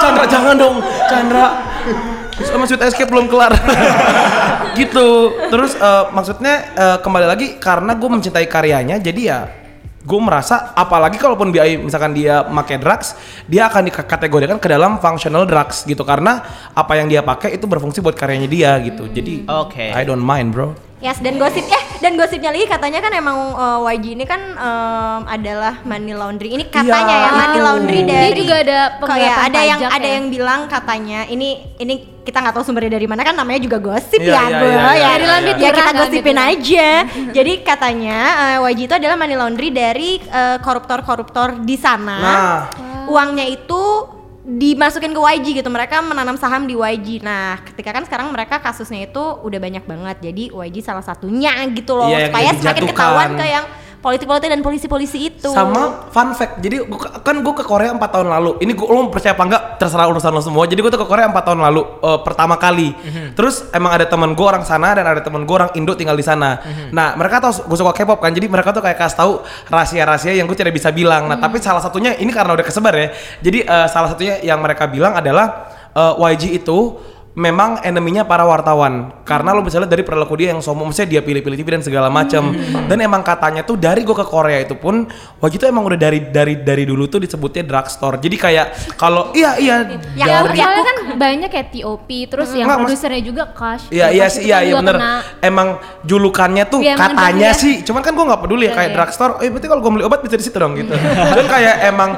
Chandra 0.03 0.25
jangan 0.27 0.55
dong, 0.59 0.77
Chandra. 1.07 1.47
Sama 2.41 2.65
Sweet 2.67 2.83
Escape 2.83 3.07
belum 3.13 3.29
kelar. 3.31 3.53
gitu. 4.81 5.39
Terus 5.53 5.77
eh, 5.77 6.05
maksudnya 6.11 6.55
eh, 6.75 6.99
kembali 7.05 7.27
lagi 7.31 7.47
karena 7.63 7.95
gue 7.95 8.09
mencintai 8.11 8.47
karyanya, 8.51 8.97
jadi 8.99 9.21
ya 9.23 9.41
gue 10.01 10.21
merasa 10.21 10.73
apalagi 10.73 11.21
kalaupun 11.21 11.53
BI 11.53 11.77
misalkan 11.77 12.17
dia 12.17 12.41
pakai 12.41 12.81
drugs, 12.81 13.13
dia 13.45 13.69
akan 13.69 13.85
dikategorikan 13.93 14.57
ke 14.57 14.69
dalam 14.73 14.97
functional 14.97 15.45
drugs 15.45 15.85
gitu 15.85 16.01
karena 16.09 16.41
apa 16.73 16.97
yang 16.97 17.07
dia 17.09 17.21
pakai 17.21 17.61
itu 17.61 17.69
berfungsi 17.69 18.01
buat 18.01 18.17
karyanya 18.17 18.49
dia 18.49 18.81
gitu. 18.81 19.13
Jadi 19.13 19.45
Oke. 19.45 19.93
I 19.93 20.03
don't 20.09 20.25
mind, 20.25 20.57
bro. 20.57 20.73
Yes 21.01 21.17
dan 21.25 21.41
gosip 21.41 21.65
eh 21.65 21.85
dan 22.05 22.13
gosipnya 22.13 22.53
lagi 22.53 22.69
katanya 22.69 23.01
kan 23.01 23.13
emang 23.17 23.57
uh, 23.57 23.81
YG 23.89 24.21
ini 24.21 24.29
kan 24.29 24.41
um, 24.57 25.21
adalah 25.25 25.81
money 25.89 26.13
laundry. 26.13 26.53
Ini 26.53 26.69
katanya 26.69 27.09
Iya, 27.09 27.25
ya 27.25 27.31
money 27.33 27.61
laundry 27.65 28.01
Dia 28.05 28.13
dari 28.29 28.41
juga 28.41 28.55
ada 28.61 28.79
kayak 29.01 29.37
ada 29.49 29.61
yang 29.65 29.81
pajak 29.81 29.97
ada 29.97 30.09
ya? 30.09 30.13
yang 30.21 30.27
bilang 30.29 30.61
katanya 30.69 31.21
ini 31.29 31.77
ini 31.81 32.20
kita 32.31 32.39
nggak 32.47 32.55
tahu 32.55 32.65
sumbernya 32.65 32.95
dari 32.95 33.11
mana 33.11 33.27
kan 33.27 33.35
namanya 33.35 33.61
juga 33.67 33.83
gosip 33.83 34.23
Iya, 34.23 34.31
ya, 34.31 34.43
iya, 34.47 34.59
Bo, 34.63 34.67
iya, 34.67 34.79
iya, 34.79 34.95
ya. 34.95 35.11
Dari 35.11 35.27
lambit 35.27 35.51
ya 35.51 35.59
murah 35.59 35.75
kita 35.75 35.83
kan 35.83 35.95
gosipin 35.99 36.37
gitu. 36.39 36.49
aja. 36.55 36.89
Jadi 37.35 37.53
katanya 37.67 38.19
eh, 38.55 38.67
YG 38.71 38.81
itu 38.87 38.95
adalah 38.95 39.17
money 39.19 39.35
laundry 39.35 39.69
dari 39.75 40.11
eh, 40.23 40.59
koruptor-koruptor 40.63 41.67
di 41.67 41.75
sana. 41.75 42.19
Nah. 42.23 42.59
Uangnya 43.11 43.43
itu 43.51 43.83
dimasukin 44.47 45.11
ke 45.11 45.21
YG 45.21 45.47
gitu. 45.61 45.69
Mereka 45.69 46.01
menanam 46.07 46.39
saham 46.39 46.65
di 46.71 46.79
YG. 46.79 47.21
Nah, 47.21 47.61
ketika 47.67 47.91
kan 47.93 48.07
sekarang 48.07 48.31
mereka 48.31 48.63
kasusnya 48.63 49.11
itu 49.11 49.21
udah 49.21 49.59
banyak 49.59 49.85
banget. 49.85 50.17
Jadi 50.31 50.55
YG 50.55 50.77
salah 50.87 51.03
satunya 51.03 51.53
gitu 51.75 51.99
loh 51.99 52.09
Iya, 52.09 52.17
yang 52.17 52.27
supaya 52.31 52.51
semakin 52.57 52.85
ketahuan 52.89 53.31
ke 53.35 53.45
yang 53.47 53.67
politik-politik 54.01 54.49
dan 54.49 54.61
polisi-polisi 54.65 55.29
itu. 55.29 55.53
Sama 55.53 56.09
fun 56.09 56.33
fact, 56.33 56.65
jadi 56.65 56.89
gua, 56.89 57.21
kan 57.21 57.37
gue 57.45 57.55
ke 57.55 57.65
Korea 57.69 57.93
4 57.93 58.01
tahun 58.01 58.29
lalu. 58.33 58.51
Ini 58.65 58.73
gue 58.73 58.89
lo 58.89 59.13
percaya 59.13 59.37
apa 59.37 59.45
enggak 59.45 59.63
terserah 59.77 60.09
urusan 60.09 60.33
lo 60.33 60.41
semua. 60.41 60.65
Jadi 60.65 60.81
gue 60.81 60.91
tuh 60.91 61.01
ke 61.05 61.09
Korea 61.09 61.29
4 61.29 61.37
tahun 61.37 61.61
lalu 61.61 61.83
eh, 62.01 62.19
pertama 62.25 62.57
kali. 62.57 62.97
Terus 63.37 63.69
emang 63.77 63.93
ada 64.01 64.09
teman 64.09 64.33
gue 64.33 64.47
orang 64.47 64.65
sana 64.65 64.97
dan 64.97 65.05
ada 65.05 65.21
teman 65.21 65.45
gue 65.45 65.55
orang 65.55 65.71
Indo 65.77 65.93
tinggal 65.93 66.17
di 66.17 66.25
sana. 66.25 66.65
Nah 66.91 67.13
mereka 67.15 67.45
tahu 67.45 67.69
gue 67.69 67.77
suka 67.77 67.93
K-pop 67.93 68.19
kan, 68.25 68.33
jadi 68.33 68.49
mereka 68.49 68.73
tuh 68.73 68.81
kayak 68.81 68.97
kasih 68.97 69.17
tahu 69.21 69.33
rahasia-rahasia 69.69 70.33
yang 70.33 70.49
gue 70.49 70.57
tidak 70.57 70.73
bisa 70.73 70.89
bilang. 70.89 71.29
Nah 71.29 71.37
tapi 71.37 71.61
salah 71.61 71.85
satunya 71.85 72.17
ini 72.17 72.33
karena 72.33 72.57
udah 72.57 72.65
kesebar 72.65 72.97
ya. 72.97 73.13
Jadi 73.45 73.69
eh, 73.69 73.87
salah 73.93 74.09
satunya 74.17 74.41
yang 74.41 74.65
mereka 74.65 74.89
bilang 74.89 75.13
adalah 75.13 75.69
eh, 75.93 76.15
YG 76.33 76.57
itu 76.65 76.97
memang 77.33 77.79
eneminya 77.81 78.23
para 78.23 78.43
wartawan 78.43 79.15
karena 79.23 79.55
lo 79.55 79.63
bisa 79.63 79.79
lihat 79.79 79.87
dari 79.89 80.03
perilaku 80.03 80.35
dia 80.35 80.51
yang 80.51 80.59
sombong 80.59 80.91
maksudnya 80.91 81.07
dia 81.09 81.23
pilih-pilih 81.23 81.55
TV 81.55 81.69
dan 81.71 81.81
segala 81.81 82.11
macam 82.11 82.51
dan 82.85 82.99
emang 82.99 83.23
katanya 83.23 83.63
tuh 83.63 83.75
dari 83.75 84.03
gue 84.03 84.13
ke 84.13 84.25
Korea 84.25 84.59
itu 84.59 84.75
pun 84.75 85.07
wajib 85.39 85.57
itu 85.57 85.67
emang 85.67 85.85
udah 85.85 85.95
dari 85.97 86.27
dari 86.27 86.59
dari 86.59 86.83
dulu 86.83 87.07
tuh 87.07 87.21
disebutnya 87.21 87.63
drugstore 87.63 88.19
jadi 88.19 88.35
kayak 88.37 88.67
kalau 88.97 89.31
iya 89.33 89.55
iya 89.57 89.77
Ya, 90.11 90.27
Ya, 90.27 90.37
dari 90.43 90.59
soalnya 90.59 90.85
kan 90.85 90.97
banyak 91.17 91.49
kayak 91.49 91.69
TOP, 91.71 92.09
terus 92.27 92.51
yang 92.51 92.67
Enggak, 92.67 92.77
Mas. 92.77 92.85
produsernya 92.89 93.23
juga 93.23 93.45
Cash. 93.49 93.85
Iya 93.89 94.01
Ya, 94.01 94.07
iya 94.11 94.27
sih 94.27 94.43
iya 94.43 94.57
kan 94.57 94.67
iya 94.67 94.75
bener 94.77 94.97
kena. 94.97 95.15
emang 95.41 95.69
julukannya 96.03 96.65
tuh 96.67 96.81
Iya, 96.81 96.93
emang 96.93 97.15
katanya 97.15 97.51
sih 97.53 97.75
cuman 97.81 98.01
kan 98.01 98.13
gue 98.13 98.25
nggak 98.27 98.41
peduli 98.41 98.67
Iya, 98.67 98.75
kayak 98.75 98.89
iya. 98.89 98.97
drugstore 98.97 99.33
eh 99.39 99.49
berarti 99.49 99.67
kalau 99.67 99.81
gue 99.81 99.93
beli 99.93 100.05
obat 100.05 100.21
bisa 100.21 100.35
di 100.35 100.43
situ 100.43 100.57
dong 100.57 100.75
gitu 100.75 100.93
dan 100.97 101.45
kayak 101.47 101.75
emang 101.87 102.11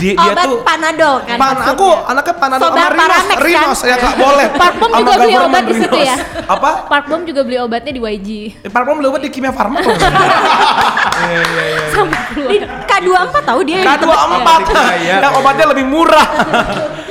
di, 0.00 0.16
dia 0.16 0.32
Obat 0.32 0.44
tuh 0.48 0.56
Panadol 0.62 1.16
kan 1.22 1.36
Pan, 1.36 1.56
aku 1.68 1.88
anaknya 2.02 2.34
Panadol 2.34 2.68
sama 2.70 2.88
Rinos, 2.88 3.12
kan? 3.20 3.36
Rinos 3.38 3.80
ya 3.82 3.94
nggak 3.94 4.16
boleh. 4.16 4.46
Parfum 4.54 4.90
Sama 4.90 4.98
juga 5.02 5.12
beli 5.18 5.34
obat 5.36 5.62
di 5.66 5.74
situ 5.74 5.96
ya? 5.98 6.16
Apa? 6.46 6.70
Park 6.86 7.04
Bom 7.10 7.22
juga 7.26 7.40
beli 7.42 7.58
obatnya 7.58 7.92
di 7.92 8.00
YG. 8.00 8.28
Eh, 8.62 8.70
Parfum 8.70 9.02
beli 9.02 9.08
obat 9.10 9.20
di 9.22 9.30
Kimia 9.30 9.52
Farma 9.52 9.82
kok. 9.82 9.96
Di 12.34 12.56
K24 12.62 13.36
tahu 13.46 13.60
dia. 13.66 13.80
yang 13.82 13.98
K24 13.98 14.70
yang 15.22 15.34
obatnya 15.38 15.66
lebih 15.70 15.86
murah. 15.86 16.28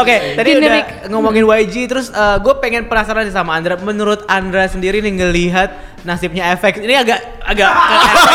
Oke, 0.00 0.16
tadi 0.34 0.50
Generik. 0.52 0.84
udah 0.84 1.08
ngomongin 1.08 1.44
YG 1.44 1.74
terus 1.86 2.06
gue 2.12 2.54
pengen 2.56 2.84
penasaran 2.84 3.22
sih 3.22 3.32
sama 3.32 3.52
Andra. 3.52 3.76
Menurut 3.76 4.24
Andra 4.26 4.64
sendiri 4.64 4.98
nih 4.98 5.14
ngelihat 5.16 5.70
nasibnya 6.00 6.54
FX 6.54 6.80
ini 6.80 6.94
agak 6.94 7.20
agak 7.42 7.68
ke 7.68 7.94
FX. 8.08 8.32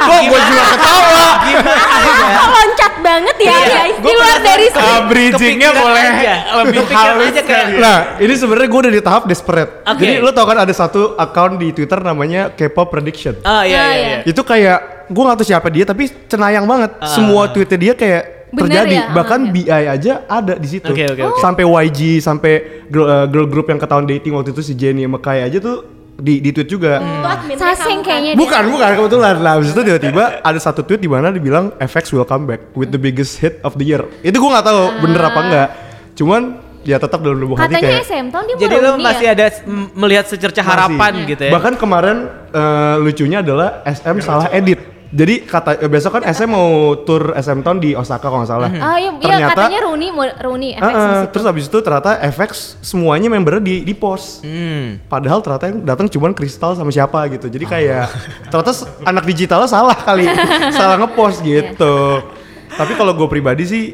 Kok 0.00 0.20
gue 0.24 0.40
juga 0.42 0.62
ketawa. 0.68 1.24
Gimana 1.40 1.70
ya? 1.70 2.28
Kok 2.32 2.48
loncat 2.50 2.92
banget 3.00 3.36
ya 3.38 3.46
Iya, 3.46 3.58
guys. 3.70 3.96
Di 3.96 4.12
luar 4.12 4.38
dari 4.40 4.66
Ah, 4.72 5.00
bridgingnya 5.02 5.70
boleh 5.72 6.02
aja. 6.02 6.34
lebih 6.60 6.84
halus 6.86 7.26
aja 7.28 7.42
kayak 7.42 7.66
Nah, 7.76 7.98
ini 8.18 8.34
sebenarnya 8.34 8.68
gue 8.68 8.80
udah 8.80 8.92
di 8.92 9.00
tahap 9.00 9.22
desperate. 9.24 9.70
Oke. 9.84 10.00
Jadi 10.00 10.12
lo 10.18 10.30
tau 10.30 10.42
kan 10.44 10.58
ada 10.58 10.72
satu 10.72 11.14
account 11.16 11.54
di 11.56 11.70
Twitter 11.70 11.98
namanya 12.00 12.50
K-pop 12.50 12.90
Prediction. 12.90 13.38
Oh 13.40 13.62
iya 13.62 13.62
Ah, 13.62 13.62
iya. 13.62 13.82
iya. 13.92 14.08
iya. 14.16 14.18
Itu 14.24 14.42
kayak 14.42 14.78
gue 15.06 15.22
gak 15.24 15.36
tahu 15.36 15.46
siapa 15.46 15.68
dia 15.68 15.84
tapi 15.84 16.10
cenayang 16.26 16.64
banget. 16.64 16.90
Semua 17.06 17.46
tweetnya 17.46 17.78
dia 17.80 17.94
kayak 17.94 18.39
Bener 18.50 18.66
terjadi. 18.82 18.94
ya? 18.94 19.04
Bahkan 19.10 19.40
Ah, 19.40 19.50
BI 19.50 19.70
aja 19.70 20.12
ada 20.26 20.54
di 20.54 20.68
situ. 20.68 20.86
Oke, 20.86 21.04
oke, 21.06 21.22
oke. 21.24 21.38
Sampai 21.38 21.64
YG, 21.64 22.18
sampai 22.18 22.52
girl, 22.86 23.06
uh, 23.06 23.26
girl 23.26 23.46
group 23.46 23.66
yang 23.66 23.78
ketahuan 23.78 24.04
dating 24.04 24.34
waktu 24.34 24.50
itu 24.50 24.60
si 24.60 24.74
Jennie 24.74 25.06
sama 25.06 25.18
Kai 25.18 25.42
aja 25.42 25.58
tuh 25.58 25.86
di, 26.20 26.36
di 26.38 26.52
tweet 26.52 26.68
juga. 26.68 27.00
Kamu 27.00 27.56
kan? 27.56 27.98
kayaknya 28.04 28.30
dia. 28.34 28.38
Bukan, 28.38 28.62
bukan 28.68 28.90
kebetulan. 28.94 29.34
Nah, 29.40 29.52
habis 29.56 29.72
itu 29.72 29.80
tiba-tiba 29.80 30.24
ada 30.40 30.58
satu 30.60 30.84
tweet 30.84 31.00
di 31.00 31.08
mana 31.08 31.32
dibilang 31.32 31.72
FX 31.78 32.12
will 32.12 32.28
come 32.28 32.44
back 32.44 32.60
with 32.76 32.92
the 32.92 33.00
biggest 33.00 33.40
hit 33.40 33.56
of 33.64 33.72
the 33.80 33.86
year. 33.88 34.04
Itu 34.20 34.36
gue 34.36 34.50
nggak 34.50 34.66
tahu 34.66 34.80
bener 35.00 35.22
apa 35.24 35.40
enggak. 35.40 35.68
Cuman 36.12 36.42
ya 36.80 36.96
tetap 36.96 37.20
dalam 37.20 37.36
lubuk 37.36 37.60
hati 37.60 37.76
Katanya 37.76 37.92
kayak 37.92 38.08
SM 38.08 38.26
tahun 38.32 38.44
dia 38.48 38.56
Jadi 38.56 38.76
lo 38.80 38.90
masih 38.96 39.26
ya? 39.28 39.32
ada 39.36 39.46
melihat 39.92 40.24
secerca 40.28 40.60
masih. 40.60 40.68
harapan 40.68 41.12
gitu 41.24 41.42
ya. 41.48 41.52
Bahkan 41.52 41.74
kemarin 41.76 42.16
eh, 42.52 42.96
lucunya 43.00 43.38
adalah 43.40 43.80
SM 43.84 44.16
salah 44.20 44.48
edit. 44.52 44.99
Jadi 45.10 45.42
kata 45.42 45.82
eh, 45.82 45.90
besok 45.90 46.18
kan 46.18 46.22
SM 46.22 46.46
mau 46.46 46.94
tour 47.02 47.34
SM 47.34 47.66
Town 47.66 47.82
di 47.82 47.98
Osaka 47.98 48.22
kalau 48.22 48.46
nggak 48.46 48.50
salah. 48.50 48.70
Ah 48.78 48.94
iya, 48.94 49.10
iya 49.10 49.18
Ternyata 49.18 49.66
katanya 49.66 49.78
Rooney 49.82 50.08
mau 50.14 50.22
Rooney 50.22 50.70
FX 50.78 50.82
Eh, 50.82 50.86
di 50.86 50.94
eh, 50.94 51.10
situ. 51.10 51.28
terus 51.34 51.44
habis 51.50 51.64
itu 51.66 51.78
ternyata 51.82 52.10
FX 52.30 52.50
semuanya 52.78 53.26
membernya 53.26 53.58
di 53.58 53.82
di 53.82 53.90
post. 53.90 54.46
Hmm. 54.46 55.02
Padahal 55.10 55.42
ternyata 55.42 55.64
yang 55.66 55.78
datang 55.82 56.06
cuma 56.06 56.30
Kristal 56.30 56.78
sama 56.78 56.94
siapa 56.94 57.26
gitu. 57.26 57.50
Jadi 57.50 57.66
kayak 57.66 58.06
ternyata 58.54 58.70
anak 59.02 59.26
digitalnya 59.26 59.66
salah 59.66 59.98
kali, 59.98 60.30
salah 60.78 60.94
ngepost 61.02 61.42
gitu. 61.42 62.22
Tapi 62.70 62.92
kalau 62.94 63.10
gue 63.10 63.26
pribadi 63.26 63.66
sih, 63.66 63.84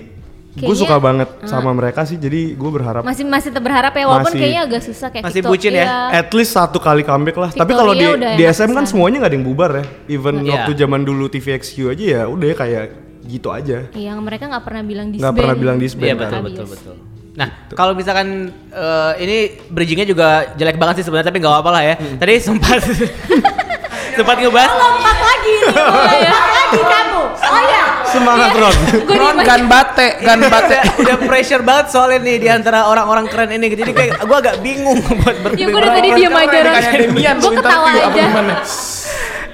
gue 0.58 0.72
suka 0.74 0.96
banget 0.96 1.28
sama 1.44 1.70
mereka 1.70 2.02
sih. 2.02 2.16
Jadi 2.16 2.52
gue 2.52 2.70
berharap 2.70 3.02
masih 3.02 3.22
masih 3.22 3.52
tetap 3.52 3.60
berharap 3.62 3.92
ya 3.92 4.04
walaupun 4.04 4.26
Masih. 4.26 4.40
kayaknya 4.40 4.62
agak 4.62 4.82
susah 4.82 5.08
kayak 5.08 5.24
Masih 5.24 5.40
Victor- 5.40 5.52
bucin 5.52 5.72
ya? 5.72 5.84
iya. 5.84 5.96
at 6.16 6.30
least 6.30 6.52
satu 6.52 6.78
kali 6.78 7.02
comeback 7.02 7.36
lah. 7.36 7.50
Tapi 7.50 7.72
kalau 7.72 7.92
di 7.92 8.00
Victoria 8.02 8.34
di 8.34 8.44
SM 8.46 8.70
kan 8.72 8.84
semuanya 8.84 9.16
nggak 9.20 9.30
ada 9.30 9.36
yang 9.36 9.46
bubar 9.46 9.70
ya. 9.70 9.84
Even 10.08 10.34
Iya. 10.40 10.50
waktu 10.54 10.70
zaman 10.74 11.00
dulu 11.02 11.24
TVXQ 11.28 11.74
aja 11.88 12.04
ya 12.04 12.22
udah 12.24 12.46
kayak 12.50 12.84
gitu 13.26 13.48
aja. 13.50 13.78
Iya, 13.90 14.16
mereka 14.16 14.46
nggak 14.46 14.62
pernah 14.62 14.82
bilang 14.82 15.06
disband. 15.08 15.22
Nggak 15.22 15.34
pernah 15.36 15.56
bilang 15.56 15.76
disband. 15.76 16.06
Iya 16.06 16.14
kan. 16.14 16.20
betul 16.22 16.38
Obvious. 16.38 16.56
betul 16.56 16.66
betul. 16.72 16.96
Nah, 17.36 17.48
kalau 17.70 17.92
misalkan 17.92 18.28
eh, 18.70 19.12
ini 19.20 19.36
bridgingnya 19.68 20.06
juga 20.06 20.28
jelek 20.54 20.76
banget 20.76 20.94
sih 20.98 21.04
sebenarnya 21.04 21.28
tapi 21.28 21.38
nggak 21.38 21.52
apa-apa 21.52 21.70
lah 21.70 21.82
ya. 21.84 21.94
Tadi 22.16 22.32
sempat 22.40 22.80
sempat 24.16 24.36
ngebahas 24.38 24.72
Lompat 24.72 25.18
lagi 25.18 25.52
nih. 25.52 25.68
Lompat 25.68 26.20
lagi 26.48 26.80
kamu. 26.82 27.15
Oh 27.46 27.62
ya. 27.62 27.84
Semangat 28.06 28.50
Ron. 28.58 28.76
Gue 29.06 29.16
Ron 29.18 29.36
gan 29.42 29.62
bate, 29.70 30.08
gan 30.22 30.40
bate. 30.52 30.78
udah, 31.02 31.16
pressure 31.22 31.62
banget 31.62 31.86
soalnya 31.94 32.18
nih 32.22 32.36
di 32.42 32.48
antara 32.50 32.90
orang-orang 32.90 33.26
keren 33.30 33.50
ini 33.54 33.70
jadi 33.72 33.92
kayak 33.94 34.12
gue 34.26 34.36
agak 34.36 34.56
bingung 34.62 34.98
buat 35.22 35.36
ber 35.42 35.50
Ya 35.54 35.66
gue 35.70 35.78
udah 35.78 35.92
tadi 35.94 36.08
diem 36.14 36.34
aja 36.34 36.58
Ron. 36.62 36.82
Gue 37.40 37.52
ketawa 37.54 37.88
aja. 37.92 38.24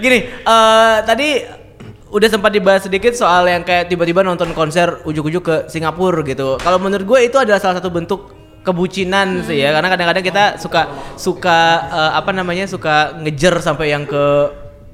Gini, 0.02 0.18
eh 0.26 0.96
tadi 1.06 1.28
udah 2.12 2.28
sempat 2.28 2.52
dibahas 2.52 2.84
sedikit 2.84 3.16
soal 3.16 3.48
yang 3.48 3.64
kayak 3.64 3.88
tiba-tiba 3.88 4.20
nonton 4.20 4.52
konser 4.52 5.00
ujuk-ujuk 5.08 5.42
ke 5.42 5.56
Singapura 5.72 6.20
gitu. 6.28 6.60
Kalau 6.60 6.76
menurut 6.76 7.04
gue 7.08 7.18
itu 7.32 7.40
adalah 7.40 7.56
salah 7.56 7.80
satu 7.80 7.88
bentuk 7.88 8.42
kebucinan 8.62 9.42
sih 9.42 9.58
ya 9.58 9.74
karena 9.74 9.90
kadang-kadang 9.90 10.24
kita 10.24 10.44
suka 10.54 10.86
suka 11.18 11.58
eh, 11.90 12.12
apa 12.14 12.30
namanya 12.30 12.70
suka 12.70 13.18
ngejer 13.18 13.58
sampai 13.58 13.90
yang 13.90 14.06
ke 14.06 14.22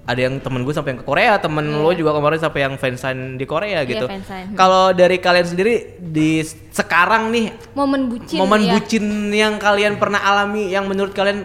ada 0.09 0.16
yang 0.18 0.40
temen 0.40 0.64
gue 0.64 0.73
sampai 0.73 0.90
yang 0.90 1.01
ke 1.01 1.07
Korea 1.07 1.37
temen 1.37 1.68
lo 1.68 1.92
juga 1.92 2.16
kemarin 2.16 2.40
sampai 2.40 2.61
yang 2.64 2.75
fansign 2.75 3.37
di 3.37 3.44
Korea 3.44 3.85
gitu. 3.85 4.09
fansign. 4.09 4.57
Kalau 4.57 4.90
dari 4.90 5.21
kalian 5.21 5.44
sendiri 5.47 5.75
di 5.99 6.40
sekarang 6.73 7.29
nih 7.29 7.53
Momen 7.73 8.09
bucin. 8.09 8.40
momen 8.40 8.61
ya. 8.62 8.73
bucin 8.73 9.05
yang 9.29 9.61
kalian 9.61 10.01
pernah 10.01 10.18
alami 10.18 10.68
yang 10.68 10.88
menurut 10.88 11.12
kalian 11.12 11.44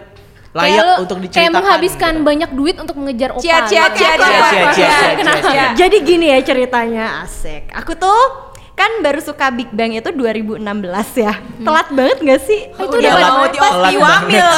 Kayak 0.50 0.70
layak 0.70 0.84
lo- 0.86 0.98
untuk 1.02 1.16
Kayak 1.18 1.26
diceritakan 1.26 1.54
menghabiskan 1.58 2.12
gitu. 2.14 2.24
banyak 2.24 2.50
duit 2.54 2.76
untuk 2.78 2.94
mengejar 2.94 3.30
opa. 3.32 3.42
Cia, 3.42 3.58
cia, 3.66 3.84
cia, 3.90 3.90
cia, 3.90 4.14
cia, 4.14 4.64
cia, 4.70 4.70
cia, 4.72 5.10
Kenapa? 5.18 5.46
cia. 5.50 5.66
Jadi 5.74 5.96
gini 6.00 6.26
ya 6.30 6.38
ceritanya 6.40 7.04
asik. 7.20 7.74
Aku 7.74 7.98
tuh 7.98 8.43
kan 8.74 8.90
baru 9.06 9.22
suka 9.22 9.54
Big 9.54 9.70
Bang 9.70 9.94
itu 9.94 10.10
2016 10.10 10.58
ya. 11.14 11.38
Telat 11.62 11.88
banget 11.94 12.18
gak 12.26 12.40
sih? 12.42 12.60
Oh, 12.74 12.90
itu 12.90 12.96
Udah 12.98 13.12
mau 13.14 13.46
Tiopi 13.46 13.94
banget 13.94 14.02
wamil. 14.02 14.48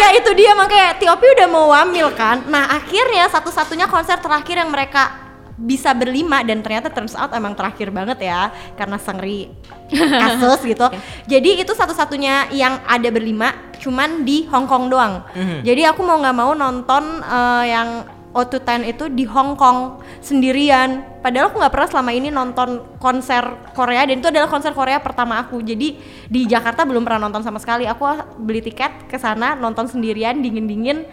ya 0.00 0.08
itu 0.16 0.30
dia 0.32 0.52
makanya 0.56 0.90
Tiopi 0.96 1.26
udah 1.36 1.48
mau 1.52 1.66
wamil 1.68 2.08
kan. 2.16 2.40
Nah 2.48 2.64
akhirnya 2.72 3.28
satu-satunya 3.28 3.86
konser 3.92 4.16
terakhir 4.18 4.56
yang 4.56 4.72
mereka 4.72 5.20
bisa 5.62 5.92
berlima 5.92 6.40
dan 6.42 6.64
ternyata 6.64 6.88
turns 6.90 7.12
out 7.14 7.30
emang 7.36 7.52
terakhir 7.52 7.92
banget 7.92 8.24
ya 8.24 8.50
karena 8.74 8.96
sengri 8.96 9.52
kasus 9.92 10.64
gitu. 10.72 10.88
Jadi 11.28 11.60
itu 11.60 11.72
satu-satunya 11.76 12.50
yang 12.56 12.80
ada 12.88 13.08
berlima 13.12 13.52
cuman 13.78 14.24
di 14.24 14.48
Hong 14.48 14.64
Kong 14.64 14.88
doang. 14.88 15.22
Jadi 15.60 15.84
aku 15.84 16.00
mau 16.00 16.16
nggak 16.18 16.36
mau 16.36 16.56
nonton 16.56 17.20
eh, 17.20 17.64
yang 17.68 17.88
O210 18.32 18.80
itu 18.88 19.04
di 19.12 19.28
Hong 19.28 19.54
Kong 19.60 20.00
sendirian. 20.24 21.04
Padahal 21.20 21.52
aku 21.52 21.60
nggak 21.60 21.72
pernah 21.72 21.88
selama 21.88 22.10
ini 22.16 22.28
nonton 22.32 22.96
konser 22.96 23.44
Korea 23.76 24.08
dan 24.08 24.18
itu 24.18 24.28
adalah 24.32 24.48
konser 24.48 24.72
Korea 24.72 24.98
pertama 25.04 25.36
aku. 25.36 25.60
Jadi 25.60 26.00
di 26.26 26.48
Jakarta 26.48 26.88
belum 26.88 27.04
pernah 27.04 27.28
nonton 27.28 27.44
sama 27.44 27.60
sekali. 27.60 27.84
Aku 27.84 28.02
beli 28.40 28.64
tiket 28.64 29.06
ke 29.06 29.20
sana 29.20 29.52
nonton 29.52 29.84
sendirian 29.84 30.40
dingin-dingin 30.40 31.04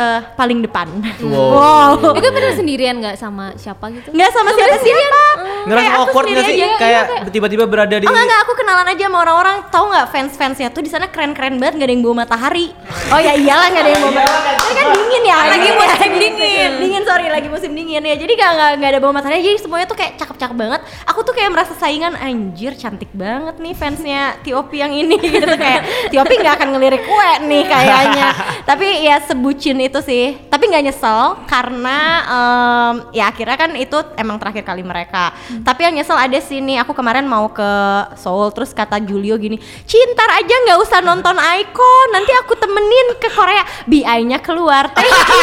eh, 0.00 0.20
paling 0.32 0.58
depan. 0.60 0.86
Wow. 1.20 2.16
Itu 2.16 2.28
bener 2.30 2.52
sendirian 2.52 2.96
nggak 2.98 3.16
sama 3.16 3.52
siapa 3.54 3.92
gitu? 3.92 4.08
Nggak 4.10 4.30
sama 4.32 4.50
siapa 4.50 4.76
siapa. 4.78 5.22
Ngerasa 5.60 5.76
Kayak 5.76 5.92
aku 5.92 6.00
awkward 6.02 6.24
gak 6.24 6.32
sendiri 6.32 6.48
sih? 6.48 6.56
aja. 6.56 6.68
Kayak 6.74 7.04
tiba-tiba 7.28 7.64
berada 7.64 7.92
di 7.92 8.04
Oh 8.04 8.08
enggak, 8.08 8.24
enggak, 8.24 8.40
aku 8.40 8.52
kenalan 8.56 8.86
aja 8.88 9.04
sama 9.04 9.18
orang-orang 9.20 9.56
Tahu 9.68 9.84
nggak 9.86 10.06
fans-fansnya 10.08 10.68
tuh 10.70 10.80
di 10.80 10.88
sana 10.88 11.06
keren-keren 11.06 11.60
banget 11.60 11.74
Gak 11.76 11.84
ada 11.84 11.92
yang 11.92 12.00
bawa 12.00 12.16
matahari 12.24 12.66
Oh 13.12 13.20
ya 13.20 13.32
iyalah 13.36 13.68
gak 13.68 13.82
ada 13.84 13.90
yang 13.90 14.00
bawa 14.00 14.12
matahari 14.14 14.56
Ini 14.56 14.72
kan 14.72 14.86
dingin 14.90 15.22
ya 15.22 15.38
Lagi 15.44 15.68
musim 15.70 16.10
dingin. 16.16 16.70
Dingin 16.80 17.02
sorry, 17.04 17.26
lagi 17.28 17.48
musim 17.48 17.70
dingin 17.72 18.00
ya 18.00 18.14
Jadi 18.16 18.32
gak, 18.32 18.50
gak, 18.50 18.70
gak 18.80 18.88
ada 18.88 18.98
bawa 18.98 19.12
matahari 19.12 19.42
Jadi 19.42 19.58
semuanya 19.60 19.84
tuh 19.84 19.98
kayak 20.00 20.12
cakep-cakep 20.16 20.56
banget 20.56 20.80
Aku 21.04 21.20
tuh 21.20 21.34
kayak 21.34 21.50
merasa 21.52 21.72
saingan 21.76 22.16
Anjir 22.16 22.72
cantik 22.72 23.10
banget 23.12 23.60
nih 23.60 23.74
fansnya 23.76 24.40
T.O.P 24.40 24.70
yang 24.74 24.92
ini 24.92 25.20
gitu 25.24 25.44
Kayak 25.50 25.80
T.O.P 26.08 26.30
gak 26.40 26.54
akan 26.56 26.68
ngelirik 26.72 27.04
kue 27.04 27.30
nih 27.44 27.64
kayaknya 27.66 28.28
Tapi 28.70 29.04
ya 29.04 29.20
sebucin 29.20 29.76
itu 29.76 29.89
sih 29.98 30.38
Tapi 30.46 30.70
gak 30.70 30.86
nyesel 30.86 31.42
Karena 31.50 31.98
em, 32.22 32.94
ya 33.10 33.26
akhirnya 33.26 33.58
kan 33.58 33.74
itu 33.74 33.98
emang 34.14 34.38
terakhir 34.38 34.62
kali 34.62 34.86
mereka 34.86 35.34
Tapi 35.66 35.90
yang 35.90 35.98
nyesel 35.98 36.14
ada 36.14 36.38
sih 36.38 36.62
nih 36.62 36.86
Aku 36.86 36.94
kemarin 36.94 37.26
mau 37.26 37.50
ke 37.50 37.66
Seoul 38.14 38.54
Terus 38.54 38.70
kata 38.70 39.02
Julio 39.02 39.34
gini 39.34 39.58
Cintar 39.82 40.30
aja 40.38 40.54
nggak 40.70 40.78
usah 40.78 41.02
nonton 41.02 41.34
Icon 41.34 42.06
Nanti 42.14 42.30
aku 42.38 42.54
temenin 42.54 43.18
ke 43.18 43.26
Korea 43.34 43.66
BI-nya 43.90 44.38
keluar 44.38 44.86
Thank 44.94 45.10
you 45.10 45.42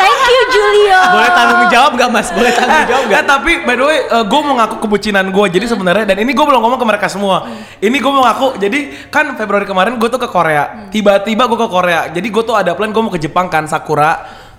Thank 0.00 0.22
you 0.24 0.42
Julio 0.48 1.00
Boleh 1.12 1.30
tanggung 1.36 1.64
jawab 1.68 1.92
gak 1.92 2.08
mas? 2.08 2.28
Boleh 2.32 2.52
tanggung 2.56 2.88
jawab 2.88 3.02
Eh, 3.02 3.10
gak? 3.10 3.26
tapi 3.26 3.52
by 3.66 3.74
the 3.74 3.82
way, 3.82 3.98
gue 4.06 4.40
mau 4.40 4.54
ngaku 4.54 4.76
kebucinan 4.86 5.26
gue. 5.28 5.46
Jadi 5.50 5.66
sebenarnya 5.66 6.04
dan 6.06 6.22
ini 6.22 6.30
gue 6.30 6.44
belum 6.46 6.62
ngomong 6.62 6.78
ke 6.78 6.86
mereka 6.86 7.06
semua. 7.10 7.50
Ini 7.82 7.96
gue 7.98 8.12
mau 8.14 8.22
ngaku. 8.22 8.62
Jadi 8.62 8.78
kan 9.10 9.34
Februari 9.34 9.66
kemarin 9.66 9.98
gue 9.98 10.06
tuh 10.06 10.22
ke 10.22 10.30
Korea. 10.30 10.86
Tiba-tiba 10.86 11.50
gue 11.50 11.58
ke 11.58 11.68
Korea. 11.68 12.00
Jadi 12.08 12.28
gue 12.30 12.42
tuh 12.46 12.54
ada 12.54 12.78
plan 12.78 12.94
gue 12.94 13.02
mau 13.02 13.10
ke 13.10 13.18
Jepang 13.18 13.50
kan 13.50 13.66
Sakura. 13.72 14.12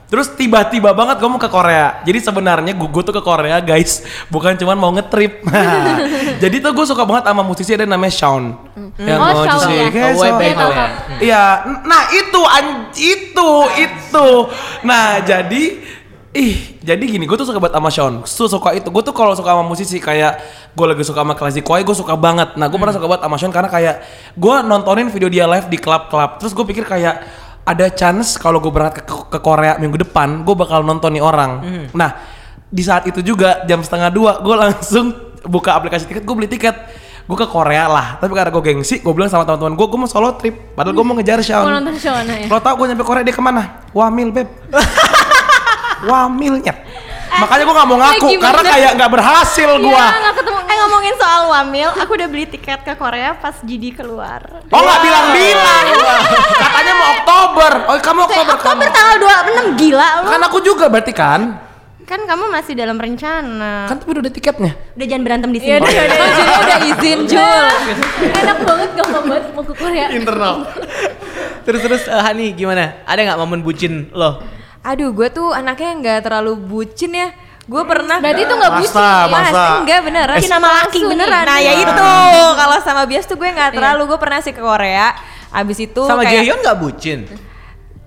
Terus 0.04 0.30
tiba-tiba 0.30 0.94
banget 0.94 1.18
gue 1.18 1.26
mau 1.26 1.42
ke 1.42 1.50
Korea. 1.50 1.98
Jadi 2.06 2.22
sebenarnya 2.22 2.70
gue, 2.70 3.02
tuh 3.02 3.10
ke 3.10 3.24
Korea 3.26 3.58
guys, 3.58 4.06
bukan 4.30 4.54
cuman 4.54 4.78
mau 4.78 4.94
ngetrip. 4.94 5.42
Jadi 6.44 6.62
tuh 6.62 6.70
gue 6.70 6.86
suka 6.86 7.02
banget 7.02 7.26
sama 7.26 7.42
musisi 7.42 7.74
ada 7.74 7.90
namanya 7.90 8.14
Shawn. 8.14 8.54
Yang 8.94 9.18
Oh, 9.18 9.26
mau 9.26 9.46
Shawn, 9.58 9.74
ya. 9.74 10.14
Shawn. 10.14 10.42
Iya, 11.18 11.44
nah 11.82 12.14
itu 12.14 12.42
an- 12.46 12.94
itu 12.94 13.50
itu. 13.74 14.28
Nah 14.86 15.18
jadi 15.20 15.64
ih 16.30 16.54
jadi 16.78 17.02
gini, 17.02 17.26
gue 17.26 17.38
tuh 17.38 17.50
suka 17.50 17.58
banget 17.58 17.74
sama 17.78 17.90
Sean. 17.90 18.14
Su 18.30 18.46
suka 18.46 18.70
itu. 18.78 18.94
Gue 18.94 19.02
tuh 19.02 19.18
kalau 19.18 19.34
suka 19.34 19.50
sama 19.50 19.66
musisi 19.66 19.98
kayak 19.98 20.38
gue 20.78 20.86
lagi 20.86 21.02
suka 21.02 21.26
sama 21.26 21.34
Classic 21.34 21.66
Koi, 21.66 21.82
gue 21.82 21.96
suka 21.98 22.14
banget. 22.14 22.54
Nah 22.54 22.70
gue 22.70 22.78
pernah 22.78 22.94
suka 22.94 23.10
banget 23.10 23.26
sama 23.26 23.36
Sean 23.42 23.50
karena 23.50 23.70
kayak 23.70 23.96
gue 24.38 24.56
nontonin 24.62 25.10
video 25.10 25.26
dia 25.26 25.50
live 25.50 25.66
di 25.70 25.82
klub-klub. 25.82 26.38
Terus 26.38 26.54
gue 26.54 26.66
pikir 26.70 26.86
kayak 26.86 27.42
ada 27.64 27.88
chance 27.92 28.36
kalau 28.36 28.60
gue 28.60 28.72
berangkat 28.72 29.08
ke, 29.08 29.16
ke 29.32 29.40
Korea 29.40 29.80
minggu 29.80 30.04
depan, 30.04 30.44
gue 30.44 30.56
bakal 30.56 30.84
nonton 30.84 31.16
nih 31.16 31.24
orang. 31.24 31.52
Nah 31.96 32.12
di 32.74 32.84
saat 32.84 33.06
itu 33.06 33.22
juga 33.22 33.64
jam 33.70 33.80
setengah 33.80 34.10
dua, 34.12 34.32
gue 34.44 34.56
langsung 34.56 35.14
buka 35.54 35.76
aplikasi 35.76 36.08
tiket, 36.10 36.24
gue 36.28 36.36
beli 36.36 36.50
tiket. 36.52 36.76
Gue 37.24 37.40
ke 37.40 37.48
Korea 37.48 37.88
lah, 37.88 38.20
tapi 38.20 38.36
karena 38.36 38.52
gue 38.52 38.60
gengsi, 38.60 39.00
gue 39.00 39.14
bilang 39.16 39.32
sama 39.32 39.48
teman-teman 39.48 39.80
gue, 39.80 39.88
gue 39.88 39.96
mau 39.96 40.12
solo 40.12 40.36
trip. 40.36 40.76
Padahal 40.76 40.92
gue 40.92 41.06
mau 41.08 41.16
ngejar 41.16 41.40
Sean. 41.40 41.64
Mau 41.64 41.72
nonton 41.72 41.96
Shawn 41.96 42.28
ya? 42.28 42.52
Lo 42.52 42.60
tau 42.60 42.76
gue 42.76 42.92
nyampe 42.92 43.08
Korea 43.08 43.24
dia 43.24 43.32
ke 43.32 43.40
mana? 43.40 43.88
Wamil 43.96 44.36
beb. 44.36 44.52
Wamilnya. 46.12 46.76
Makanya 47.36 47.64
gue 47.64 47.76
gak 47.76 47.88
mau 47.88 47.98
ngaku 47.98 48.26
gimana? 48.30 48.46
karena 48.46 48.62
kayak 48.68 48.92
nggak 48.94 49.12
berhasil 49.12 49.70
gue. 49.74 49.90
Iya, 49.90 50.06
nggak 50.14 50.36
ketemu. 50.36 50.60
Eh 50.64 50.76
ngomongin 50.78 51.14
soal 51.16 51.42
Wamil, 51.46 51.90
aku 51.92 52.12
udah 52.14 52.28
beli 52.28 52.46
tiket 52.46 52.80
ke 52.82 52.94
Korea 52.94 53.34
pas 53.34 53.56
GD 53.60 53.94
keluar. 53.94 54.42
Oh 54.66 54.80
nggak 54.80 55.00
bilang-bilang. 55.00 55.86
Katanya 56.56 56.94
mau 56.94 57.08
Oktober. 57.16 57.72
Oh 57.86 57.96
kamu 57.96 58.20
Oktober, 58.24 58.54
Oktober 58.54 58.86
kamu. 58.86 58.92
tanggal 58.92 59.16
26 59.74 59.82
gila 59.82 60.08
lu. 60.20 60.28
Kan 60.30 60.42
aku 60.44 60.58
juga 60.60 60.86
berarti 60.88 61.12
kan? 61.12 61.42
Kan 62.04 62.20
kamu 62.22 62.52
masih 62.52 62.74
dalam 62.74 62.96
rencana. 62.96 63.88
Kan 63.88 63.96
tapi 63.96 64.10
udah 64.12 64.22
ada 64.22 64.32
tiketnya. 64.32 64.72
Udah 64.94 65.06
jangan 65.08 65.24
berantem 65.24 65.50
di 65.50 65.60
Iya, 65.60 65.80
sini. 65.80 65.88
udah, 65.88 66.04
udah, 66.04 66.18
Oh, 66.20 66.30
Julio 66.30 66.58
udah 66.60 66.78
izin 66.86 67.20
Jul. 67.26 67.66
Enak 68.34 68.58
banget, 68.62 68.90
gampang 68.94 69.24
banget 69.26 69.44
mau 69.50 69.64
ke 69.64 69.74
Korea. 69.74 70.06
Internal. 70.12 70.56
Terus 71.64 71.80
terus 71.80 72.04
eh, 72.06 72.22
Hani 72.22 72.52
gimana? 72.52 73.02
Ada 73.04 73.20
nggak 73.24 73.40
momen 73.40 73.60
bucin 73.62 74.12
lo? 74.12 74.44
Aduh, 74.84 75.10
gue 75.10 75.28
tuh 75.28 75.50
anaknya 75.50 75.90
nggak 75.96 76.20
terlalu 76.22 76.54
bucin 76.56 77.12
ya. 77.12 77.32
Gue 77.64 77.80
pernah 77.84 78.20
Berarti 78.20 78.44
itu 78.44 78.54
nggak 78.54 78.74
bucin. 78.76 78.92
Masa, 78.92 79.08
ya? 79.08 79.32
masa. 79.32 79.48
Mas, 79.48 79.72
enggak 79.80 80.00
beneran. 80.04 80.36
Cinta 80.38 80.58
sama 80.60 80.70
laki 80.78 81.00
beneran. 81.02 81.44
Nah 81.44 81.58
ya 81.58 81.72
Iya. 81.72 81.74
itu 81.82 82.10
kalau 82.54 82.78
sama 82.80 83.02
bias 83.04 83.24
tuh 83.24 83.36
gue 83.36 83.48
nggak 83.48 83.72
terlalu. 83.74 84.02
Gue 84.06 84.20
pernah 84.20 84.40
sih 84.40 84.52
ke 84.52 84.60
Korea. 84.60 85.16
Abis 85.50 85.78
itu 85.82 86.02
Sama 86.04 86.22
kayak 86.22 86.44
Jaehyun 86.44 86.60
nggak 86.60 86.78
bucin? 86.78 87.20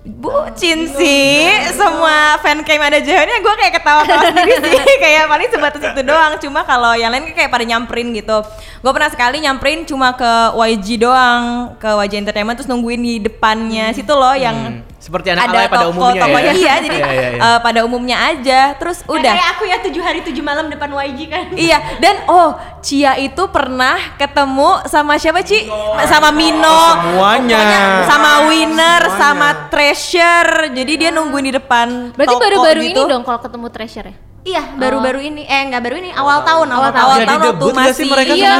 bucin 0.07 0.87
sih. 0.87 1.51
Semua 1.69 2.39
fan 2.39 2.63
cam 2.63 2.79
ada 2.79 2.95
Jaehyunnya 2.97 3.41
gue 3.41 3.53
kayak 3.57 3.73
ketawa-tawa 3.75 4.21
sendiri 4.29 4.55
sih. 4.55 4.95
kayak 4.97 5.27
paling 5.27 5.49
sebatas 5.49 5.81
itu 5.83 6.01
doang. 6.01 6.31
Cuma 6.37 6.63
kalau 6.63 6.93
yang 6.93 7.09
lain 7.09 7.27
kayak 7.29 7.49
pada 7.49 7.65
nyamperin 7.65 8.13
gitu. 8.13 8.39
Gue 8.79 8.91
pernah 8.93 9.09
sekali 9.09 9.41
nyamperin 9.41 9.83
cuma 9.83 10.13
ke 10.13 10.31
YG 10.55 11.01
doang, 11.01 11.75
ke 11.75 11.89
YG 11.97 12.13
Entertainment 12.19 12.55
terus 12.55 12.69
nungguin 12.69 13.01
di 13.01 13.19
depannya 13.19 13.91
situ 13.91 14.13
loh 14.13 14.31
yang 14.31 14.79
Seperti 15.07 15.31
anak 15.31 15.47
alay 15.47 15.65
pada 15.65 15.87
toko- 15.87 15.95
umumnya 15.95 16.21
tokonya, 16.21 16.43
ya? 16.43 16.53
Iya, 16.53 16.73
jadi 16.83 16.97
Iya, 16.97 17.07
iya, 17.09 17.27
iya. 17.31 17.39
eh, 17.47 17.59
pada 17.63 17.79
umumnya 17.81 18.17
aja. 18.21 18.59
Terus 18.75 18.97
Nah, 18.99 19.13
udah. 19.15 19.33
Kayak 19.33 19.49
aku 19.49 19.63
ya 19.63 19.77
tujuh 19.79 20.03
hari 20.03 20.19
tujuh 20.21 20.43
malam 20.43 20.67
depan 20.67 20.91
YG 20.91 21.19
kan. 21.25 21.43
Iya, 21.49 21.77
dan 21.97 22.27
oh, 22.27 22.49
Cia 22.79 23.15
itu 23.15 23.39
pernah 23.47 23.95
ketemu 24.13 24.83
sama 24.83 25.15
siapa, 25.15 25.39
Ci? 25.41 25.63
Sama 26.03 26.29
Mino. 26.29 26.75
semuanya. 26.93 27.55
Pokoknya 27.57 27.81
Sama 28.03 28.31
Winner, 28.45 29.01
sama 29.15 29.47
Treasure. 29.67 30.51
Jadi 30.69 30.93
dia 30.97 31.09
nungguin 31.09 31.45
di 31.45 31.53
depan 31.53 32.11
Berarti 32.11 32.27
toko 32.29 32.43
baru-baru 32.43 32.81
gitu. 32.83 32.99
ini 32.99 33.09
dong 33.09 33.23
kalau 33.23 33.39
ketemu 33.39 33.67
Treasure 33.69 34.07
ya? 34.07 34.15
Iya, 34.45 34.63
baru-baru 34.75 35.19
ini. 35.21 35.43
Eh, 35.43 35.61
enggak 35.61 35.81
baru 35.81 35.95
ini, 35.97 36.09
awal 36.09 36.39
tahun, 36.41 36.67
awal, 36.69 36.89
tahun. 36.89 37.03
Awal 37.05 37.17
Jadi 37.17 37.27
tahun 37.27 37.41
waktu 37.41 37.65
nggak 37.65 37.75
sih 37.75 37.83
masih 37.83 38.05
mereka 38.07 38.33
Iya, 38.33 38.51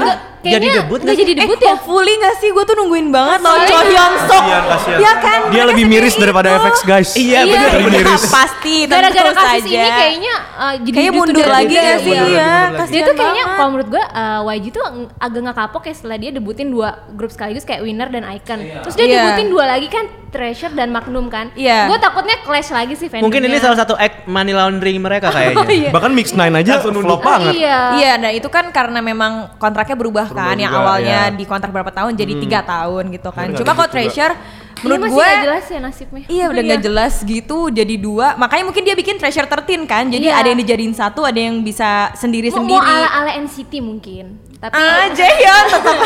nggak- 0.47 0.53
Jadi 0.53 0.65
kayaknya 0.65 0.81
debut 0.81 0.97
nggak 0.97 1.05
nggak 1.07 1.17
jadi 1.19 1.33
debut 1.37 1.57
eh, 1.57 1.61
ya? 1.61 1.69
hopefully 1.73 2.13
gak 2.17 2.35
sih? 2.37 2.49
Gue 2.49 2.63
tuh 2.63 2.75
nungguin 2.75 3.07
banget 3.09 3.39
loh 3.39 3.55
Cho 3.61 3.77
Hyun 3.81 4.13
Suk. 4.21 4.31
Kasian, 4.37 4.63
kasian. 4.65 4.97
Ya 4.97 5.13
kan? 5.17 5.39
Dia 5.47 5.63
lebih 5.65 5.85
miris 5.85 6.11
segede 6.11 6.23
daripada 6.25 6.47
itu. 6.49 6.59
FX 6.61 6.75
guys. 6.83 7.09
Iya, 7.13 7.23
Iya, 7.37 7.39
bener 7.47 7.69
iya. 7.69 7.79
bener. 7.81 8.01
miris. 8.01 8.23
Pasti, 8.37 8.75
Gara-gara 8.85 9.31
kasus 9.31 9.49
saja. 9.61 9.67
ini 9.69 9.89
kayaknya 9.91 10.33
uh, 10.53 10.73
jadi 10.77 10.95
Kayaknya 10.97 11.13
mundur 11.13 11.47
lagi 11.47 11.73
gak 11.73 11.83
ya. 11.83 11.95
sih? 11.97 12.13
Iya, 12.13 12.51
lagi. 12.69 12.89
Dia 12.89 13.01
tuh 13.03 13.15
kayaknya 13.15 13.43
kalau 13.51 13.69
menurut 13.69 13.89
gue 13.89 14.03
uh, 14.03 14.41
YG 14.47 14.65
tuh 14.71 14.83
agak 15.17 15.39
nggak 15.41 15.57
kapok 15.57 15.83
ya 15.83 15.93
setelah 15.93 16.17
dia 16.17 16.31
debutin 16.31 16.67
dua 16.67 16.89
grup 17.09 17.29
sekaligus 17.29 17.63
kayak 17.63 17.81
Winner 17.81 18.07
dan 18.07 18.23
Icon. 18.25 18.59
Terus 18.81 18.95
dia 18.95 19.05
Iya. 19.05 19.15
debutin 19.21 19.47
dua 19.47 19.65
lagi 19.65 19.87
kan 19.87 20.05
Treasure 20.27 20.71
dan 20.71 20.89
Magnum 20.89 21.27
kan. 21.27 21.49
Iya. 21.53 21.87
Gue 21.87 21.97
takutnya 21.97 22.35
clash 22.39 22.69
lagi 22.69 22.93
sih 22.93 23.07
fandomnya. 23.07 23.23
Mungkin 23.23 23.41
ini 23.43 23.57
salah 23.57 23.77
satu 23.77 23.95
act 23.95 24.27
money 24.27 24.51
laundering 24.51 24.99
mereka 24.99 25.31
kayaknya. 25.35 25.63
Iya. 25.65 25.89
Bahkan 25.89 26.11
Mix 26.11 26.27
Nine 26.31 26.55
aja 26.57 26.79
flop 26.79 27.21
banget. 27.21 27.53
Iya. 27.55 27.79
Iya, 27.95 28.11
nah 28.17 28.29
itu 28.29 28.47
kan 28.47 28.69
karena 28.69 28.99
memang 28.99 29.55
kontraknya 29.55 29.95
berubah 29.95 30.27
kan, 30.37 30.55
yang 30.57 30.73
juga, 30.73 30.81
awalnya 30.85 31.19
iya. 31.25 31.33
di 31.33 31.43
kontrak 31.49 31.71
berapa 31.73 31.89
tahun 31.89 32.11
jadi 32.13 32.33
tiga 32.37 32.59
tahun 32.61 33.03
gitu 33.09 33.29
kan. 33.33 33.47
Bener, 33.49 33.57
Cuma 33.57 33.71
gitu 33.73 33.79
kok 33.81 33.87
juga. 33.89 33.93
Treasure, 33.97 34.33
Menurut 34.77 34.77
menurut 34.77 35.01
masih 35.01 35.15
gue 35.17 35.25
nggak 35.25 35.45
jelas 35.49 35.65
ya 35.65 35.79
nasibnya. 35.81 36.25
Iya 36.29 36.45
udah 36.53 36.61
nggak 36.61 36.81
jelas 36.85 37.13
gitu 37.25 37.57
jadi 37.73 37.95
dua 37.97 38.27
makanya 38.37 38.63
mungkin 38.69 38.83
dia 38.85 38.93
bikin 38.93 39.17
treasure 39.17 39.49
13 39.49 39.89
kan 39.89 40.05
jadi 40.05 40.29
Iya. 40.29 40.37
ada 40.37 40.47
yang 40.53 40.59
dijadiin 40.61 40.93
satu 40.93 41.25
ada 41.25 41.39
yang 41.41 41.65
bisa 41.65 42.13
sendiri 42.13 42.53
Mau, 42.53 42.61
sendiri 42.61 42.77
mau 42.77 42.85
ala 42.85 43.09
ala 43.09 43.31
NCT 43.41 43.73
mungkin. 43.81 44.37
Tapi 44.57 44.73
ah 44.73 45.05
Jaehyun 45.13 45.65
tetap 45.69 45.97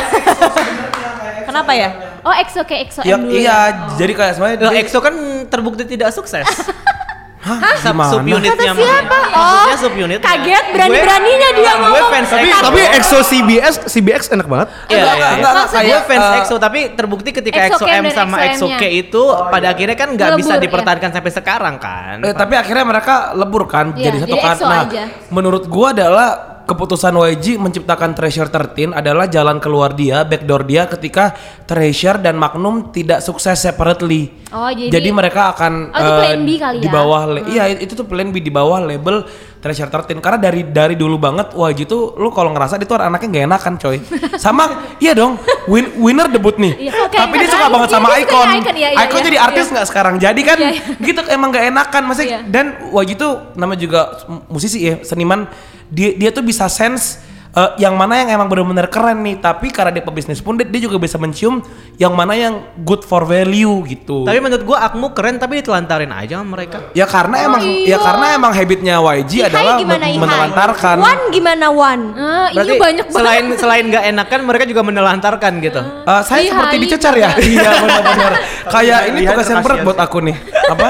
kenapa 1.47 1.71
ya 1.75 1.89
oh 2.23 2.33
EXO 2.35 2.61
kayak 2.63 2.81
EXO 2.87 3.01
Ya, 3.03 3.15
M 3.15 3.27
dulu. 3.27 3.35
iya, 3.35 3.57
jadi 3.99 4.11
kayak 4.15 4.33
dia- 4.59 4.81
EXO 4.87 4.99
kan 5.03 5.15
terbukti 5.51 5.83
tidak 5.83 6.15
sukses. 6.15 6.47
Hah? 7.41 7.57
Sub, 7.75 7.89
Gimana? 7.91 8.11
subunitnya 8.13 8.53
Kata 8.53 8.77
siapa? 8.77 9.17
Maksudnya 9.25 9.41
Oh, 9.71 9.77
subunit. 9.79 10.19
kaget, 10.19 10.65
berani-beraninya 10.69 11.49
dia 11.51 11.71
Gue 11.71 11.81
ngomong. 11.81 12.05
fans 12.07 12.29
Tapi 12.29 12.47
EXO. 12.47 12.61
tapi 12.61 12.79
EXO 12.91 13.19
CBS 13.23 13.75
CBX 13.87 14.21
enak 14.29 14.45
banget. 14.45 14.67
Iya, 14.69 14.77
iya, 14.85 15.01
enggak, 15.01 15.15
iya. 15.17 15.29
enggak, 15.33 15.53
Gue 15.55 15.65
kayak, 15.73 16.01
fans 16.05 16.21
eh, 16.23 16.37
EXO 16.37 16.55
tapi 16.57 16.79
terbukti 16.93 17.29
ketika 17.31 17.57
EXO 17.59 17.73
EXO 17.73 17.79
Cam 17.81 17.89
M 17.91 18.03
dan 18.03 18.13
sama 18.13 18.35
EXO 18.43 18.67
K 18.71 18.83
itu 18.91 19.23
pada 19.47 19.67
akhirnya 19.69 19.95
kan 19.95 20.09
nggak 20.11 20.29
bisa 20.35 20.47
Melebur, 20.51 20.63
dipertahankan 20.63 21.09
sampai 21.11 21.31
sekarang 21.31 21.75
kan. 21.77 22.15
Eh, 22.21 22.33
tapi 22.33 22.53
akhirnya 22.53 22.85
mereka 22.85 23.15
lebur 23.33 23.65
kan 23.65 23.89
Iya, 23.91 24.03
jadi 24.05 24.17
satu 24.21 24.29
jadi 24.29 24.43
kan. 24.43 24.55
EXO 24.55 24.65
Nah, 24.67 24.81
aja. 24.85 25.03
menurut 25.27 25.63
gua 25.65 25.87
adalah 25.91 26.29
keputusan 26.71 27.11
YG 27.11 27.55
menciptakan 27.55 28.11
Treasure 28.11 28.47
13 28.47 28.91
adalah 28.93 29.27
jalan 29.27 29.59
keluar 29.59 29.91
dia, 29.91 30.23
backdoor 30.23 30.63
dia 30.63 30.87
ketika 30.87 31.35
Treasure 31.61 32.17
dan 32.17 32.35
Magnum 32.35 32.89
tidak 32.89 33.19
sukses 33.19 33.57
separately. 33.57 34.31
Oh, 34.49 34.67
jadi- 34.67 35.11
mereka 35.11 35.51
akan 35.51 35.73
Oh, 35.89 35.97
itu 35.97 36.09
eh, 36.09 36.19
plan 36.21 36.39
B 36.41 36.49
kali 36.57 36.77
di 36.77 36.87
ya? 36.87 36.91
bawah 36.93 37.21
le- 37.25 37.45
iya 37.47 37.63
itu 37.69 37.91
tuh 37.91 38.03
plan 38.03 38.27
B 38.27 38.39
di 38.39 38.49
bawah 38.49 38.79
label 38.79 39.23
Treasure 39.57 39.87
13 39.87 40.19
karena 40.19 40.39
dari 40.41 40.65
dari 40.65 40.95
dulu 40.95 41.15
banget 41.15 41.53
YG 41.53 41.85
tuh 41.85 42.15
lu 42.15 42.27
kalau 42.29 42.49
ngerasa 42.49 42.75
dia 42.75 42.83
tuh 42.83 42.97
anaknya 42.97 43.27
gak 43.29 43.45
enakan 43.45 43.73
coy. 43.77 43.97
Sama 44.35 44.63
iya 45.03 45.13
dong, 45.13 45.37
win, 45.65 45.91
winner 45.95 46.27
debut 46.27 46.57
nih. 46.57 46.73
Iya, 46.81 46.91
kayak 47.05 47.21
Tapi 47.21 47.35
dia 47.37 47.47
suka 47.47 47.67
banget 47.69 47.89
sama 47.89 48.07
suka 48.09 48.19
Icon. 48.19 48.47
Icon, 48.57 48.75
iya, 48.75 48.89
iya, 48.89 48.99
Icon 49.01 49.19
iya. 49.19 49.27
jadi 49.27 49.37
artis 49.39 49.63
Iya. 49.63 49.71
nggak 49.71 49.87
sekarang. 49.87 50.15
Jadi 50.17 50.41
kan 50.41 50.57
Iya, 50.57 50.69
iya. 50.71 50.81
gitu 50.99 51.19
emang 51.29 51.49
gak 51.49 51.65
enakan 51.67 52.01
maksudnya 52.03 52.27
Iya. 52.27 52.39
dan 52.45 52.65
Wajib 52.91 53.15
tuh 53.17 53.33
nama 53.53 53.73
juga 53.73 54.01
musisi 54.47 54.81
ya 54.81 54.99
seniman 55.01 55.45
dia 55.91 56.15
dia 56.15 56.31
tuh 56.31 56.41
bisa 56.41 56.65
sense 56.71 57.19
eh, 57.51 57.69
yang 57.77 57.93
mana 57.93 58.17
yang 58.17 58.29
emang 58.33 58.47
benar-benar 58.47 58.87
keren 58.87 59.21
nih 59.21 59.37
tapi 59.37 59.69
karena 59.69 59.91
dia 59.91 60.01
pebisnis 60.01 60.39
pun 60.39 60.55
dia, 60.55 60.63
dia 60.63 60.81
juga 60.81 60.95
bisa 60.95 61.15
mencium 61.15 61.59
yang 61.95 62.11
mana 62.11 62.33
yang 62.33 62.53
good 62.79 63.01
for 63.01 63.23
value 63.23 63.83
gitu. 63.85 64.23
Tapi 64.23 64.37
menurut 64.37 64.63
gua 64.63 64.83
Akmu 64.83 65.11
keren 65.11 65.35
tapi 65.35 65.59
ditelantarin 65.59 66.09
aja 66.09 66.37
sama 66.37 66.55
mereka. 66.55 66.89
ya 66.91 67.05
karena 67.05 67.35
emang 67.41 67.61
iya. 67.61 67.93
ya 67.93 67.97
karena 67.99 68.25
emang 68.33 68.51
habitnya 68.51 68.95
YG 68.97 69.33
Ihai 69.37 69.47
adalah 69.47 69.73
gimana 69.77 69.99
men- 69.99 70.09
Ihai? 70.09 70.19
menelantarkan. 70.19 70.97
Wan 70.97 71.19
gimana 71.29 71.65
Wan? 71.69 71.99
Ah, 72.11 72.47
Berarti 72.51 72.71
iya 72.71 72.81
banyak 72.81 73.05
banget. 73.05 73.17
selain 73.17 73.45
selain 73.55 73.83
nggak 73.87 74.03
enakan 74.09 74.39
mereka 74.41 74.63
juga 74.65 74.81
menelantarkan 74.81 75.51
gitu. 75.59 75.81
Eh, 75.81 76.21
saya 76.23 76.39
Ihai 76.39 76.49
seperti 76.49 76.75
dicecar 76.79 77.13
ya? 77.15 77.29
iya 77.37 77.71
benar-benar. 77.77 78.33
Kayak 78.73 78.99
ini 79.07 79.19
tugas 79.23 79.47
yang 79.47 79.61
berat 79.61 79.79
buat 79.81 79.99
aku 79.99 80.17
nih. 80.21 80.35
Apa? 80.71 80.87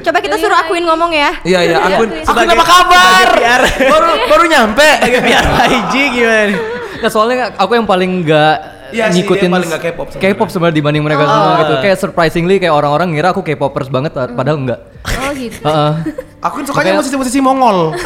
Coba 0.00 0.18
kita 0.18 0.36
suruh 0.36 0.56
akuin 0.56 0.82
ngomong 0.82 1.10
ya. 1.10 1.30
iya 1.42 1.60
iya 1.62 1.78
akun 1.78 2.08
akun 2.08 2.24
Sebagai- 2.24 2.56
apa 2.56 2.64
kabar? 2.64 3.28
baru 3.78 4.10
baru 4.26 4.44
nyampe. 4.46 4.88
Biar 5.20 5.44
IG 5.66 5.94
gimana? 6.14 6.44
nih? 6.52 6.58
Nggak, 6.98 7.12
soalnya 7.14 7.36
aku 7.58 7.72
yang 7.78 7.86
paling 7.86 8.10
nggak 8.26 8.56
Iya 8.88 9.12
sih, 9.12 9.20
ngikutin 9.20 9.48
dia 9.48 9.54
paling 9.54 9.68
nggak 9.68 9.82
K-pop 9.84 10.06
sebenarnya. 10.08 10.32
K-pop 10.32 10.48
sebenarnya 10.48 10.76
dibanding 10.80 11.04
mereka 11.04 11.22
semua 11.28 11.52
gitu. 11.60 11.74
Kayak 11.84 11.98
surprisingly 12.00 12.56
kayak 12.56 12.74
orang-orang 12.74 13.08
ngira 13.12 13.28
aku 13.36 13.44
K-popers 13.44 13.92
banget 13.92 14.16
padahal 14.16 14.58
enggak. 14.64 14.80
Oh 15.04 15.30
gitu. 15.36 15.60
Heeh. 15.60 15.92
akun 16.38 16.62
sukanya 16.62 17.02
musisi-musisi 17.02 17.42
Mongol 17.42 17.90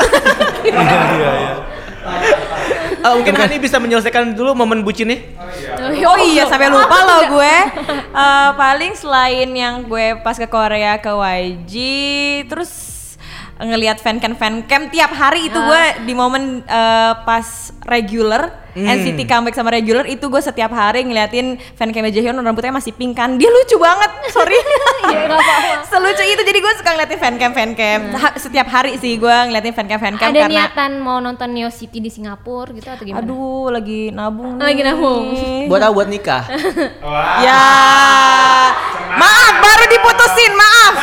Eh, 3.03 3.15
mungkin 3.19 3.35
Hani 3.35 3.59
bisa 3.59 3.83
menyelesaikan 3.83 4.31
dulu 4.31 4.55
momen 4.55 4.87
bucin 4.87 5.11
nih. 5.11 5.35
Oh 6.07 6.19
iya 6.23 6.47
sampai 6.47 6.71
lupa 6.71 7.03
loh 7.03 7.35
gue. 7.35 7.55
Eh, 7.91 8.51
paling 8.55 8.95
selain 8.95 9.51
yang 9.51 9.83
gue 9.83 10.23
pas 10.23 10.39
ke 10.39 10.47
Korea 10.47 11.03
ke 11.03 11.11
YG 11.11 11.75
terus 12.47 12.71
ngelihat 13.65 13.97
fancam 13.97 14.33
fancam 14.33 14.89
tiap 14.89 15.11
hari 15.11 15.47
itu 15.47 15.55
gue 15.55 15.83
di 16.03 16.13
momen 16.13 16.43
eh, 16.61 17.13
pas 17.23 17.47
regular 17.85 18.59
NCT 18.73 19.23
comeback 19.23 19.53
sama 19.53 19.69
regular 19.69 20.03
itu 20.05 20.25
gue 20.25 20.41
setiap 20.41 20.73
hari 20.73 21.05
ngeliatin 21.05 21.61
fancam 21.73 22.03
Jaehyun 22.03 22.35
rambutnya 22.35 22.73
masih 22.73 22.91
pink 22.91 23.13
kan 23.13 23.37
dia 23.37 23.47
lucu 23.47 23.77
banget 23.77 24.09
sorry 24.29 24.57
Iya, 25.05 25.29
nggak 25.29 25.37
apa-apa. 25.37 25.85
selucu 25.93 26.25
itu 26.25 26.41
jadi 26.41 26.59
gue 26.59 26.73
suka 26.75 26.91
ngeliatin 26.91 27.19
fancam 27.19 27.51
fancam 27.53 27.99
Ha- 28.17 28.37
setiap 28.37 28.67
hari 28.67 28.97
sih 28.97 29.15
gue 29.15 29.29
ngeliatin 29.45 29.71
fancam 29.71 29.99
fancam 30.01 30.25
Ada 30.27 30.41
karena 30.41 30.53
niatan 30.65 30.91
mau 30.99 31.21
nonton 31.21 31.53
Neo 31.53 31.69
City 31.69 32.01
di 32.01 32.09
Singapura 32.09 32.73
gitu 32.73 32.89
atau 32.89 33.05
gimana? 33.05 33.21
aduh 33.21 33.69
lagi 33.69 34.09
nabung 34.09 34.57
Lagi 34.57 34.81
nih. 34.81 34.87
nabung. 34.87 35.25
Buat 35.67 35.83
apa? 35.83 35.93
Buat 35.93 36.09
nikah. 36.09 36.43
Ya, 37.45 37.61
maaf 39.13 39.55
baru 39.59 39.85
diputusin, 39.87 40.53
maaf. 40.55 40.95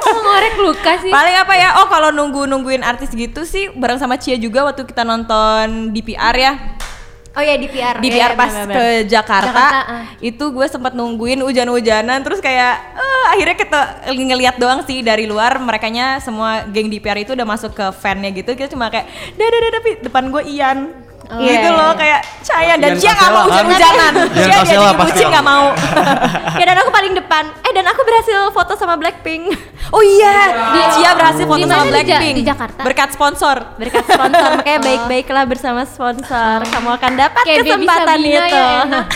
Ngorek 0.00 0.54
luka 0.58 0.92
sih. 1.04 1.12
Paling 1.12 1.36
apa 1.36 1.54
ya? 1.56 1.68
Oh 1.82 1.86
kalau 1.92 2.10
nunggu 2.10 2.48
nungguin 2.48 2.82
artis 2.82 3.12
gitu 3.12 3.44
sih, 3.44 3.70
bareng 3.76 4.00
sama 4.00 4.16
Cia 4.16 4.40
juga 4.40 4.64
waktu 4.66 4.84
kita 4.88 5.04
nonton 5.04 5.92
DPR 5.92 6.36
ya. 6.36 6.52
Oh 7.30 7.42
ya 7.42 7.54
di 7.54 7.70
PR. 7.70 8.02
DPR 8.02 8.34
Iya, 8.34 8.38
pas 8.38 8.50
benar-benar. 8.50 8.74
ke 8.74 8.86
Jakarta, 9.06 9.54
Jakarta, 9.54 9.80
ah. 9.86 10.04
itu 10.18 10.44
gue 10.50 10.66
sempat 10.66 10.98
nungguin 10.98 11.38
hujan-hujanan, 11.46 12.26
terus 12.26 12.42
kayak 12.42 12.74
eh, 12.98 13.24
akhirnya 13.30 13.54
kita 13.54 13.80
ngeliat 14.10 14.58
doang 14.58 14.82
sih 14.82 14.98
dari 14.98 15.30
luar, 15.30 15.62
merekanya 15.62 16.18
semua 16.18 16.66
geng 16.66 16.90
DPR 16.90 17.22
itu 17.22 17.38
udah 17.38 17.46
masuk 17.46 17.70
ke 17.70 17.86
fannya 17.94 18.34
gitu, 18.34 18.58
kita 18.58 18.74
cuma 18.74 18.90
kayak, 18.90 19.06
dah 19.38 19.46
dah 19.46 19.58
dah 19.62 19.70
tapi 19.78 19.90
depan 20.02 20.24
gue 20.26 20.42
Ian. 20.50 20.78
Oh, 21.30 21.38
gitu 21.38 21.62
iya, 21.62 21.78
loh 21.78 21.94
iya. 21.94 21.98
kayak 21.98 22.20
Caya 22.42 22.74
dan 22.74 22.90
Cia 22.98 23.12
nggak 23.14 23.30
mau 23.30 23.44
hujan-hujanan. 23.46 24.12
Cia 24.34 24.56
Kasela 24.58 24.90
jadi 24.90 24.98
bucin 24.98 25.26
nggak 25.30 25.46
mau. 25.46 25.66
ya 26.60 26.64
dan 26.66 26.76
aku 26.82 26.90
paling 26.90 27.12
depan. 27.14 27.44
Eh 27.62 27.70
dan 27.70 27.86
aku 27.86 28.00
berhasil 28.02 28.38
foto 28.50 28.72
sama 28.74 28.98
Blackpink. 28.98 29.44
Oh 29.90 30.06
iya, 30.06 30.54
Cia 30.94 31.18
berhasil 31.18 31.42
foto 31.50 31.66
Di 31.66 31.70
sama? 31.70 31.82
Di 31.82 31.90
Blackpink 31.90 32.34
di 32.38 32.44
Jakarta? 32.46 32.82
berkat 32.86 33.10
sponsor. 33.10 33.56
Berkat 33.74 34.06
sponsor 34.06 34.48
makanya 34.58 34.80
baik-baiklah 34.90 35.44
bersama 35.50 35.82
sponsor. 35.82 36.62
Kamu 36.62 36.94
akan 36.94 37.12
dapat 37.18 37.42
Kayak 37.42 37.66
kesempatan 37.66 38.18
itu. 38.22 38.38
ya, 38.38 38.86
enak. 38.86 39.06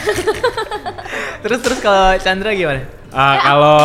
Terus 1.46 1.58
terus 1.62 1.78
kalau 1.78 2.18
Chandra 2.18 2.50
gimana? 2.58 3.03
Ah, 3.14 3.38
kalau 3.38 3.80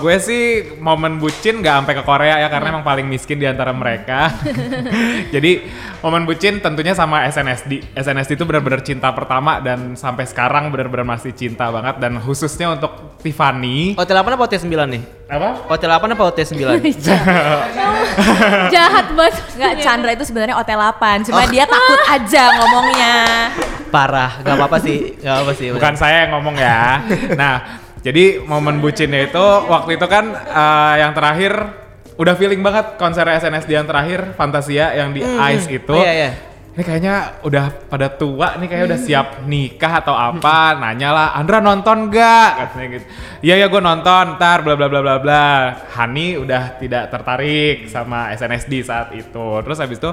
gue 0.00 0.16
sih 0.16 0.44
momen 0.80 1.20
bucin 1.20 1.60
nggak 1.60 1.84
sampai 1.84 1.94
ke 2.00 2.04
Korea 2.08 2.40
ya 2.40 2.48
karena 2.48 2.72
emang 2.72 2.80
paling 2.80 3.04
miskin 3.04 3.36
di 3.36 3.44
antara 3.44 3.76
mereka. 3.76 4.32
Jadi 5.36 5.68
momen 6.00 6.24
bucin 6.24 6.64
tentunya 6.64 6.96
sama 6.96 7.28
SNSD. 7.28 7.92
SNSD 7.92 8.40
itu 8.40 8.44
benar-benar 8.48 8.80
cinta 8.80 9.12
pertama 9.12 9.60
dan 9.60 9.92
sampai 10.00 10.24
sekarang 10.24 10.72
benar-benar 10.72 11.04
masih 11.04 11.36
cinta 11.36 11.68
banget 11.68 12.00
dan 12.00 12.16
khususnya 12.24 12.72
untuk 12.72 13.20
Tiffany. 13.20 14.00
Hotel 14.00 14.16
8 14.16 14.32
apa 14.32 14.42
hotel 14.48 14.60
9 14.64 14.96
nih? 14.96 15.02
Apa? 15.28 15.48
Hotel 15.68 15.88
8 15.92 16.16
apa 16.16 16.22
hotel 16.24 16.44
9? 16.48 16.80
Jahat 18.74 19.06
banget. 19.12 19.34
Enggak, 19.60 19.72
Chandra 19.84 20.10
itu 20.16 20.24
sebenarnya 20.24 20.56
hotel 20.56 20.80
8, 20.80 21.28
cuma 21.28 21.44
dia 21.52 21.68
takut 21.68 22.00
aja 22.08 22.44
ngomongnya. 22.56 23.16
Parah, 23.90 24.40
gak 24.40 24.54
apa-apa 24.56 24.78
sih, 24.80 25.20
gak 25.20 25.36
apa 25.44 25.52
sih. 25.52 25.68
Bukan 25.74 25.94
saya 26.00 26.24
yang 26.24 26.38
ngomong 26.38 26.56
ya. 26.56 27.02
Nah, 27.34 27.54
jadi 28.00 28.40
momen 28.40 28.80
bucinnya 28.80 29.28
itu 29.28 29.44
waktu 29.68 30.00
itu 30.00 30.06
kan 30.08 30.32
eh, 30.32 30.94
yang 31.04 31.12
terakhir 31.12 31.52
udah 32.20 32.34
feeling 32.36 32.60
banget 32.60 33.00
konser 33.00 33.24
SNSD 33.24 33.76
yang 33.76 33.88
terakhir 33.88 34.36
Fantasia 34.36 34.92
yang 34.92 35.16
di 35.16 35.24
Ice 35.24 35.68
itu. 35.72 35.96
Oh, 35.96 36.04
iya, 36.04 36.12
iya. 36.12 36.30
Ini 36.70 36.86
kayaknya 36.86 37.42
udah 37.42 37.90
pada 37.90 38.08
tua 38.14 38.54
nih 38.54 38.70
kayak 38.70 38.84
udah 38.92 39.00
siap 39.00 39.26
nikah 39.48 40.04
atau 40.04 40.14
apa. 40.14 40.78
Nanya 40.78 41.10
lah, 41.10 41.28
Andra 41.34 41.58
nonton 41.58 42.12
gak? 42.12 42.50
Katanya 42.62 42.86
gitu. 42.94 43.04
Iya 43.42 43.54
ya 43.64 43.66
gue 43.66 43.82
nonton, 43.82 44.38
ntar 44.38 44.62
bla 44.62 44.78
bla 44.78 44.86
bla 44.86 45.00
bla 45.02 45.16
bla. 45.18 45.48
Hani 45.98 46.38
udah 46.38 46.78
tidak 46.78 47.10
tertarik 47.10 47.90
sama 47.90 48.30
SNSD 48.36 48.86
saat 48.86 49.10
itu. 49.16 49.48
Terus 49.66 49.78
habis 49.82 49.98
itu 49.98 50.10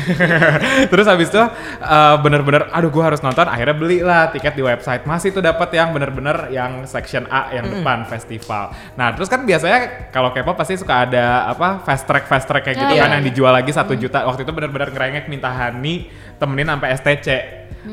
Terus 0.90 1.06
habis 1.06 1.28
itu 1.28 1.42
eh, 1.80 2.16
bener-bener 2.20 2.68
aduh 2.70 2.88
gue 2.88 3.04
harus 3.04 3.20
nonton 3.20 3.46
akhirnya 3.46 3.76
belilah 3.76 4.22
tiket 4.30 4.54
di 4.54 4.62
website 4.62 5.04
masih 5.04 5.30
tuh 5.30 5.42
dapat 5.42 5.70
yang 5.74 5.90
bener-bener 5.90 6.50
yang 6.50 6.84
section 6.84 7.26
A 7.28 7.50
yang 7.54 7.66
depan 7.68 8.04
festival. 8.06 8.70
Nah 8.94 9.12
terus 9.14 9.28
kan 9.28 9.42
biasanya 9.42 10.10
kalau 10.10 10.30
K-pop 10.30 10.56
pasti 10.56 10.76
suka 10.76 11.06
ada 11.08 11.50
apa 11.50 11.82
fast 11.82 12.04
track 12.04 12.24
fast 12.26 12.46
track 12.46 12.64
kayak 12.66 12.76
gitu 12.78 12.88
Oh, 12.90 12.98
kan 12.98 13.08
iya. 13.10 13.14
yang 13.18 13.24
dijual 13.24 13.52
lagi 13.54 13.70
satu 13.70 13.94
juta. 13.94 14.26
Waktu 14.26 14.42
itu 14.42 14.52
bener-bener 14.52 14.90
ngerengek 14.90 15.24
minta 15.30 15.48
Hani 15.48 16.10
temenin 16.40 16.66
sampai 16.72 16.88
STC 16.96 17.28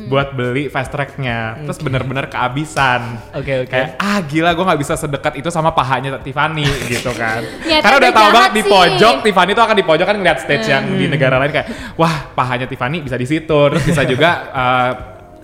buat 0.07 0.35
beli 0.35 0.67
fast 0.67 0.91
tracknya. 0.91 1.63
Terus 1.63 1.79
bener-bener 1.79 2.27
kehabisan. 2.27 3.19
Oke, 3.31 3.63
oke. 3.63 3.71
Kayak 3.71 3.95
ah 3.99 4.19
gila 4.19 4.51
gue 4.51 4.65
nggak 4.67 4.81
bisa 4.83 4.93
sedekat 4.99 5.39
itu 5.39 5.47
sama 5.47 5.71
pahanya 5.71 6.19
Tiffany 6.19 6.67
gitu 6.91 7.11
kan. 7.15 7.43
Niatnya 7.63 7.83
Karena 7.83 7.95
udah 7.99 8.11
tahu 8.11 8.29
banget 8.35 8.51
di 8.51 8.63
sih. 8.63 8.71
pojok 8.71 9.15
Tiffany 9.23 9.51
tuh 9.55 9.63
akan 9.63 9.75
di 9.79 9.85
pojok 9.87 10.05
kan 10.07 10.15
ngeliat 10.19 10.39
stage 10.43 10.67
yang 10.67 10.83
di 10.91 11.05
negara 11.07 11.39
lain 11.39 11.51
kayak 11.51 11.67
wah 11.95 12.31
pahanya 12.35 12.67
Tiffany 12.67 12.99
bisa 12.99 13.15
di 13.15 13.27
situ 13.27 13.59
terus 13.71 13.83
bisa 13.83 14.03
juga 14.03 14.29
eh, 14.63 14.91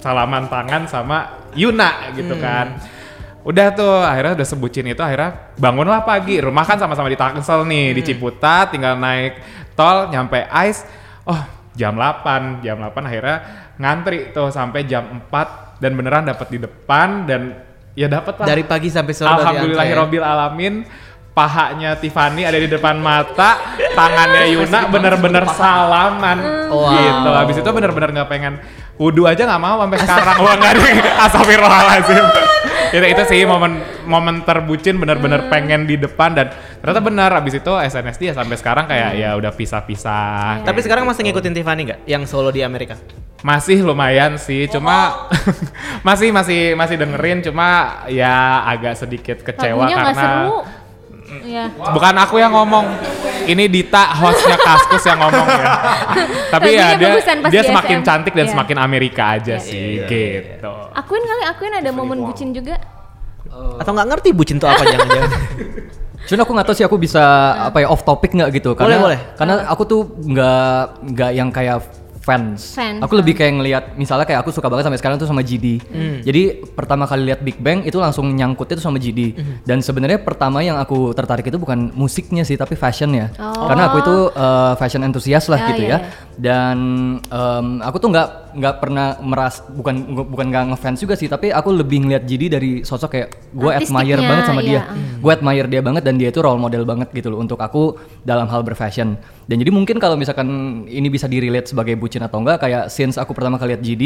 salaman 0.03 0.51
tangan 0.51 0.91
sama 0.91 1.47
Yuna 1.55 2.11
gitu 2.11 2.35
kan 2.35 2.75
udah 3.43 3.67
tuh 3.75 3.99
akhirnya 4.03 4.39
udah 4.39 4.47
sebutin 4.47 4.87
itu 4.87 5.03
akhirnya 5.03 5.51
bangunlah 5.59 6.07
pagi 6.07 6.39
rumah 6.39 6.63
kan 6.63 6.79
sama-sama 6.79 7.11
di 7.11 7.19
Tangsel 7.19 7.67
nih 7.67 7.91
di 7.91 8.01
Ciputat 8.03 8.71
tinggal 8.71 8.95
naik 8.95 9.35
tol 9.75 10.07
nyampe 10.07 10.47
Ice 10.63 10.87
oh 11.27 11.62
jam 11.73 11.97
8 11.97 12.61
jam 12.61 12.77
8 12.77 13.09
akhirnya 13.09 13.37
ngantri 13.81 14.29
tuh 14.29 14.53
sampai 14.53 14.85
jam 14.85 15.21
4 15.29 15.81
dan 15.81 15.91
beneran 15.97 16.23
dapat 16.29 16.47
di 16.53 16.59
depan 16.61 17.25
dan 17.25 17.41
ya 17.97 18.07
dapat 18.09 18.33
lah 18.41 18.47
Dari 18.47 18.63
pagi 18.65 18.89
sampai 18.89 19.13
sore 19.13 19.29
ya? 19.81 20.93
Pahanya 21.33 21.97
Tiffany 21.97 22.45
ada 22.45 22.61
di 22.61 22.69
depan 22.69 23.01
mata, 23.01 23.57
tangannya 23.97 24.53
Yuna 24.53 24.85
bener-bener 24.85 25.49
salaman 25.49 26.69
Wow. 26.69 26.93
gitu. 26.93 27.29
Habis 27.33 27.55
itu 27.57 27.69
bener-bener 27.73 28.09
nggak 28.13 28.29
pengen 28.29 28.53
wudhu 29.01 29.25
aja 29.25 29.49
nggak 29.49 29.61
mau 29.61 29.81
sampai 29.81 29.97
sekarang. 29.97 30.35
Wah 30.45 30.53
nggak 30.53 30.71
ada. 30.77 30.81
Astagfirullahaladzim. 31.25 32.25
itu 32.93 33.05
itu 33.09 33.23
sih 33.25 33.41
momen 33.49 33.81
momen 34.05 34.45
terbucin 34.45 35.01
bener-bener 35.01 35.49
pengen 35.49 35.89
di 35.89 35.97
depan 35.97 36.37
dan 36.37 36.53
ternyata 36.77 37.01
benar 37.01 37.33
abis 37.41 37.57
itu 37.57 37.73
SNSD 37.73 38.29
ya 38.29 38.37
sampai 38.37 38.53
sekarang 38.53 38.85
kayak 38.85 39.17
ya 39.17 39.33
udah 39.33 39.49
pisah-pisah. 39.49 40.61
Tapi 40.61 40.79
sekarang 40.85 41.09
masih 41.09 41.25
ngikutin 41.25 41.53
Tiffany 41.57 41.81
nggak? 41.89 41.99
Yang 42.05 42.29
solo 42.29 42.53
di 42.53 42.61
Amerika? 42.61 42.93
Masih 43.41 43.81
lumayan 43.81 44.37
sih, 44.37 44.69
cuma 44.69 45.25
masih 46.07 46.29
masih 46.29 46.77
masih 46.77 46.95
dengerin, 46.95 47.41
cuma 47.41 47.99
ya 48.07 48.61
agak 48.69 48.93
sedikit 48.95 49.41
kecewa 49.41 49.89
Lagunya 49.89 49.97
karena 49.97 50.13
seru. 50.13 50.57
Iya. 51.41 51.65
bukan 51.73 52.13
aku 52.15 52.35
yang 52.37 52.51
ngomong, 52.51 52.85
ini 53.45 53.65
Dita 53.65 54.13
hostnya 54.13 54.55
Kaskus 54.55 55.03
yang 55.03 55.17
ngomong 55.17 55.47
ya. 55.49 55.65
Tapi 56.53 56.69
ya 56.71 56.87
dia 56.93 57.17
dia 57.49 57.61
di 57.61 57.67
semakin 57.67 57.97
SM. 57.99 58.05
cantik 58.05 58.33
dan 58.33 58.45
Iya. 58.45 58.51
semakin 58.53 58.77
Amerika 58.77 59.23
aja 59.33 59.55
sih, 59.57 60.03
gitu. 60.03 60.73
Akuin 60.93 61.23
kali, 61.23 61.43
akuin 61.43 61.73
ada 61.73 61.89
momen 61.89 62.21
bucin 62.21 62.51
juga. 62.51 62.77
Atau 63.77 63.91
nggak 63.91 64.07
ngerti 64.09 64.29
bucin 64.31 64.57
tuh 64.57 64.67
apa 64.67 64.83
jangan-jangan? 64.83 65.31
Cuman 66.27 66.39
aku 66.39 66.51
nggak 66.55 66.65
tahu 66.65 66.75
sih 66.75 66.85
aku 66.87 66.95
bisa 66.95 67.23
apa 67.67 67.83
ya 67.83 67.91
off 67.91 68.01
topic 68.01 68.31
nggak 68.31 68.49
gitu 68.55 68.71
karena 68.73 68.95
boleh. 68.95 69.19
karena 69.35 69.67
aku 69.67 69.83
tuh 69.83 70.01
nggak 70.07 70.79
nggak 71.11 71.31
yang 71.35 71.51
kayak 71.51 71.83
fans. 72.23 72.71
Fans, 72.73 73.03
Aku 73.03 73.19
lebih 73.19 73.35
kayak 73.35 73.53
ngelihat 73.59 73.83
misalnya 73.93 74.23
kayak 74.23 74.41
aku 74.41 74.55
suka 74.55 74.71
banget 74.71 74.87
sampai 74.87 74.99
sekarang 74.99 75.19
tuh 75.19 75.27
sama 75.27 75.43
GD. 75.43 75.83
Jadi 76.23 76.63
pertama 76.71 77.03
kali 77.03 77.27
lihat 77.27 77.43
Big 77.43 77.59
Bang 77.59 77.83
itu 77.83 77.99
langsung 77.99 78.31
nyangkut 78.31 78.71
itu 78.71 78.79
sama 78.79 78.95
GD. 78.95 79.35
Dan 79.63 79.83
sebenarnya 79.83 80.23
pertama 80.23 80.63
yang 80.63 80.79
aku 80.79 81.11
tertarik 81.11 81.43
itu 81.43 81.59
bukan 81.59 81.91
musiknya 81.93 82.47
sih 82.47 82.55
tapi 82.55 82.73
fashionnya. 82.73 83.35
Oh. 83.35 83.67
Karena 83.67 83.91
aku 83.91 83.97
itu 83.99 84.15
uh, 84.33 84.73
fashion 84.79 85.03
enthusiast 85.03 85.51
lah 85.51 85.59
Ya, 85.59 85.67
gitu 85.71 85.81
ya, 85.83 85.87
ya. 85.87 85.91
ya. 85.91 85.99
dan 86.35 86.77
em, 87.21 87.67
aku 87.79 87.99
tuh 87.99 88.09
nggak 88.11 88.27
nggak 88.53 88.75
pernah 88.79 89.17
meras 89.19 89.61
bukan 89.65 90.13
bukan 90.29 90.45
nggak 90.53 90.63
ngefans 90.73 90.99
juga 91.01 91.17
sih 91.17 91.27
tapi 91.27 91.49
aku 91.49 91.73
lebih 91.73 92.05
ngeliat 92.05 92.23
Jidi 92.23 92.47
dari 92.47 92.71
sosok 92.85 93.09
kayak 93.09 93.29
gue 93.51 93.71
admire 93.73 94.21
banget 94.21 94.45
sama 94.45 94.61
dia 94.61 94.71
iya. 94.71 94.81
gue 95.19 95.31
admire 95.33 95.67
dia 95.69 95.81
banget 95.81 96.03
dan 96.05 96.15
dia 96.21 96.29
itu 96.29 96.39
role 96.39 96.61
model 96.61 96.85
banget 96.85 97.09
gitu 97.11 97.33
loh 97.33 97.41
untuk 97.41 97.57
aku 97.57 97.97
dalam 98.21 98.45
hal 98.47 98.61
berfashion 98.61 99.17
dan 99.49 99.55
jadi 99.57 99.71
mungkin 99.73 99.97
kalau 99.97 100.15
misalkan 100.15 100.47
ini 100.87 101.09
bisa 101.09 101.25
di 101.25 101.41
relate 101.41 101.73
sebagai 101.73 101.97
bucin 101.97 102.21
atau 102.21 102.39
enggak 102.39 102.61
kayak 102.63 102.93
since 102.93 103.17
aku 103.17 103.33
pertama 103.35 103.57
kali 103.57 103.75
lihat 103.75 103.81
GD 103.81 104.03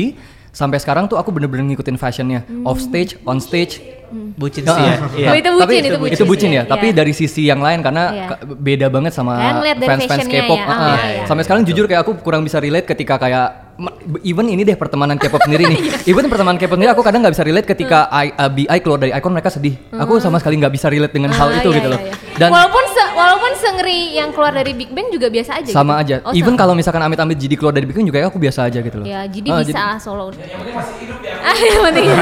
sampai 0.58 0.82
sekarang 0.82 1.05
tuh 1.05 1.16
aku 1.16 1.30
bener-bener 1.30 1.70
ngikutin 1.70 1.95
fashionnya 1.95 2.41
off 2.64 2.82
stage 2.82 3.14
on 3.24 3.38
stage 3.38 3.78
Bucin 4.08 4.64
Ah, 4.64 4.72
sih 4.72 4.80
ya. 4.80 4.88
ah. 4.88 4.97
Iya. 5.12 5.28
Oh, 5.28 5.36
itu 5.36 5.49
Tapi 5.51 5.60
bucin, 5.68 5.84
itu 5.84 5.97
bucin 5.99 6.16
itu 6.16 6.24
bucin 6.24 6.49
sih, 6.49 6.55
ya, 6.55 6.64
tapi 6.64 6.88
iya. 6.88 6.95
dari 6.95 7.12
sisi 7.12 7.43
yang 7.43 7.60
lain 7.60 7.84
karena 7.84 8.03
Iya. 8.08 8.26
ka- 8.30 8.39
beda 8.47 8.88
banget 8.88 9.12
sama 9.12 9.36
fans-fans 9.76 10.24
fashionnya 10.24 10.41
K-pop. 10.47 10.55
ya, 10.55 10.64
ah, 10.64 10.72
ah, 10.72 10.80
ah. 10.80 10.97
iya. 11.03 11.24
Sampai 11.28 11.43
sekarang 11.43 11.68
jujur 11.68 11.86
kayak 11.86 12.08
aku 12.08 12.16
kurang 12.18 12.39
bisa 12.41 12.55
relate 12.58 12.88
ketika 12.88 13.20
kayak 13.20 13.76
even 14.24 14.47
ini 14.47 14.64
deh 14.64 14.74
pertemanan 14.74 15.20
K-pop 15.20 15.43
sendiri 15.43 15.68
nih. 15.68 15.80
even 16.12 16.24
pertemanan 16.26 16.55
K-pop 16.55 16.80
sendiri 16.80 16.88
aku 16.89 17.03
kadang 17.03 17.20
nggak 17.20 17.36
bisa 17.36 17.43
relate 17.43 17.68
ketika 17.68 18.08
I, 18.08 18.32
uh, 18.32 18.47
BI 18.47 18.80
keluar 18.80 18.95
dari 18.97 19.12
icon 19.12 19.28
mereka 19.30 19.51
sedih. 19.51 19.76
Aku 19.91 20.18
sama 20.18 20.39
sekali 20.39 20.55
nggak 20.55 20.72
bisa 20.72 20.88
relate 20.88 21.12
dengan 21.12 21.36
hal 21.36 21.51
Ah, 21.51 21.60
itu 21.60 21.68
iya, 21.68 21.76
gitu 21.76 21.88
iya, 21.89 21.93
loh. 21.93 22.01
iya. 22.01 22.14
Dan 22.39 22.49
walaupun 22.49 22.84
se 22.88 23.03
walaupun 23.12 23.47
sengeri 23.68 23.99
yang 24.13 24.32
keluar 24.32 24.51
dari 24.51 24.72
Big 24.72 24.89
Bang 24.89 25.07
juga 25.09 25.28
biasa 25.28 25.59
aja. 25.59 25.70
sama 25.70 25.99
gitu. 25.99 26.15
aja. 26.15 26.15
Oh, 26.24 26.34
even 26.34 26.55
kalau 26.55 26.72
misalkan 26.72 27.01
amit-amit 27.01 27.36
jadi 27.36 27.53
keluar 27.53 27.72
dari 27.72 27.84
Big 27.84 27.93
Bang 27.93 28.05
juga 28.05 28.24
aku 28.24 28.38
biasa 28.38 28.65
aja 28.65 28.80
gitu 28.80 28.97
loh. 28.97 29.05
ya 29.05 29.28
jadi 29.28 29.47
Ah, 29.49 29.61
bisa 29.61 29.78
ah, 29.78 29.97
solo. 29.97 30.32
yang 30.32 30.47
penting 30.55 30.74
masih 30.74 30.95
hidup 31.01 31.20
ya. 31.20 31.34
Ah, 31.47 31.57
yang 31.57 31.82
penting. 31.84 32.07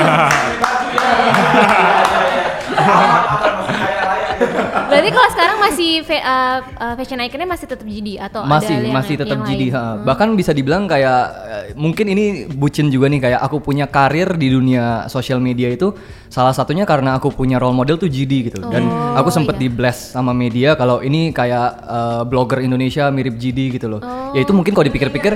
Berarti 4.91 5.09
kalau 5.11 5.29
sekarang 5.33 5.57
masih 5.59 5.91
uh, 6.05 6.59
uh, 6.61 6.93
fashion 6.95 7.19
iconnya 7.19 7.47
masih 7.49 7.67
tetap 7.67 7.87
GD 7.87 8.09
atau 8.21 8.45
masih 8.45 8.75
ada 8.77 8.85
yang, 8.85 8.95
masih 8.95 9.15
tetap 9.17 9.37
yang 9.37 9.47
GD 9.47 9.63
lain? 9.69 9.75
ha. 9.75 9.83
Hmm. 9.85 10.03
bahkan 10.05 10.29
bisa 10.37 10.51
dibilang 10.53 10.83
kayak 10.85 11.21
eh, 11.45 11.63
mungkin 11.73 12.05
ini 12.11 12.45
bucin 12.47 12.87
juga 12.93 13.09
nih 13.09 13.21
kayak 13.21 13.39
aku 13.41 13.59
punya 13.63 13.89
karir 13.89 14.37
di 14.37 14.47
dunia 14.53 15.09
sosial 15.09 15.41
media 15.41 15.71
itu 15.73 15.91
salah 16.29 16.53
satunya 16.53 16.83
karena 16.85 17.17
aku 17.17 17.31
punya 17.33 17.57
role 17.57 17.75
model 17.75 17.97
tuh 17.97 18.09
GD 18.11 18.33
gitu 18.51 18.59
dan 18.69 18.85
Oh, 18.85 19.17
aku 19.17 19.33
sempet 19.33 19.57
iya. 19.57 19.61
di 19.65 19.67
blast 19.73 20.13
sama 20.13 20.31
media 20.35 20.77
kalau 20.77 21.01
ini 21.01 21.33
kayak 21.33 21.69
eh, 21.83 22.21
blogger 22.29 22.61
Indonesia 22.61 23.09
mirip 23.09 23.35
GD 23.35 23.79
gitu 23.79 23.87
loh 23.89 24.01
ya 24.35 24.43
itu 24.43 24.51
mungkin 24.51 24.75
kalau 24.75 24.85
dipikir-pikir 24.85 25.33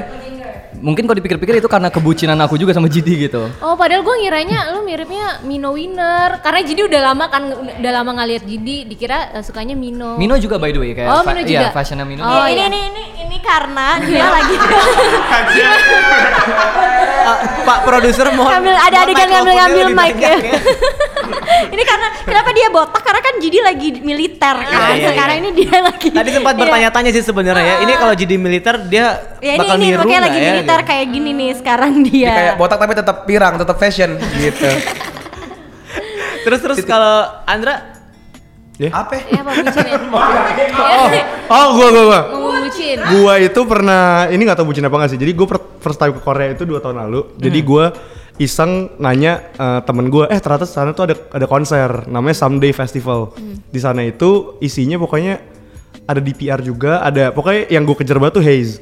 mungkin 0.72 1.04
kalau 1.04 1.18
dipikir-pikir 1.18 1.58
itu 1.58 1.66
karena 1.66 1.90
kebucinan 1.90 2.38
aku 2.38 2.54
juga 2.54 2.72
sama 2.72 2.86
GD 2.86 3.26
gitu 3.26 3.50
Oh 3.58 3.74
padahal 3.74 4.00
gue 4.00 4.16
ngiranya 4.20 4.70
lu 4.70 4.82
miripnya 4.82 5.42
Mino 5.42 5.74
Winner 5.74 6.38
Karena 6.40 6.62
Jidi 6.62 6.86
udah 6.86 7.02
lama 7.04 7.26
kan 7.26 7.42
Udah 7.52 7.92
lama 7.92 8.10
nggak 8.14 8.28
lihat 8.28 8.44
Jidi 8.46 8.86
Dikira 8.86 9.34
uh, 9.34 9.42
sukanya 9.42 9.74
Mino 9.74 10.14
Mino 10.16 10.38
juga 10.38 10.56
by 10.56 10.70
the 10.70 10.78
way 10.78 10.94
kayak 10.94 11.10
Oh, 11.10 11.22
fa- 11.22 11.34
Mino 11.34 11.42
iya, 11.44 11.66
juga? 11.66 11.68
fashionnya 11.74 12.06
Mino 12.06 12.22
Oh, 12.22 12.46
ini, 12.46 12.54
iya. 12.56 12.66
ini 12.68 12.80
ini 12.86 13.04
ini 13.20 13.38
karena 13.40 13.98
dia 14.00 14.26
lagi 14.26 14.56
Ah, 17.20 17.36
Pak 17.62 17.78
produser 17.84 18.28
mohon 18.32 18.50
ngambil 18.52 18.74
ada 18.74 18.98
adegan 19.04 19.28
ngambil 19.28 19.54
ngambil 19.54 19.86
mikrofonnya 19.86 20.08
mic 20.08 20.18
ya. 20.18 20.38
ini 21.74 21.84
karena 21.84 22.08
kenapa 22.22 22.50
dia 22.52 22.68
botak 22.70 23.02
karena 23.02 23.22
kan 23.22 23.34
jadi 23.38 23.58
lagi 23.62 23.90
militer 24.00 24.56
kan. 24.56 24.70
Iya, 24.70 24.96
iya, 24.96 25.08
Sekarang 25.14 25.36
iya. 25.36 25.44
ini 25.44 25.50
dia 25.54 25.76
lagi 25.80 26.08
Tadi 26.10 26.30
sempat 26.32 26.54
Iya. 26.58 26.62
bertanya-tanya 26.66 27.10
sih 27.12 27.24
sebenarnya 27.24 27.66
ya. 27.66 27.76
Ini 27.84 27.94
kalau 27.96 28.14
jadi 28.14 28.36
militer 28.36 28.76
dia 28.86 29.06
Ya 29.40 29.54
ini 29.56 29.60
bakal 29.62 29.76
ini 29.76 29.86
niru 29.86 29.98
makanya 30.00 30.12
nggak 30.12 30.26
lagi 30.26 30.40
ya? 30.40 30.48
militer 30.52 30.80
gitu. 30.80 30.90
kayak 30.90 31.06
gini 31.10 31.30
nih 31.32 31.50
sekarang 31.56 31.94
dia. 32.04 32.28
Dia 32.28 32.34
kayak 32.36 32.56
botak 32.58 32.78
tapi 32.78 32.94
tetap 32.94 33.18
pirang, 33.24 33.54
tetap 33.56 33.78
fashion 33.78 34.12
gitu. 34.38 34.70
Terus 36.40 36.60
terus 36.64 36.78
kalau 36.84 37.28
Andra 37.44 38.00
Apa? 38.80 39.12
Ya 39.28 39.44
apa 39.44 39.52
bucin 39.60 39.86
ya? 39.92 40.00
Oh, 41.52 41.68
gua 41.76 41.88
gua 41.92 42.04
gua. 42.08 42.22
Ngomong 42.32 42.64
bucin 42.64 42.96
Gua 43.12 43.34
itu 43.36 43.60
pernah 43.68 44.32
ini 44.32 44.40
nggak 44.40 44.56
tahu 44.56 44.72
bucin 44.72 44.88
apa 44.88 44.96
nggak 44.96 45.12
sih. 45.12 45.20
Jadi 45.20 45.32
gue 45.36 45.48
first 45.80 46.00
time 46.00 46.16
ke 46.16 46.22
Korea 46.24 46.56
itu 46.56 46.64
dua 46.64 46.80
tahun 46.80 46.96
lalu. 47.04 47.36
Jadi 47.36 47.60
gua 47.60 47.92
iseng 48.40 48.96
nanya 48.98 49.52
eh, 49.54 49.82
temen 49.84 50.08
gue, 50.08 50.26
eh 50.32 50.40
ternyata 50.40 50.66
di 50.66 50.72
sana 50.72 50.96
tuh 50.96 51.12
ada 51.12 51.16
ada 51.36 51.46
konser 51.46 52.08
namanya 52.08 52.36
Someday 52.40 52.72
Festival. 52.72 53.36
Di 53.70 53.80
sana 53.84 54.08
itu 54.08 54.56
isinya 54.64 54.96
pokoknya 54.98 55.44
ada 56.08 56.24
DPR 56.24 56.64
juga, 56.64 57.04
ada 57.04 57.30
pokoknya 57.30 57.70
yang 57.70 57.84
gue 57.86 57.96
kejar 58.00 58.18
banget 58.18 58.42
tuh 58.42 58.46
Haze. 58.48 58.74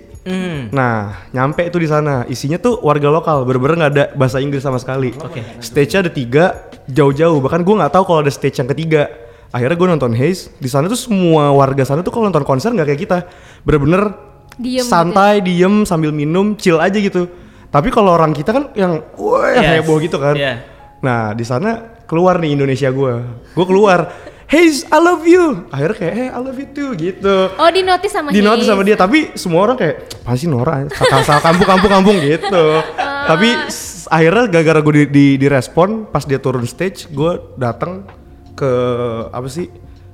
Nah, 0.75 1.23
nyampe 1.31 1.63
itu 1.63 1.79
di 1.79 1.87
sana, 1.87 2.27
isinya 2.27 2.59
tuh 2.59 2.83
warga 2.83 3.07
lokal, 3.07 3.47
bener-bener 3.47 3.75
nggak 3.79 3.91
ada 3.95 4.05
bahasa 4.15 4.43
Inggris 4.43 4.59
sama 4.59 4.75
sekali. 4.75 5.15
Stage-nya 5.63 6.03
ada 6.03 6.11
tiga, 6.11 6.45
jauh-jauh. 6.91 7.39
Bahkan 7.39 7.63
gue 7.63 7.75
nggak 7.79 7.93
tahu 7.95 8.03
kalau 8.03 8.19
ada 8.23 8.31
stage 8.31 8.59
yang 8.59 8.67
ketiga. 8.67 9.07
Akhirnya 9.55 9.79
gue 9.79 9.87
nonton 9.87 10.11
Haze, 10.11 10.51
di 10.59 10.67
sana 10.67 10.91
tuh 10.91 10.99
semua 10.99 11.55
warga 11.55 11.87
sana 11.87 12.03
tuh 12.03 12.11
kalau 12.11 12.27
nonton 12.27 12.43
konser 12.43 12.75
nggak 12.75 12.87
kayak 12.91 13.01
kita, 13.07 13.17
bener-bener 13.63 14.11
Diem 14.57 14.81
gitu 14.81 14.89
santai, 14.89 15.39
diem 15.39 15.85
sambil 15.85 16.09
minum, 16.09 16.57
chill 16.57 16.81
aja 16.81 16.97
gitu. 16.97 17.29
Tapi 17.67 17.89
kalau 17.89 18.11
orang 18.11 18.31
kita 18.31 18.49
kan 18.49 18.63
yang, 18.73 19.03
wah 19.13 19.51
Yes. 19.51 19.81
heboh 19.81 19.97
gitu 19.97 20.17
kan. 20.17 20.33
Iya. 20.33 20.63
Nah 20.97 21.31
di 21.31 21.41
sana 21.41 21.69
keluar 22.03 22.37
nih 22.37 22.53
Indonesia 22.53 22.87
gue, 22.87 23.13
gue 23.51 23.65
keluar, 23.65 24.07
Haze, 24.47 24.87
I 24.87 24.97
love 24.97 25.23
you. 25.23 25.67
Akhirnya 25.67 25.95
kayak, 25.97 26.13
hey, 26.13 26.27
I 26.29 26.39
love 26.39 26.55
you 26.55 26.67
too 26.67 26.95
gitu 26.95 27.51
Oh 27.53 27.67
di 27.67 27.83
notice 27.83 28.15
sama 28.15 28.31
di 28.31 28.39
notice 28.39 28.63
sama 28.65 28.79
dia 28.81 28.95
tapi 28.95 29.35
semua 29.35 29.59
orang 29.61 29.75
kayak 29.75 29.95
apa 30.23 30.35
sih 30.35 30.47
Nora 30.47 30.87
asal 30.87 31.43
kampung 31.43 31.67
kampung 31.67 31.91
kampung 31.91 32.15
gitu 32.17 32.79
tapi 33.27 33.51
s- 33.67 34.07
akhirnya 34.07 34.47
gara-gara 34.47 34.79
gue 34.79 34.93
di, 34.93 35.03
di, 35.05 35.25
direspon 35.37 36.07
pas 36.07 36.23
dia 36.23 36.39
turun 36.39 36.63
stage 36.63 37.11
gue 37.11 37.31
datang 37.55 38.07
ke 38.53 38.71
apa 39.27 39.47
sih 39.47 39.67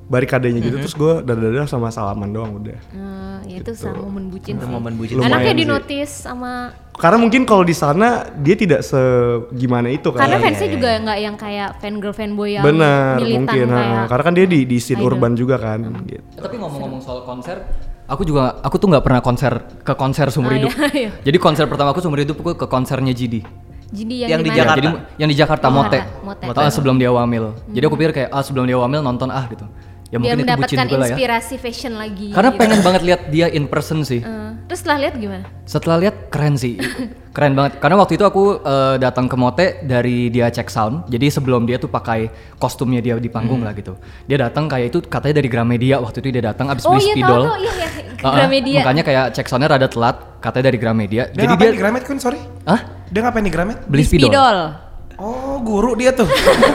barikadenya 0.06 0.60
gitu 0.60 0.78
terus 0.78 0.93
gue 0.93 1.14
dada-dada 1.22 1.64
sama 1.64 1.88
salaman 1.88 2.30
doang 2.30 2.56
udah 2.56 2.76
Eh, 2.93 3.38
ya 3.49 3.58
itu 3.60 3.72
sama 3.72 4.04
momen 4.04 4.28
bucin 4.28 4.56
Itu 4.56 4.68
momen 4.68 4.93
bucin. 4.93 5.16
Lumayan 5.16 5.32
Enaknya 5.34 5.54
di 5.54 5.66
notice 5.66 6.14
sama 6.24 6.72
karena 6.93 7.18
mungkin 7.18 7.41
kalau 7.43 7.62
di 7.62 7.72
sana 7.72 8.08
dia 8.36 8.54
tidak 8.54 8.84
segimana 8.84 9.89
itu 9.89 10.10
kan 10.10 10.22
karena 10.22 10.38
fansnya 10.39 10.70
juga 10.70 10.89
nggak 10.99 11.18
yang 11.20 11.36
kayak 11.36 11.70
fan 11.78 11.97
girl 11.97 12.12
fanboy 12.12 12.49
yang 12.51 12.62
benar 12.62 13.18
militan 13.18 13.39
mungkin 13.41 13.66
kayak 13.68 14.04
karena 14.08 14.24
kan 14.24 14.34
dia 14.34 14.45
di 14.45 14.60
di 14.64 14.78
scene 14.78 14.97
idol. 14.97 15.10
urban 15.10 15.34
juga 15.34 15.56
kan 15.58 15.80
gitu 16.04 16.22
Tapi 16.36 16.56
ngomong-ngomong 16.56 16.99
soal 16.99 17.24
konser, 17.24 17.58
aku 18.06 18.22
juga 18.22 18.60
aku 18.60 18.76
tuh 18.78 18.88
nggak 18.88 19.01
pernah 19.01 19.22
konser 19.22 19.54
ke 19.80 19.93
konser 19.93 20.30
seumur 20.30 20.51
Ah, 20.51 20.58
hidup. 20.60 20.72
iya, 20.76 20.88
iya. 21.01 21.10
Jadi 21.24 21.38
konser 21.38 21.66
pertama 21.66 21.89
aku 21.89 21.99
seumur 21.99 22.20
hidup 22.20 22.38
aku 22.38 22.54
ke 22.54 22.68
konsernya 22.68 23.12
GD. 23.12 23.41
Jadi 23.89 24.26
yang, 24.26 24.30
Yang 24.30 24.41
di? 24.41 24.49
Jakarta. 24.51 24.74
Jadi 24.76 24.88
yang 25.18 25.30
di 25.30 25.38
Jakarta 25.38 25.66
Oh, 25.66 25.74
Mote. 25.76 25.99
Mote. 26.22 26.45
Ah, 26.56 26.70
sebelum 26.70 26.97
dia 26.97 27.10
wamil. 27.10 27.54
Jadi 27.68 27.84
aku 27.84 27.95
pikir 27.95 28.12
kayak 28.12 28.30
ah 28.30 28.41
sebelum 28.41 28.66
dia 28.66 28.74
wamil 28.76 29.01
nonton 29.01 29.30
ah 29.30 29.45
gitu. 29.45 29.66
Ya 30.12 30.22
biar 30.22 30.38
mungkin 30.38 30.45
itu 30.45 30.60
bucin 30.62 30.78
mendapatkan 30.78 30.88
ya. 30.88 30.97
inspirasi 31.10 31.56
fashion 31.58 31.93
lagi 31.97 32.30
Karena 32.34 32.51
gitu. 32.54 32.60
pengen 32.62 32.80
banget 32.86 33.01
lihat 33.01 33.22
dia 33.34 33.47
in 33.49 33.66
person 33.66 34.06
sih. 34.06 34.22
Eh, 34.22 34.49
terus 34.70 34.86
setelah 34.86 35.10
lihat 35.10 35.14
gimana 35.18 35.45
Setelah 35.66 35.97
lihat 36.04 36.16
keren 36.30 36.54
sih. 36.54 36.78
keren 37.36 37.58
banget. 37.58 37.82
Karena 37.82 37.95
waktu 37.97 38.14
itu 38.22 38.26
aku 38.28 38.62
eh, 38.62 38.95
datang 39.01 39.26
ke 39.26 39.36
Mote 39.39 39.68
dari 39.82 40.30
dia 40.30 40.54
cek 40.54 40.70
sound. 40.70 41.10
Jadi 41.10 41.34
sebelum 41.34 41.66
dia 41.66 41.82
tuh 41.82 41.89
pakai 41.89 42.30
kostumnya 42.62 43.01
dia 43.01 43.18
di 43.18 43.32
panggung 43.32 43.66
lah 43.66 43.74
gitu. 43.74 43.97
Dia 44.30 44.38
datang 44.49 44.70
kayak 44.70 44.93
itu 44.93 44.99
katanya 45.01 45.41
dari 45.41 45.49
Gramedia 45.49 45.97
waktu 45.97 46.22
itu 46.22 46.30
dia 46.30 46.43
datang 46.54 46.70
abis 46.70 46.86
oh 46.86 46.93
beli 46.93 47.01
iya 47.01 47.10
tahu 47.10 47.18
spidol. 47.18 47.41
tahu 47.41 47.58
iya 47.58 47.74
iya 47.74 47.88
ah, 48.22 48.34
Gramedia 48.38 48.80
Makanya 48.84 49.04
kayak 49.04 49.26
cek 49.34 49.47
soundnya 49.49 49.70
rada 49.74 49.88
telat, 49.89 50.16
katanya 50.43 50.66
dari 50.70 50.78
Gramedia. 50.78 51.24
Dia 51.34 51.47
Jadi 51.47 51.54
dia 51.58 51.70
di 51.74 51.80
Gramet 51.82 52.04
kun, 52.06 52.18
sorry? 52.22 52.39
Hah? 52.70 52.80
Dia 53.10 53.22
ngapain 53.26 53.45
di 53.45 53.54
Gramet? 53.54 53.78
Beli 53.89 54.04
spidol. 54.06 54.82
Oh, 55.22 55.61
guru 55.61 55.93
dia 55.93 56.09
tuh. 56.09 56.26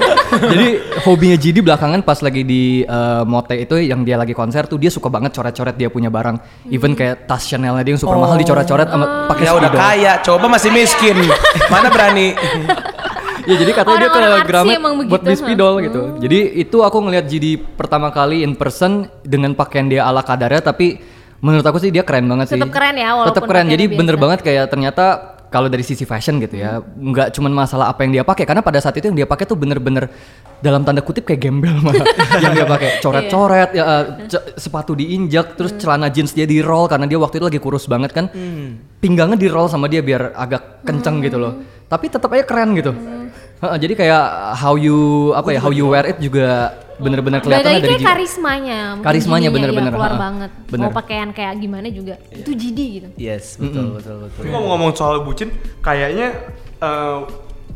Jadi 0.52 0.78
hobinya 1.02 1.34
Jidi 1.34 1.60
belakangan 1.62 2.06
pas 2.06 2.22
lagi 2.22 2.46
di 2.46 2.86
eh, 2.86 3.22
Mote 3.26 3.58
itu 3.58 3.74
yang 3.82 4.06
dia 4.06 4.14
lagi 4.14 4.32
konser 4.36 4.70
tuh 4.70 4.78
dia 4.78 4.88
suka 4.92 5.10
banget 5.10 5.34
coret-coret 5.34 5.74
dia 5.74 5.90
punya 5.90 6.08
barang. 6.08 6.38
Even 6.70 6.94
kayak 6.94 7.26
tas 7.26 7.44
Chanelnya 7.46 7.82
dia 7.82 7.98
yang 7.98 8.02
super 8.02 8.16
mahal 8.16 8.38
dicoret-coret 8.38 8.88
sama 8.88 9.26
pakai 9.30 9.44
ya 9.48 9.52
udah 9.58 9.70
kaya, 9.70 10.12
coba 10.22 10.46
masih 10.46 10.70
miskin. 10.70 11.16
Mana 11.72 11.90
berani? 11.90 12.38
Ya 13.48 13.56
jadi 13.56 13.72
katanya 13.72 13.98
dia 14.04 14.10
ke 14.12 14.20
Gramet 14.44 14.74
emang 14.76 14.92
buat 15.08 15.08
begitu, 15.08 15.24
beli 15.24 15.36
spidol 15.40 15.74
gitu. 15.80 16.00
Jadi 16.20 16.38
itu 16.60 16.76
aku 16.84 16.98
ngelihat 17.00 17.26
Jidi 17.26 17.56
pertama 17.56 18.12
kali 18.12 18.44
in 18.44 18.52
person 18.52 19.08
dengan 19.24 19.56
pakaian 19.56 19.88
dia 19.88 20.04
ala 20.04 20.20
kadarnya 20.20 20.60
tapi 20.60 21.00
menurut 21.40 21.64
aku 21.64 21.80
sih 21.80 21.88
dia 21.88 22.04
keren 22.04 22.28
banget 22.28 22.52
sih. 22.52 22.60
Tetep 22.60 22.74
keren 22.74 22.94
ya, 23.00 23.16
walaupun 23.16 23.30
Tetep 23.32 23.42
keren. 23.48 23.66
Jadi 23.72 23.84
pakaiannya 23.88 24.00
bener 24.04 24.14
biasa. 24.14 24.24
banget 24.28 24.38
kayak 24.44 24.64
ternyata 24.68 25.06
kalau 25.48 25.72
dari 25.72 25.80
sisi 25.80 26.04
fashion 26.04 26.36
gitu 26.38 26.60
ya, 26.60 26.78
nggak 26.80 27.32
cuman 27.32 27.52
masalah 27.52 27.88
apa 27.88 28.04
yang 28.04 28.20
dia 28.20 28.24
pakai 28.24 28.44
karena 28.44 28.60
pada 28.60 28.78
saat 28.78 28.92
itu 29.00 29.08
yang 29.08 29.24
dia 29.24 29.28
pakai 29.28 29.48
tuh 29.48 29.56
bener-bener 29.56 30.12
dalam 30.60 30.84
tanda 30.84 31.00
kutip 31.00 31.24
kayak 31.24 31.40
gembel 31.40 31.72
malah 31.80 32.04
yang 32.44 32.52
dia 32.52 32.66
pakai 32.68 33.00
coret-coret 33.00 33.70
ya 33.72 33.84
eh, 33.84 34.04
ce- 34.28 34.44
sepatu 34.60 34.92
diinjak 34.92 35.56
terus 35.56 35.72
celana 35.80 36.12
jeans 36.12 36.36
dia 36.36 36.44
di 36.44 36.60
roll 36.60 36.84
karena 36.84 37.08
dia 37.08 37.16
waktu 37.16 37.40
itu 37.40 37.46
lagi 37.48 37.60
kurus 37.62 37.88
banget 37.88 38.12
kan. 38.12 38.28
Pinggangnya 38.98 39.38
di 39.38 39.48
roll 39.48 39.70
sama 39.70 39.86
dia 39.86 40.02
biar 40.02 40.34
agak 40.34 40.82
kenceng 40.82 41.22
gitu 41.22 41.38
loh. 41.38 41.52
Tapi 41.88 42.10
tetap 42.10 42.28
aja 42.28 42.44
keren 42.44 42.74
gitu. 42.76 42.92
Heeh, 43.58 43.76
jadi 43.80 43.94
kayak 43.98 44.24
how 44.58 44.78
you 44.78 45.30
apa 45.34 45.50
ya 45.50 45.58
how 45.58 45.72
you 45.72 45.88
wear 45.90 46.06
it 46.06 46.18
juga 46.20 46.74
bener-bener 46.98 47.38
kelihatan 47.38 47.78
dari 47.78 47.94
kayak 47.94 48.02
karismanya 48.02 48.78
mungkin 48.98 49.06
Karismanya 49.06 49.48
Jidinya 49.48 49.54
bener-bener, 49.54 49.90
ya, 49.90 49.94
keluar 49.94 50.12
ha-ha. 50.12 50.24
banget 50.26 50.50
Bener. 50.66 50.82
mau 50.82 50.90
pakaian 50.90 51.28
kayak 51.30 51.54
gimana 51.62 51.86
juga 51.88 52.14
itu 52.28 52.50
Jidi 52.52 52.86
gitu 52.98 53.08
Yes, 53.14 53.54
betul 53.56 53.94
betul 53.94 54.16
betul. 54.26 54.40
Tapi 54.42 54.48
ngomong-ngomong 54.50 54.90
soal 54.94 55.22
bucin, 55.22 55.48
kayaknya 55.78 56.28
eh, 56.78 57.18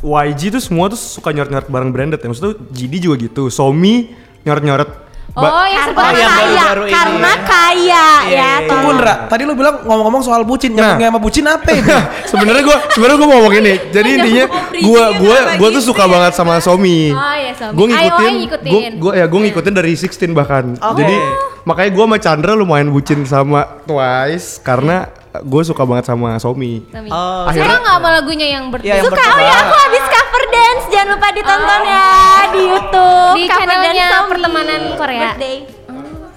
YG 0.02 0.50
tuh 0.50 0.62
semua 0.62 0.90
tuh 0.90 0.98
suka 0.98 1.30
nyoret-nyoret 1.30 1.70
barang 1.70 1.90
branded 1.94 2.18
ya. 2.18 2.26
Maksudnya 2.26 2.58
GD 2.74 2.94
juga 2.98 3.16
gitu, 3.22 3.42
Somi 3.48 4.10
nyoret-nyoret 4.42 4.90
Oh, 5.32 5.40
yang 5.64 5.88
karena 5.88 5.88
sempat 5.88 6.12
yang 6.12 6.28
kaya, 6.28 6.44
baru-baru 6.44 6.82
ini. 6.84 6.92
karena 6.92 7.32
kaya 7.40 7.72
Iya, 7.72 7.88
ya. 7.88 8.12
iya, 8.28 8.50
iya. 8.52 8.68
Tunggu 8.68 8.90
Ndra, 8.92 9.14
tadi 9.26 9.42
lu 9.42 9.54
bilang 9.54 9.74
ngomong-ngomong 9.80 10.20
soal 10.20 10.44
bucin, 10.44 10.70
Nah. 10.70 10.92
nyambungnya 10.92 11.08
sama 11.08 11.20
bucin 11.20 11.44
apa 11.46 11.68
ini? 11.72 11.88
sebenarnya 12.30 12.62
gue 12.62 12.76
sebenarnya 12.90 13.16
gue 13.16 13.26
mau 13.26 13.36
ngomong 13.40 13.54
ini 13.56 13.74
jadi 13.88 14.08
intinya 14.12 14.44
gue 14.70 15.02
gue 15.16 15.36
gue 15.56 15.68
tuh 15.72 15.82
suka 15.82 16.04
banget 16.04 16.32
sama 16.32 16.60
Somi 16.60 17.10
Oh, 17.10 17.32
iya, 17.32 17.52
Somi. 17.54 17.72
gue 17.72 17.86
Ayo, 17.86 17.96
ngikutin 17.96 18.32
ngikutin. 18.44 18.68
gue 18.68 18.80
gue 19.00 19.12
ya 19.16 19.24
gue 19.24 19.40
ngikutin 19.42 19.72
dari 19.72 19.90
16 19.90 20.36
bahkan 20.36 20.64
jadi 20.76 21.16
makanya 21.62 21.90
gue 21.90 22.04
sama 22.04 22.18
Chandra 22.18 22.52
lumayan 22.52 22.88
bucin 22.88 23.24
sama 23.24 23.64
Twice 23.82 24.60
karena 24.60 25.08
gue 25.34 25.62
suka 25.64 25.80
banget 25.82 26.04
sama 26.04 26.36
Somi 26.36 26.84
Somi. 26.84 27.08
Oh, 27.08 27.48
Suka 27.48 27.64
nggak 27.72 27.96
sama 27.96 28.08
lagunya 28.12 28.52
yang 28.52 28.68
ber 28.68 28.84
Iya, 28.84 29.00
yang 29.00 29.08
Suka, 29.08 29.16
oh 29.16 29.40
ya 29.40 29.54
aku 29.64 29.74
habis 29.80 30.04
cover 30.32 30.44
dance, 30.48 30.84
jangan 30.88 31.08
lupa 31.12 31.28
ditonton 31.30 31.80
ya 31.84 32.08
di 32.48 32.62
YouTube. 32.64 33.34
Di 33.36 33.44
cover 33.44 33.58
channelnya 33.60 34.06
Somi. 34.08 34.30
Pertemanan 34.32 34.80
Korea. 34.96 35.20
Birthday. 35.28 35.56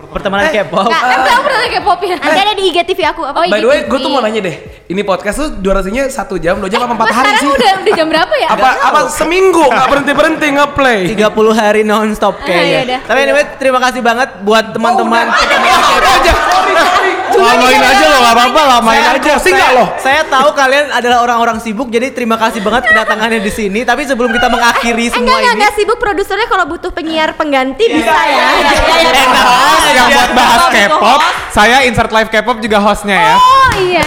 pertemanan 0.06 0.48
K-pop. 0.48 0.88
Nggak, 0.88 1.02
Kan 1.04 1.20
kamu 1.22 1.42
pernah 1.44 1.60
kayak 1.66 1.84
pop 1.84 2.00
ya? 2.00 2.16
Nanti 2.16 2.40
ada 2.40 2.54
di 2.56 2.64
IGTV 2.66 3.00
aku 3.06 3.22
apa? 3.26 3.36
Oh, 3.36 3.44
By 3.46 3.60
the 3.60 3.68
way, 3.68 3.80
gue 3.84 4.00
tuh 4.00 4.08
mau 4.08 4.24
nanya 4.24 4.40
deh, 4.40 4.56
ini 4.88 5.02
podcast 5.04 5.36
tuh 5.38 5.50
durasinya 5.60 6.08
satu 6.08 6.36
jam, 6.38 6.56
dua 6.56 6.72
jam 6.72 6.80
apa 6.80 6.96
empat 6.96 7.04
Mas 7.04 7.12
hari 7.14 7.28
sekarang 7.28 7.44
sih? 7.44 7.52
udah 7.52 7.72
udah 7.76 7.94
jam 7.94 8.08
berapa 8.08 8.34
ya? 8.38 8.48
Apa 8.48 8.68
apa 8.86 9.00
seminggu 9.12 9.64
nggak 9.66 9.88
berhenti 9.92 10.12
berhenti 10.14 10.48
ngeplay? 10.50 11.00
30 11.12 11.20
hari 11.54 11.82
non-stop 11.84 12.32
Ah, 12.34 12.40
iya 12.40 12.48
kayaknya. 12.48 12.80
dah. 12.88 13.00
Tapi 13.04 13.20
anyway, 13.22 13.44
terima 13.60 13.80
kasih 13.82 14.00
banget 14.00 14.30
buat 14.40 14.66
teman-teman. 14.72 15.26
Lamain 17.40 17.82
aja 17.82 18.06
lo 18.08 18.18
nggak 18.24 18.36
apa-apa 18.36 18.62
lamain 18.78 19.02
Saya 19.02 19.12
aja 19.12 19.20
closing 19.22 19.54
nggak 19.56 19.72
lo? 19.76 19.86
Saya 20.00 20.22
tahu 20.28 20.50
kalian 20.56 20.86
adalah 20.92 21.18
orang-orang 21.26 21.58
sibuk, 21.60 21.88
jadi 21.92 22.12
terima 22.16 22.40
kasih 22.40 22.64
banget 22.64 22.92
kedatangannya 22.92 23.40
di 23.44 23.52
sini. 23.52 23.84
Tapi 23.84 24.08
sebelum 24.08 24.32
kita 24.32 24.48
mengakhiri 24.48 25.06
Eh, 25.06 25.12
semua 25.12 25.22
enggak, 25.22 25.38
enggak, 25.38 25.52
ini, 25.52 25.58
enggak 25.60 25.74
sibuk 25.76 25.98
produsernya 26.00 26.48
kalau 26.48 26.66
butuh 26.70 26.92
penyiar 26.92 27.30
pengganti 27.36 27.86
bisa 27.86 28.14
ya. 28.14 28.48
yang 29.96 30.08
aja. 30.08 30.16
buat 30.16 30.32
bahas 30.34 30.64
K-pop, 30.72 31.22
saya 31.52 31.78
insert 31.88 32.12
live 32.12 32.30
K-pop 32.32 32.58
juga 32.64 32.78
hostnya 32.82 33.18
ya. 33.18 33.36
Oh 33.38 33.70
iya, 33.80 34.06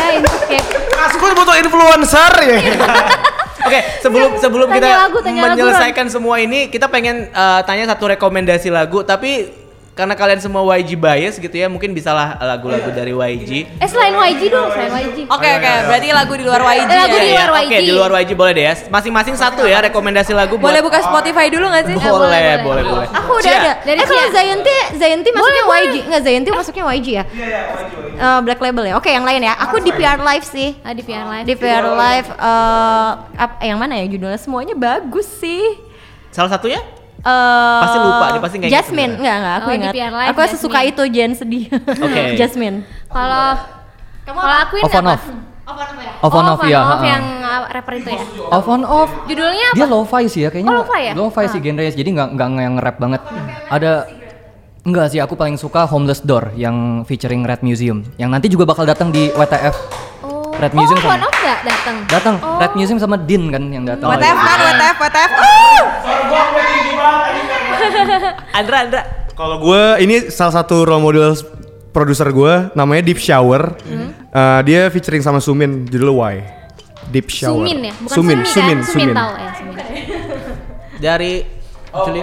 kayak 0.49 0.65
Masuk 0.99 1.19
gue 1.23 1.31
butuh 1.33 1.57
influencer 1.57 2.33
ya. 2.43 2.59
Oke, 3.69 3.81
sebelum 4.01 4.31
sebelum 4.41 4.67
Tanya 4.73 4.81
kita 4.81 4.89
lagu, 5.07 5.19
tanya 5.21 5.41
lagu, 5.45 5.53
menyelesaikan 5.61 6.07
semua 6.09 6.41
ini, 6.41 6.73
kita 6.73 6.89
pengen 6.89 7.29
eh, 7.29 7.61
tanya 7.69 7.85
satu 7.93 8.09
rekomendasi 8.17 8.73
lagu, 8.73 9.05
tapi 9.05 9.45
karena 9.99 10.15
kalian 10.15 10.39
semua 10.39 10.63
YG 10.79 10.95
bias 10.95 11.43
gitu 11.43 11.51
ya, 11.51 11.67
mungkin 11.67 11.91
bisalah 11.91 12.39
lagu-lagu 12.39 12.87
dari 12.95 13.11
YG. 13.11 13.67
Eh 13.83 13.89
selain 13.91 14.15
YG 14.15 14.47
dong, 14.47 14.71
selain 14.71 14.95
YG. 14.95 15.27
Oke 15.27 15.49
oke, 15.59 15.73
berarti 15.91 16.07
lagu 16.15 16.33
di 16.39 16.45
luar 16.47 16.63
YG. 16.63 16.87
Lagu 16.87 17.17
ya? 17.19 17.19
di 17.19 17.31
luar 17.35 17.51
Oke, 17.51 17.67
YG. 17.67 17.75
di 17.83 17.91
luar 17.91 18.11
YG 18.23 18.31
boleh 18.39 18.53
deh 18.55 18.65
ya. 18.71 18.75
Masing-masing 18.87 19.35
satu 19.35 19.67
ya 19.67 19.83
rekomendasi 19.83 20.31
lagu 20.39 20.55
buat 20.55 20.71
Boleh 20.71 20.87
buka 20.87 21.03
Spotify 21.03 21.51
dulu 21.51 21.67
nggak 21.67 21.85
sih? 21.91 21.95
boleh, 21.99 22.15
boleh, 22.15 22.23
boleh, 22.23 22.59
boleh. 22.63 22.85
boleh. 22.87 23.09
Aku 23.11 23.31
udah 23.43 23.51
Cia, 23.51 23.59
ada. 23.59 23.73
Dari 23.83 23.99
eh 23.99 24.07
kalau. 24.07 24.31
Zayanti, 24.31 24.77
Zayanti 24.95 25.29
masuknya 25.35 25.65
Boleh, 25.67 25.83
YG. 25.83 25.97
Enggak, 26.07 26.23
Zayanti 26.23 26.51
masuknya 26.55 26.85
YG 26.95 27.07
ya? 27.11 27.25
Eh, 28.19 28.39
Black 28.47 28.61
Label 28.63 28.85
ya. 28.87 28.95
Oke, 29.03 29.11
yang 29.11 29.27
lain 29.27 29.43
ya. 29.43 29.55
Aku 29.67 29.83
di 29.83 29.91
PR 29.91 30.23
Live 30.23 30.47
sih. 30.47 30.79
Ah, 30.87 30.95
di 30.95 31.03
PR 31.03 31.27
Live. 31.27 31.45
Di 31.51 31.55
PR 31.59 31.85
Live 31.91 32.29
eh 32.39 33.67
yang 33.67 33.79
mana 33.83 33.99
ya 33.99 34.07
judulnya? 34.07 34.39
Semuanya 34.39 34.79
bagus 34.79 35.27
sih. 35.43 35.79
Salah 36.31 36.55
satunya? 36.55 36.79
Eh, 37.19 37.81
Pasti 37.83 37.99
lupa, 37.99 38.25
dia 38.31 38.41
pasti 38.41 38.57
nggak 38.63 38.71
Jasmine, 38.71 39.13
enggak 39.19 39.37
enggak 39.43 39.55
aku 39.59 39.69
Oh, 39.69 39.75
ingat. 39.75 39.93
Aku 40.31 40.39
sesuka 40.47 40.79
Jasmine. 40.79 40.91
itu 40.95 41.03
Jen 41.11 41.31
sedih. 41.35 41.65
Oke. 42.07 42.23
Jasmine. 42.41 42.77
Kalau 43.11 43.47
kalau 44.23 44.57
aku 44.63 44.75
ini 44.79 44.87
Off 44.87 44.95
on 44.95 45.03
apa? 45.03 45.13
off. 45.13 45.25
Off 46.23 46.35
on 46.35 46.47
off 46.47 46.63
ya. 46.63 46.79
Off 46.79 46.89
ha-ha. 46.95 47.05
yang 47.05 47.25
uh, 47.43 47.61
rapper 47.75 47.95
itu 47.99 48.09
ya. 48.15 48.23
Off 48.49 48.67
on 48.71 48.83
off. 48.87 49.11
Judulnya 49.27 49.67
apa? 49.73 49.77
Dia 49.77 49.87
lo-fi 49.91 50.23
sih 50.31 50.41
ya 50.47 50.51
kayaknya. 50.55 50.71
Oh, 50.71 50.77
lo-fi 50.81 51.01
ya? 51.03 51.13
Lo-fi 51.13 51.45
sih 51.51 51.59
genrenya. 51.59 51.91
Jadi 51.91 52.11
nggak 52.15 52.29
nggak 52.39 52.49
yang 52.55 52.77
rap 52.79 52.97
banget. 52.97 53.21
Ada 53.69 53.93
Enggak 54.89 55.13
sih, 55.13 55.21
aku 55.21 55.37
paling 55.37 55.61
suka 55.61 55.85
Homeless 55.85 56.25
Door 56.25 56.57
yang 56.57 57.05
featuring 57.05 57.45
Red 57.45 57.61
Museum. 57.61 58.09
Yang 58.17 58.31
nanti 58.31 58.47
juga 58.49 58.65
bakal 58.65 58.89
datang 58.89 59.13
di 59.13 59.29
WTF. 59.29 59.75
Oh, 60.25 60.38
Red 60.59 60.73
Museum 60.75 60.99
oh, 60.99 61.03
sama- 61.03 61.15
One 61.15 61.25
Off 61.25 61.37
nggak 61.39 61.61
datang? 61.63 61.97
Datang 62.07 62.35
Oh. 62.39 62.59
Red 62.59 62.73
Museum 62.75 62.99
sama 62.99 63.17
Din 63.17 63.47
kan 63.49 63.63
yang 63.69 63.85
datang. 63.87 64.11
WTF 64.11 64.37
kan, 64.37 64.59
WTF, 64.61 64.97
WTF. 64.99 65.31
Andra, 68.53 68.77
Andra. 68.83 69.03
Kalau 69.33 69.57
gue 69.63 69.83
ini 70.03 70.29
salah 70.29 70.51
satu 70.53 70.83
role 70.83 70.99
model 70.99 71.31
produser 71.89 72.27
gue 72.29 72.75
namanya 72.75 73.03
Deep 73.03 73.19
Shower. 73.19 73.79
Hmm. 73.81 74.11
Eh, 74.29 74.61
dia 74.67 74.91
featuring 74.91 75.23
sama 75.23 75.39
Sumin 75.39 75.87
judulnya 75.87 76.13
Why. 76.13 76.37
Deep 77.09 77.31
Shower. 77.31 77.63
Sumin 77.63 77.79
ya, 77.81 77.95
bukan 77.97 78.13
Sumin, 78.13 78.39
Sumi 78.43 78.51
Sumin, 78.51 78.77
kan? 78.77 78.85
Sumin 78.85 79.07
Sumin. 79.07 79.15
tahu 79.15 79.33
ya, 79.33 79.51
Sumin. 79.55 79.75
Dari 81.07 81.35
Oh, 81.89 82.05
eh, 82.05 82.21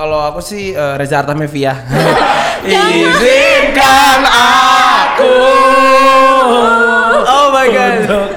kalau 0.00 0.24
aku 0.24 0.40
sih 0.40 0.72
eh, 0.72 0.94
Reza 0.96 1.20
Artamevia. 1.20 1.76
Izinkan 2.64 4.20
aku. 4.24 5.36
My 7.66 7.94
god. 8.06 8.30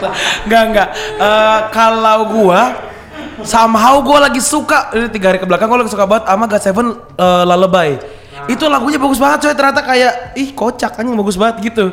Enggak 0.46 0.64
enggak. 0.70 0.90
Eh, 1.18 1.60
kalau 1.70 2.18
gua 2.30 2.62
somehow 3.44 4.00
gua 4.04 4.28
lagi 4.28 4.42
suka 4.44 4.92
ini 4.96 5.08
tiga 5.08 5.32
hari 5.32 5.40
ke 5.40 5.48
belakang 5.48 5.68
gua 5.70 5.80
lagi 5.82 5.92
suka 5.92 6.04
banget 6.04 6.26
sama 6.28 6.46
God 6.46 6.62
Seven 6.64 6.86
eh, 7.16 7.44
Lullaby. 7.46 7.90
Itu 8.50 8.66
lagunya 8.66 8.98
bagus 8.98 9.20
banget 9.20 9.46
coy 9.46 9.54
ternyata 9.54 9.82
kayak 9.84 10.14
ih 10.34 10.50
kocak 10.54 10.98
kan 10.98 11.06
bagus 11.06 11.38
banget 11.38 11.72
gitu. 11.72 11.86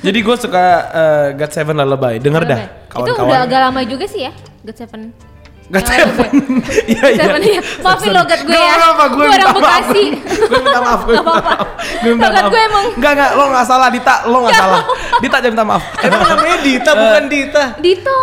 Jadi 0.00 0.18
gua 0.24 0.36
suka 0.36 0.64
eh, 0.90 1.26
God 1.36 1.50
Seven 1.52 1.76
Lullaby. 1.76 2.18
Denger 2.18 2.42
dah 2.44 2.60
Itu 2.60 3.02
udah 3.02 3.14
kawan-kawan. 3.14 3.46
agak 3.46 3.60
lama 3.70 3.80
juga 3.86 4.04
sih 4.06 4.26
ya, 4.26 4.32
God 4.62 4.76
Seven. 4.78 5.33
God 5.64 5.84
Seven. 5.88 6.30
Iya 6.92 7.04
iya. 7.08 7.24
Seven 7.24 7.40
ya. 7.40 7.60
Maafin 7.80 8.12
logat 8.12 8.40
gue 8.44 8.52
ya. 8.52 8.76
apa-apa, 8.76 9.04
gue 9.08 9.16
Gue 9.16 9.24
orang 9.24 9.38
minta 9.40 9.48
maaf. 9.48 9.56
Bekasi. 9.56 10.04
Gue 10.44 10.60
minta 10.60 10.80
maaf, 10.80 11.00
gue 11.00 11.14
minta 11.14 11.24
apa-apa. 11.24 11.40
maaf. 11.40 11.68
Gue 12.04 12.12
minta 12.12 12.28
maaf. 12.28 12.50
gue 12.52 12.62
emang. 12.62 12.84
Enggak 13.00 13.12
enggak, 13.16 13.30
lo 13.32 13.44
nggak 13.48 13.66
salah 13.66 13.88
Dita, 13.88 14.14
lo 14.28 14.36
nggak 14.44 14.54
salah. 14.54 14.82
Dita 15.18 15.36
jangan 15.40 15.52
minta 15.56 15.64
maaf. 15.64 15.82
Emang 16.04 16.20
namanya 16.22 16.58
Dita 16.60 16.90
bukan 16.92 17.24
Dita. 17.26 17.64
Dito. 17.80 18.18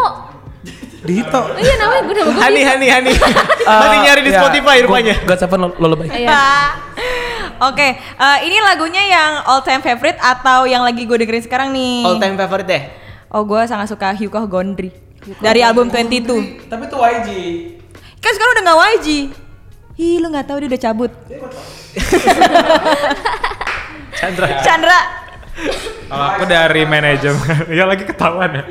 Dito. 1.01 1.41
Iya 1.57 1.73
namanya 1.81 2.01
gue 2.05 2.13
nama 2.13 2.29
gue 2.29 2.41
Hani, 2.45 2.59
Dito. 2.61 2.69
Hani, 2.69 2.87
Hani. 2.93 3.11
Masih 3.81 3.99
nyari 4.05 4.21
di 4.21 4.31
ya, 4.31 4.37
Spotify 4.37 4.75
gua- 4.77 4.85
rupanya. 4.85 5.15
God 5.25 5.39
Seven 5.41 5.59
Lullaby. 5.81 6.07
Iya. 6.13 6.45
Oke, 7.61 7.87
eh, 7.93 8.37
ini 8.45 8.57
lagunya 8.57 9.01
yang 9.05 9.31
all 9.45 9.61
time 9.61 9.81
favorite 9.81 10.17
atau 10.17 10.65
yang 10.65 10.81
lagi 10.81 11.05
gue 11.05 11.17
dengerin 11.17 11.41
sekarang 11.41 11.69
nih? 11.73 12.05
All 12.05 12.17
time 12.17 12.37
favorite 12.37 12.69
deh. 12.69 12.83
Oh, 13.33 13.41
gue 13.45 13.61
sangat 13.65 13.89
suka 13.89 14.13
Hyukoh 14.13 14.45
Gondry 14.45 15.00
dari 15.41 15.61
album 15.61 15.89
22. 15.93 16.65
Tapi 16.65 16.83
itu 16.89 16.97
YG. 16.97 17.29
Kan 18.21 18.31
sekarang 18.33 18.51
udah 18.57 18.63
nggak 18.65 18.79
YG. 18.81 19.07
Ih, 20.01 20.17
lu 20.17 20.27
nggak 20.33 20.47
tahu 20.49 20.57
dia 20.65 20.69
udah 20.73 20.81
cabut. 20.81 21.11
Chandra. 24.17 24.47
Chandra. 24.65 24.99
Kalau 26.11 26.25
aku 26.35 26.43
dari 26.47 26.83
manajemen, 26.87 27.67
ya 27.77 27.85
lagi 27.85 28.03
ketahuan 28.07 28.49
ya. 28.51 28.63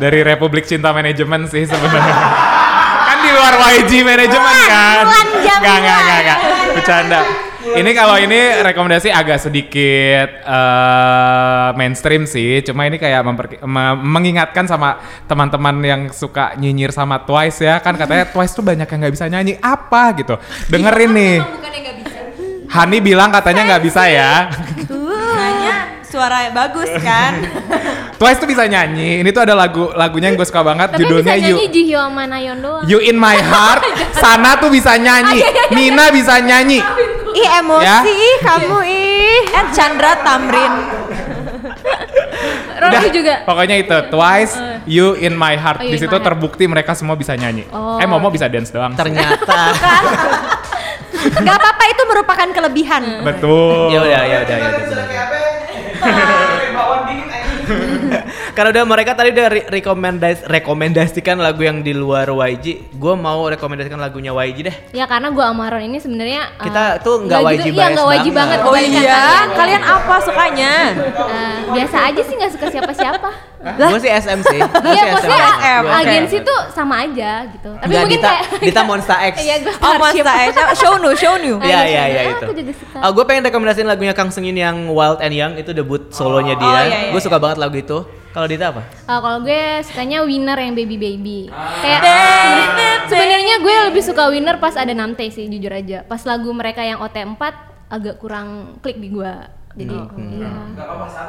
Dari 0.00 0.24
Republik 0.24 0.64
Cinta 0.64 0.90
Manajemen 0.94 1.46
sih 1.50 1.68
sebenarnya. 1.68 2.16
kan 3.04 3.18
di 3.20 3.30
luar 3.30 3.54
YG 3.78 3.92
manajemen 4.02 4.54
kan. 4.66 5.04
Enggak, 5.04 5.58
enggak, 5.60 5.76
enggak, 5.80 6.18
enggak. 6.20 6.38
Bercanda. 6.74 7.20
Ini 7.74 7.90
kalau 7.90 8.16
ini 8.16 8.38
rekomendasi 8.62 9.10
agak 9.10 9.38
sedikit 9.40 10.28
eh, 10.40 11.68
mainstream 11.74 12.22
sih, 12.24 12.62
cuma 12.62 12.86
ini 12.86 12.96
kayak 12.96 13.20
memper- 13.20 13.58
me- 13.60 13.98
mengingatkan 13.98 14.64
sama 14.64 14.96
teman-teman 15.26 15.76
yang 15.80 16.00
suka 16.08 16.54
nyinyir 16.54 16.94
sama 16.94 17.18
Twice 17.20 17.60
ya, 17.60 17.82
kan 17.82 17.98
katanya 17.98 18.28
Twice 18.32 18.54
tuh 18.54 18.62
banyak 18.62 18.86
yang 18.86 18.98
nggak 19.00 19.14
bisa 19.14 19.26
nyanyi 19.26 19.58
apa 19.58 20.14
gitu. 20.14 20.34
Dengerin 20.68 21.10
nih. 21.10 21.36
Hani 22.70 22.98
bilang 22.98 23.30
katanya 23.30 23.74
nggak 23.74 23.82
bisa 23.82 24.02
ya. 24.06 24.50
Nanya 25.34 25.74
suara 26.06 26.46
bagus 26.50 26.90
kan? 27.02 27.42
Twice 28.22 28.38
tuh 28.38 28.46
bisa 28.46 28.70
nyanyi. 28.70 29.22
Ini 29.22 29.30
tuh 29.34 29.42
ada 29.42 29.58
lagu 29.58 29.90
lagunya 29.94 30.30
yang 30.30 30.38
gue 30.38 30.46
suka 30.46 30.62
banget 30.62 30.94
Tapi 30.94 31.02
bisa 31.02 31.10
judulnya 31.10 31.34
You 31.42 31.58
sama 31.90 32.22
Nayeon 32.30 32.58
doang. 32.62 32.86
You 32.86 32.98
in 33.02 33.18
My 33.18 33.38
Heart. 33.38 33.82
Sana 34.14 34.54
tuh 34.62 34.70
bisa 34.70 34.94
nyanyi. 34.94 35.42
Nina 35.74 36.14
bisa 36.14 36.38
nyanyi. 36.38 36.78
Ih 37.34 37.48
emosi 37.60 37.84
Ya. 37.84 37.98
ih 38.06 38.36
kamu 38.40 38.78
ih. 38.86 39.40
Eh 39.50 39.64
Chandra 39.74 40.12
Tamrin. 40.22 40.74
Roni 42.74 43.08
juga. 43.10 43.34
Pokoknya 43.46 43.76
itu 43.78 43.96
Twice 44.10 44.54
You 44.84 45.16
in 45.16 45.34
My 45.34 45.56
Heart. 45.56 45.80
Oh, 45.82 45.90
Di 45.90 45.96
situ 45.96 46.16
terbukti 46.18 46.64
mereka 46.68 46.92
semua 46.92 47.16
bisa 47.16 47.34
nyanyi. 47.34 47.64
Oh. 47.72 47.98
Eh 47.98 48.06
Momo 48.06 48.28
bisa 48.28 48.46
dance 48.46 48.70
doang. 48.70 48.92
Ternyata. 48.94 49.60
Gak 51.24 51.56
apa-apa 51.56 51.84
itu 51.88 52.02
merupakan 52.04 52.48
kelebihan. 52.52 53.24
Betul. 53.24 53.88
ya 53.90 53.98
udah, 54.02 54.22
ya 54.28 54.38
udah, 54.44 54.56
ya 54.58 54.68
udah. 54.70 56.33
Karena 58.54 58.70
udah 58.70 58.84
mereka 58.86 59.12
tadi 59.12 59.34
udah 59.34 59.46
re- 59.50 59.66
rekomendas 59.68 60.46
rekomendasikan 60.46 61.36
lagu 61.36 61.58
yang 61.60 61.82
di 61.82 61.90
luar 61.90 62.30
YG, 62.30 62.86
gue 62.88 63.14
mau 63.16 63.42
rekomendasikan 63.44 63.98
lagunya 63.98 64.30
YG 64.30 64.58
deh. 64.62 64.76
Ya 64.94 65.04
karena 65.04 65.28
gua 65.28 65.50
sama 65.50 65.66
Ron 65.66 65.82
ini 65.84 65.98
sebenarnya 65.98 66.54
eh, 66.54 66.62
Kita 66.62 67.02
tuh 67.02 67.26
nggak 67.26 67.40
YG 67.42 67.66
Iya 67.66 67.86
nggak 67.90 68.06
bias 68.06 68.14
YG 68.14 68.26
banget. 68.30 68.58
Oh 68.62 68.72
iya, 68.72 68.86
kalian. 68.94 69.46
kalian 69.52 69.82
apa 69.82 70.14
sukanya? 70.22 70.72
Eh, 70.94 71.56
biasa 71.68 71.96
aja 72.06 72.20
sih 72.22 72.34
nggak 72.34 72.52
suka 72.54 72.66
siapa-siapa. 72.70 73.28
Gue 73.74 73.98
sih 73.98 74.12
SM 74.12 74.40
sih. 74.44 74.60
Gua 74.84 74.86
Iya 74.86 75.02
sih 75.02 75.10
maksudnya 75.10 75.46
SM, 75.50 75.82
agensi 75.90 76.36
tuh 76.38 76.60
sama 76.70 76.94
aja 77.02 77.30
gitu. 77.50 77.70
Tapi 77.74 77.90
Nggak, 77.90 78.02
mungkin 78.06 78.18
Dita, 78.18 78.30
kayak 78.30 78.44
Dita 78.62 78.82
Monster 78.84 79.18
X. 79.18 79.34
Iya 79.44 79.54
gue 79.60 79.72
Oh 79.74 79.92
Monster 79.98 80.34
X, 80.46 80.52
show 80.78 80.94
new, 80.96 81.14
show 81.18 81.34
new. 81.36 81.56
Iya 81.58 81.80
iya 81.82 82.02
iya 82.06 82.20
Ah, 82.22 82.30
itu. 82.30 82.44
aku 82.44 82.54
juga 82.54 82.72
suka. 82.72 82.98
gue 83.10 83.24
pengen 83.26 83.42
rekomendasiin 83.44 83.88
lagunya 83.88 84.14
Kang 84.14 84.30
Sengin 84.30 84.54
yang 84.54 84.86
Wild 84.88 85.18
and 85.18 85.34
Young 85.34 85.58
itu 85.58 85.74
debut 85.74 86.06
solonya 86.10 86.54
dia. 86.54 86.70
Oh, 86.70 86.84
iya, 86.86 86.86
iya, 86.86 87.10
gue 87.10 87.18
suka 87.18 87.42
banget 87.42 87.58
lagu 87.58 87.74
itu. 87.74 87.98
Kalau 88.34 88.50
Dita 88.50 88.74
apa? 88.74 88.82
Eh, 88.82 89.20
kalau 89.22 89.38
gue 89.46 89.62
sukanya 89.86 90.26
winner 90.26 90.58
yang 90.58 90.74
baby 90.74 90.98
baby. 90.98 91.46
Kayak 91.78 92.02
sebenarnya 93.06 93.62
gue 93.62 93.94
lebih 93.94 94.02
suka 94.02 94.26
winner 94.26 94.58
pas 94.58 94.74
ada 94.74 94.90
Namte 94.90 95.22
sih 95.30 95.46
jujur 95.46 95.70
aja. 95.70 96.02
Pas 96.02 96.18
lagu 96.26 96.50
mereka 96.50 96.82
yang 96.82 96.98
OT4 96.98 97.38
agak 97.86 98.18
kurang 98.18 98.74
klik 98.82 98.98
di 98.98 99.14
gue. 99.14 99.32
Jadi 99.78 99.94
iya. 99.94 100.50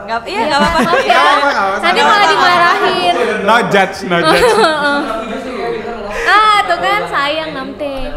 Nggak, 0.06 0.22
iya 0.26 0.42
nggak 0.50 0.60
apa-apa. 0.66 0.80
Maaf 0.82 1.06
ya. 1.06 1.22
Nanti 1.82 2.02
malah 2.02 2.26
dimarahin. 2.26 3.14
No 3.46 3.56
judge, 3.70 3.98
no 4.10 4.18
judge. 4.26 4.50
ah, 6.26 6.58
tuh 6.66 6.78
kan 6.82 7.06
sayang 7.06 7.54
Namte. 7.54 8.10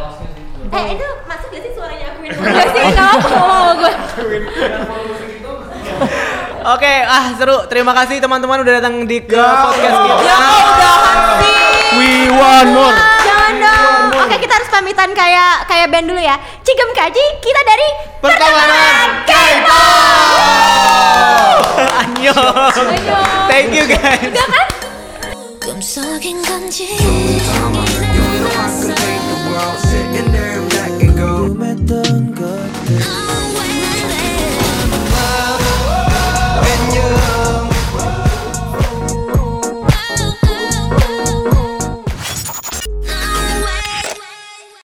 Eh 0.68 0.84
itu 0.96 1.06
masuk 1.28 1.48
gak 1.52 1.60
sih 1.60 1.72
suaranya 1.76 2.08
aku 2.12 2.20
ini? 2.24 2.36
Gak 2.36 2.68
sih, 2.72 2.82
gak 2.92 3.08
apa 3.20 3.28
mau 3.36 3.72
gue. 3.76 3.92
Oke, 6.58 6.82
okay, 6.82 7.06
ah 7.06 7.30
seru. 7.38 7.70
Terima 7.70 7.94
kasih 7.94 8.18
teman-teman 8.18 8.58
udah 8.66 8.82
datang 8.82 9.06
di 9.06 9.22
ke 9.22 9.38
ya 9.38 9.46
yeah, 9.46 9.62
podcast 9.62 9.94
kita. 9.94 10.22
Ya 10.26 10.34
nah. 10.34 10.66
udah 10.66 10.94
sih. 11.38 11.62
We 11.94 12.10
want 12.34 12.68
more. 12.74 12.90
Iya, 12.90 13.06
jangan 13.22 13.52
dong. 13.62 14.02
Oke, 14.18 14.26
okay, 14.26 14.38
kita 14.42 14.52
harus 14.58 14.68
pamitan 14.74 15.10
kayak 15.14 15.70
kayak 15.70 15.86
band 15.86 16.10
dulu 16.10 16.18
ya. 16.18 16.34
Cigem 16.66 16.90
Kaji, 16.90 17.24
kita 17.38 17.60
dari 17.62 17.88
Pertemanan 18.18 19.06
Kaipo. 19.22 19.82
Anyo. 22.02 22.36
Thank 23.46 23.70
you 23.78 23.86
guys. 23.86 24.26
Udah 24.26 24.46
kan? 24.50 24.68